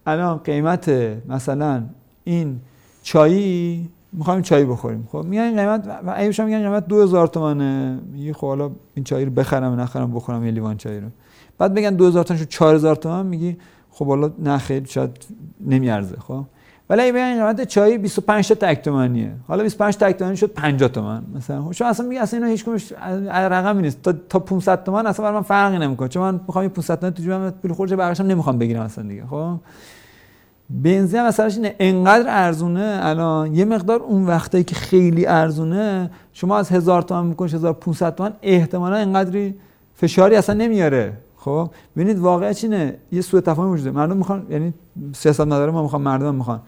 [0.06, 0.90] الان قیمت
[1.30, 1.84] مثلا
[2.24, 2.60] این
[3.04, 5.08] چایی می‌خوایم چای بخوریم.
[5.12, 9.32] خب میگن قیمت و ایوش میگن قیمت 2000 تومانه میگه خب حالا این چای رو
[9.32, 11.08] بخرم نخرم بخورم یه لیوان چای رو.
[11.58, 13.58] بعد بگن 2000 تومن شد 4000 تومن میگی
[13.90, 15.26] خب حالا نه خیلی شاید
[15.66, 16.44] نمیارزه خب.
[16.90, 20.90] ولی اگه بگن قیمت چای 25 تا تک تومانیه حالا 25 تک تومانی شد 50
[20.90, 21.64] تومن مثلا.
[21.64, 22.94] خب شما اصلا میگه اصلا اینا هیچ
[23.32, 24.02] رقمی نیست.
[24.02, 26.08] تا تا 500 تومن اصلا برام فرقی نمی‌کنه.
[26.08, 29.56] چون من می‌خوام 500 تومن تو جیبم پول خرج بقیه‌اش نمی‌خوام بگیرم اصلا دیگه خب.
[30.70, 31.76] بنزین مثلاش اینه.
[31.80, 33.00] انقدر ارزونه.
[33.02, 38.34] الان یه مقدار اون وقتایی که خیلی ارزونه شما از هزار تومن میکنش 1500 تومن
[38.42, 39.56] احتمالا انقدری
[39.96, 41.14] فشاری اصلا نمیاره.
[41.38, 42.96] خب؟ ببینید واقعیت اینه.
[43.12, 43.92] یه سوء تفاهم وجوده.
[43.92, 44.74] مردم می‌خوان یعنی
[45.14, 46.60] سیاست نداره ما می‌خوان مردم می‌خوان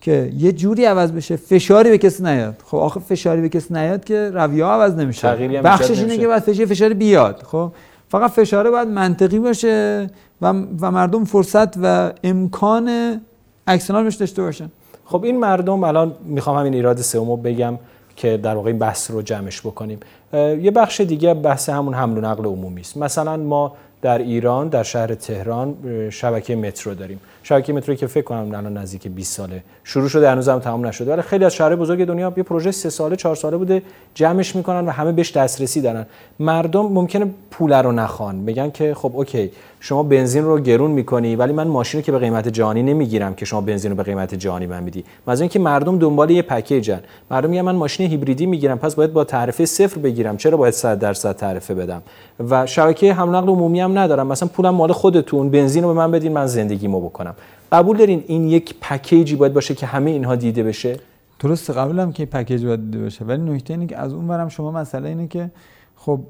[0.00, 2.62] که یه جوری عوض بشه فشاری به کسی نیاد.
[2.64, 5.28] خب آخه فشاری به کسی نیاد که رویه عوض نمیشه.
[5.60, 7.42] بخشش اینه که بعد فشار فشار بیاد.
[7.46, 7.72] خب؟
[8.08, 10.06] فقط فشاره باید منطقی باشه.
[10.42, 10.46] و,
[10.80, 13.20] و مردم فرصت و امکان
[13.66, 14.70] اکسنال داشته باشن.
[15.04, 17.78] خب این مردم الان می‌خوام همین ایراد سومو بگم
[18.16, 20.00] که در واقع این بحث رو جمعش بکنیم.
[20.32, 22.96] یه بخش دیگه بحث همون حمل و نقل عمومی است.
[22.96, 23.72] مثلا ما
[24.02, 25.74] در ایران در شهر تهران
[26.10, 27.20] شبکه مترو داریم.
[27.48, 29.62] شبکه متروی که فکر کنم الان نزدیک 20 ساله.
[29.84, 31.12] شروع شده هنوز هم تمام نشده.
[31.12, 33.82] ولی خیلی از شهرهای بزرگ دنیا یه پروژه سه ساله چهار ساله بوده
[34.14, 36.06] جمعش می‌کنن و همه بهش دسترسی دارن.
[36.40, 38.44] مردم ممکنه پول رو نخوان.
[38.44, 39.50] بگن که خب اوکی
[39.80, 43.44] شما بنزین رو گرون می‌کنی ولی من ماشین رو که به قیمت جهانی نمی‌گیرم که
[43.44, 45.04] شما بنزین رو به قیمت جهانی من میدی.
[45.26, 47.00] مثلا اینکه مردم دنبال یه پکیجن.
[47.30, 50.36] مردم میگن من ماشین هیبریدی می‌گیرم پس باید با تعرفه صفر بگیرم.
[50.36, 52.02] چرا باید 100 درصد تعرفه بدم؟
[52.50, 54.26] و شبکه حمل نقل عمومی هم ندارم.
[54.26, 57.34] مثلا پولم مال خودتون بنزین رو به من بدین من زندگیمو بکنم.
[57.72, 61.00] قبول دارین این یک پکیجی باید باشه که همه اینها دیده بشه؟
[61.40, 64.70] درسته قبولم که پکیج باید دیده بشه ولی نکته اینه که از اون برم شما
[64.70, 65.50] مسئله اینه که
[65.96, 66.20] خب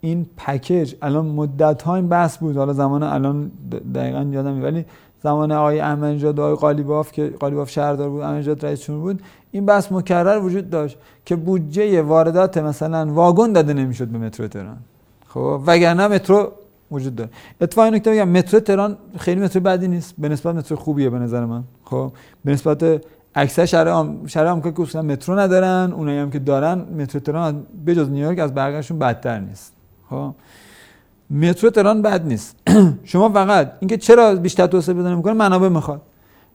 [0.00, 3.50] این پکیج الان مدت ها بحث بود حالا زمان الان
[3.94, 4.84] دقیقا یادم ولی
[5.22, 9.22] زمان آقای احمدنژاد آقای قالیباف که قالیباف شهردار بود احمدنژاد رئیس جمهور بود
[9.52, 14.78] این بحث مکرر وجود داشت که بودجه واردات مثلا واگن داده نمی‌شد به مترو تهران
[15.28, 16.52] خب؟ وگرنه مترو
[16.90, 17.30] وجود داره.
[17.60, 20.14] اتفاقا نکته بگم مترو تهران خیلی مترو بدی نیست.
[20.18, 21.64] به نسبت مترو خوبیه به نظر من.
[21.84, 22.12] خب
[22.44, 23.02] به نسبت
[23.34, 28.38] اکثر شهر آمریکا که اصلا مترو ندارن اونایی هم که دارن مترو تهران بجز نیویورک
[28.38, 29.72] از بقیه‌شون بدتر نیست.
[30.10, 30.34] خب
[31.30, 32.56] مترو تهران بد نیست.
[33.04, 36.02] شما فقط اینکه چرا بیشتر توسعه پیدا نمی‌کنه منابع می‌خواد.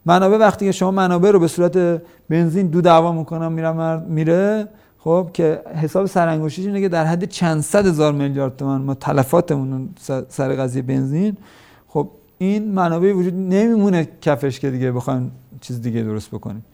[0.06, 4.68] منابع وقتی که شما منابع رو به صورت بنزین دو دعوا می‌کنن میره میره
[5.04, 9.90] خب که حساب سرانگشتیش اینه که در حد چند صد هزار میلیارد تومان ما تلفاتمون
[10.30, 11.38] سر قضیه بنزین.
[11.88, 15.32] خب این منابع وجود نمیمونه کفش که دیگه بخوایم
[15.62, 16.66] چیز دیگه درست بکنیم.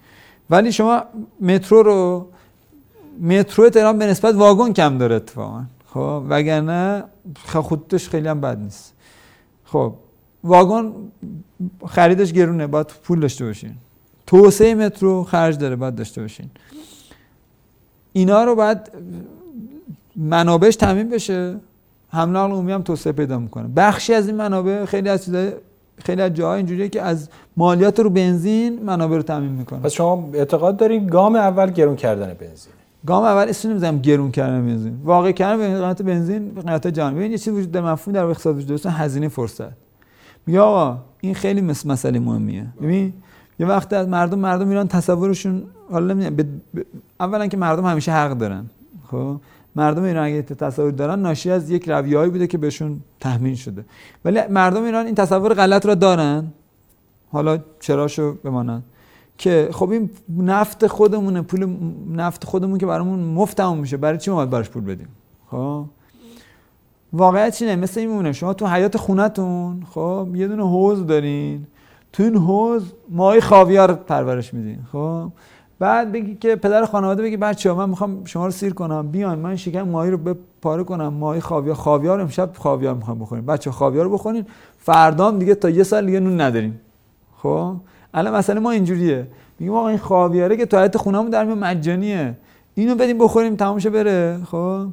[0.49, 1.03] ولی شما
[1.41, 2.27] مترو رو
[3.21, 5.63] مترو تهران به نسبت واگن کم داره اتفاقا.
[5.85, 7.03] خب وگرنه
[7.53, 8.93] خودش خیلی هم بد نیست.
[9.65, 9.93] خب
[10.43, 10.91] واگن
[11.87, 13.73] خریدش گرونه باید پول داشته باشین.
[14.27, 16.49] توسعه مترو خرج داره باید داشته باشین.
[18.13, 18.77] اینا رو باید
[20.15, 21.55] منابعش تامین بشه.
[22.11, 23.67] حمل نقل عمومی هم توسعه پیدا می‌کنه.
[23.75, 25.35] بخشی از این منابع خیلی از
[25.97, 29.79] خیلی از جاهای اینجوریه که از مالیات رو بنزین منابع رو تامین می‌کنه.
[29.79, 32.73] پس شما اعتقاد دارید گام اول گرون کردن بنزین.
[33.05, 34.93] گام اول اسم نمی‌ذارم گرون کردن بنزین.
[35.03, 38.57] واقع کردن قیمت بنزین به قیمت جهانی ببین یه چیزی وجود در مفهوم در اقتصاد
[38.57, 38.95] وجود داره.
[38.95, 39.71] هزینه فرصت.
[40.45, 42.65] میگه آقا این خیلی مسئله مهمیه.
[42.81, 43.13] ببین
[43.59, 46.61] یه وقت از مردم مردم میرن تصورشون حالا نمی‌دونم.
[47.19, 48.65] اولا که مردم همیشه حق دارن.
[49.11, 49.35] خب؟
[49.75, 53.85] مردم ایران اگه تصور دارن ناشی از یک رویه‌ای بوده که بهشون تحمیل شده.
[54.25, 56.47] ولی مردم ایران این تصور غلط را دارن.
[57.31, 58.83] حالا چراشو بمانند
[59.37, 61.77] که خب این نفت خودمونه پول
[62.11, 63.97] نفت خودمون که برامون مفت میشه.
[63.97, 65.07] برای چی ما باید براش پول بدیم؟
[65.51, 65.85] خب؟
[67.13, 68.31] واقعیت چی نه مثل این میمونه.
[68.31, 71.67] شما تو حیات خونتون خب یه دونه حوض دارین.
[72.13, 75.31] تو این حوز ماهی خاویار پرورش میدین خب؟
[75.79, 79.55] بعد بگی که پدر خانواده بگی بچه من می‌خوام شما رو سیر کنم بیان من
[79.55, 84.11] شکم ماهی رو پاره کنم ماهی خاویار خاویار امشب خاویار می‌خوام بخوریم بچه خاویار رو
[84.11, 84.45] بخورین
[84.77, 86.79] فردام دیگه تا یه سال دیگه نون نداریم.
[87.37, 87.75] خب؟
[88.13, 89.27] الان مثلا ما اینجوریه.
[89.59, 92.37] میگیم آقا این خاویاره که تو خونمون در مجانیه.
[92.75, 94.39] اینو بدیم بخوریم تمامشه بره.
[94.51, 94.85] خب؟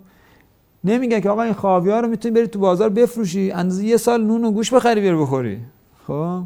[0.85, 4.45] نمیگن که آقا این خاویار رو می‌تونی بری تو بازار بفروشی اندازه یه سال نون
[4.45, 5.59] و گوش بخری بیار بخوری.
[6.07, 6.41] خب؟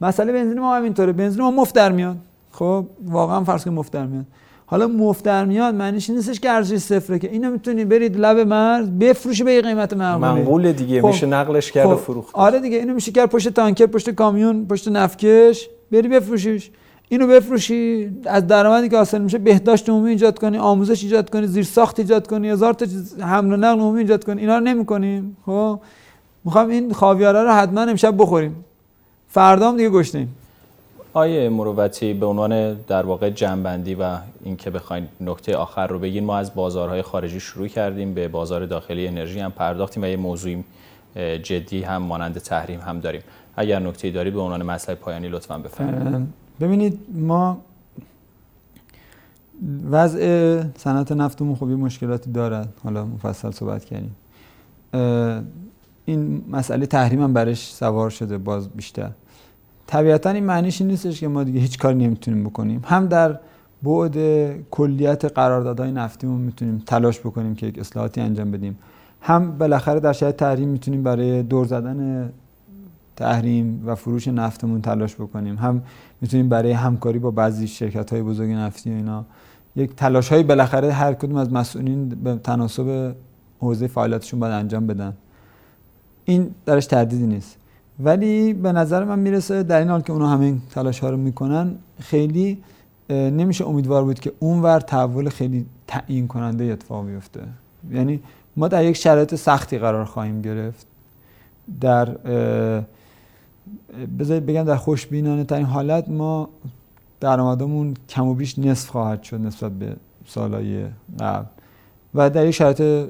[0.00, 2.16] مسئله بنزین ما همینطوره بنزین ما مفت در میاد.
[2.58, 4.24] خب واقعا فرض کنید مفت در میاد.
[4.66, 8.90] حالا مفت در میاد معنیش نیستش که ارزش صفره که اینو می‌تونی برید لب مرز
[8.90, 11.06] بفروشی به قیمت معقوله منقول دیگه خب.
[11.06, 11.92] میشه نقلش کرد خب.
[11.92, 12.34] و فروخت.
[12.34, 16.70] آره دیگه اینو میشه کرد پشت تانکر پشت کامیون پشت نفکش بری بفروشیش.
[17.08, 21.64] اینو بفروشی از درآمدی که حاصل میشه بهداشت عمومی ایجاد کنی آموزش ایجاد کنی زیر
[21.64, 22.86] ساخت ایجاد کنی هزار تا
[23.20, 24.40] حمل و نقل عمومی ایجاد کنی.
[24.40, 25.36] اینا رو نمی‌کنیم.
[25.46, 25.80] خب.
[26.44, 28.64] می‌خوام این خاویارا رو حتما امشب بخوریم.
[29.28, 30.34] فردا هم دیگه گشتیم
[31.16, 36.38] آیه مروتی به عنوان در واقع جنبندی و اینکه بخواین نکته آخر رو بگین ما
[36.38, 40.64] از بازارهای خارجی شروع کردیم به بازار داخلی انرژی هم پرداختیم و یه موضوعی
[41.42, 43.20] جدی هم مانند تحریم هم داریم.
[43.56, 46.28] اگر نکته داری به عنوان مسئله پایانی لطفا بفرمایید.
[46.60, 47.58] ببینید ما
[49.90, 52.68] وضع صنعت نفتمون یه مشکلاتی دارد.
[52.84, 54.16] حالا مفصل صحبت کردیم.
[56.04, 59.10] این مسئله تحریم هم برش سوار شده باز بیشتر.
[59.86, 62.82] طبیعتا این معنیش این نیستش که ما دیگه هیچ کار نمی‌تونیم بکنیم.
[62.84, 63.38] هم در
[63.82, 64.16] بعد
[64.70, 68.78] کلیت قراردادهای نفتیمون می‌تونیم تلاش بکنیم که یک اصلاحاتی انجام بدیم.
[69.20, 72.32] هم بالاخره در شرایط تحریم می‌تونیم برای دور زدن
[73.16, 75.56] تحریم و فروش نفتمون تلاش بکنیم.
[75.56, 75.82] هم
[76.20, 79.24] می‌تونیم برای همکاری با بعضی شرکت های بزرگ نفتی و اینا
[79.76, 83.14] یک تلاش های بالاخره هر کدوم از مسئولین به تناسب
[83.58, 85.12] حوزه فعالیتشون باید انجام بدن.
[86.24, 87.56] این درش تردیدی نیست.
[88.00, 91.74] ولی به نظر من می‌رسه در این حال که اونا همین تلاش ها رو می‌کنن
[92.00, 92.58] خیلی
[93.10, 97.40] نمیشه امیدوار بود که اونور تحول خیلی تعیین کننده اتفاق بیفته.
[97.90, 98.20] یعنی
[98.56, 100.86] ما در یک شرایط سختی قرار خواهیم گرفت.
[101.80, 102.04] در
[104.18, 106.48] بذارید بگم در خوشبینانه ترین حالت ما
[107.20, 109.96] درآمدمون کم و بیش نصف خواهد شد نسبت به
[110.26, 110.84] سالهای
[111.20, 111.46] قبل.
[112.14, 113.08] و در یک شرایط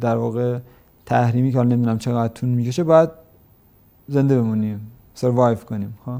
[0.00, 0.58] در واقع
[1.06, 3.10] تحریمی که حالا نمی‌دونم چقدر طول می‌کشه باید
[4.08, 4.80] زنده بمونیم
[5.14, 6.18] سروایو کنیم خب؟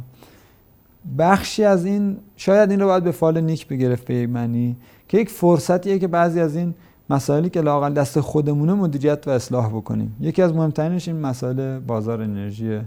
[1.18, 4.76] بخشی از این شاید این رو باید به فال نیک بگرفت به یک معنی
[5.08, 6.74] که یک فرصتیه که بعضی از این
[7.10, 10.16] مسائلی که لاقل دست خودمونه مدیریت و اصلاح بکنیم.
[10.20, 12.84] یکی از مهمترینش این مسائل بازار انرژیه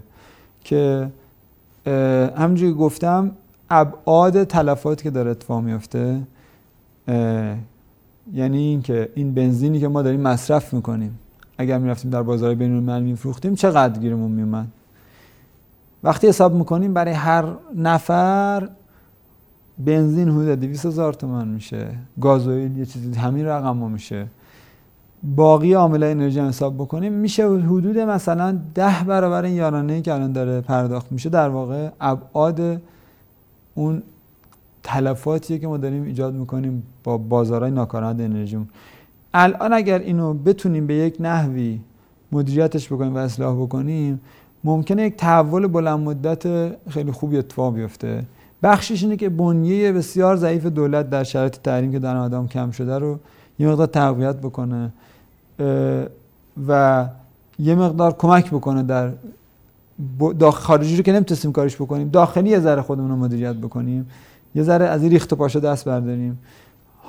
[0.63, 1.11] که
[2.37, 3.31] همونجوری گفتم
[3.69, 6.21] ابعاد تلفاتی که داره اتفاق میفته
[8.33, 11.19] یعنی اینکه این بنزینی که ما داریم مصرف می‌کنیم.
[11.57, 14.67] اگر می‌رفتیم در بازار بین الملل میفروختیم چقدر گیرمون میومد
[16.03, 17.45] وقتی حساب می‌کنیم برای هر
[17.75, 18.69] نفر
[19.77, 21.87] بنزین حدود 200 هزار تومان میشه.
[22.21, 24.27] گازوئیل یه چیزی همین رقم ها میشه.
[25.23, 30.31] باقی عامل انرژی هم حساب بکنیم میشه حدود مثلا ده برابر این یارانه که الان
[30.31, 32.81] داره پرداخت میشه در واقع ابعاد
[33.75, 34.03] اون
[34.83, 38.67] تلفاتیه که ما داریم ایجاد می‌کنیم با بازارهای ناکارآمد انرژیمون.
[39.33, 41.79] الان اگر اینو بتونیم به یک نحوی
[42.31, 44.21] مدیریتش بکنیم و اصلاح بکنیم
[44.63, 48.23] ممکنه یک تحول بلند مدت خیلی خوبی اتفاق بیفته.
[48.63, 52.99] بخشش اینه که بنیه بسیار ضعیف دولت در شرایط تحریم که در آدم کم شده
[52.99, 53.19] رو
[53.59, 54.91] یه مقدار تقویت بکنه
[56.67, 57.05] و
[57.59, 59.11] یه مقدار کمک بکنه در
[60.39, 64.09] داخل خارجی رو که نمی‌تونستیم کارش بکنیم داخلی یه ذره خودمون رو مدیریت بکنیم
[64.55, 66.39] یه ذره از این ریخت و پاشو دست برداریم.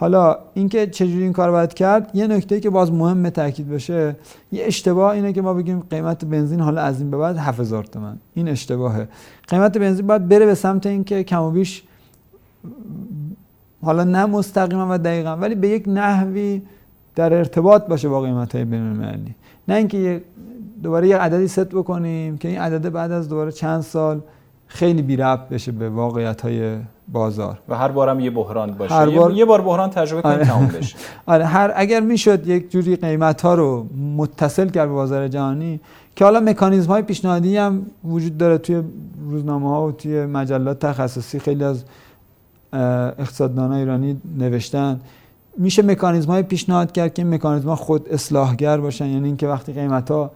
[0.03, 4.17] حالا اینکه چجوری این کار باید کرد یه نکته که باز مهمه تاکید بشه
[4.53, 8.19] یه اشتباه اینه که ما بگیم قیمت بنزین حالا از این به بعد 7000 تومن.
[8.35, 9.09] این اشتباهه.
[9.49, 11.83] قیمت بنزین باید بره به سمت اینکه کم و بیش
[13.83, 16.63] حالا نه مستقیما و دقیقا ولی به یک نحوی
[17.15, 18.65] در ارتباط باشه با قیمت های
[19.69, 20.23] نه اینکه
[20.83, 24.21] دوباره یه عددی ست بکنیم که این عدد بعد از دوباره چند سال
[24.75, 26.77] خیلی بی ربط بشه به واقعیت های
[27.09, 27.59] بازار.
[27.69, 29.33] و هر بارم یه بحران باشه هر بار...
[29.33, 30.45] یه بار بحران تجربه کنیم آره.
[30.45, 30.97] تموم بشه.
[31.27, 33.87] آره هر اگر می‌شد یک جوری قیمت ها رو
[34.17, 35.81] متصل کرد به بازار جهانی
[36.17, 38.83] که حالا مکانیزم های پیشنهادی هم وجود داره توی
[39.31, 41.85] روزنامه ها و توی مجلات تخصصی خیلی از
[42.73, 45.01] اقتصاددانان ایرانی نوشتن.
[45.59, 50.11] میشه مکانیزم های پیشنهاد کرد که مکانیزم ها خود اصلاحگر باشن یعنی اینکه وقتی قیمت
[50.11, 50.31] ها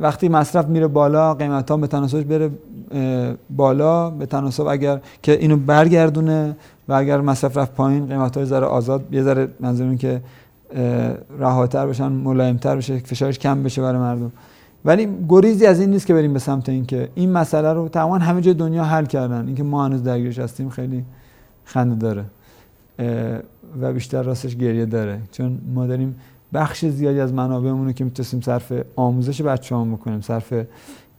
[0.00, 2.50] وقتی مصرف میره بالا قیمت ها به تناسب بره
[3.56, 4.10] بالا.
[4.10, 6.56] به تناسب اگر که اینو برگردونه
[6.88, 10.20] و اگر مصرف رفت پایین قیمت های ذره آزاد یه ذره منظورم که
[11.38, 14.32] رهاتر باشن ملایمتر بشه فشارش کم بشه برای مردم.
[14.84, 18.40] ولی گریزی از این نیست که بریم به سمت اینکه این مسئله رو تماما همه
[18.40, 19.46] جای دنیا حل کردن.
[19.46, 21.04] اینکه ما هنوز درگیرش هستیم خیلی
[21.64, 22.24] خنده داره
[23.80, 25.20] و بیشتر راستش گریه داره.
[25.32, 26.16] چون ما داریم
[26.54, 30.52] بخش زیادی از منابعمون رو که می‌تونستیم صرف آموزش بچه هم بکنیم صرف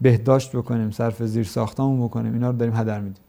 [0.01, 3.23] بهداشت بکنیم صرف زیر ساختمون بکنیم اینا رو داریم هدر میدیم.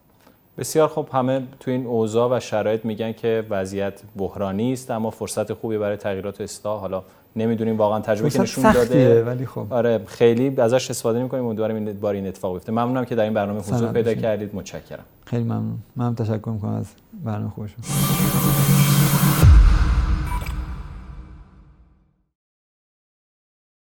[0.59, 1.09] بسیار خوب.
[1.13, 5.97] همه تو این اوضاع و شرایط میگن که وضعیت بحرانی است اما فرصت خوبی برای
[5.97, 6.81] تغییرات و اصلاح.
[6.81, 7.03] حالا
[7.37, 9.25] نمی‌دونیم واقعا تجربه که نشون داده.
[9.25, 9.67] ولی خب.
[9.71, 11.47] آره خیلی ازش استفاده نمی‌کنیم.
[11.47, 12.73] امیدوارم این بار این اتفاق بیفته.
[12.73, 14.55] ممنونم که در این برنامه حضور پیدا کردید.
[14.55, 15.05] متشکرم.
[15.25, 15.79] خیلی ممنون.
[15.97, 16.87] من تشکر می‌کنم از
[17.25, 17.77] برنامه خوشم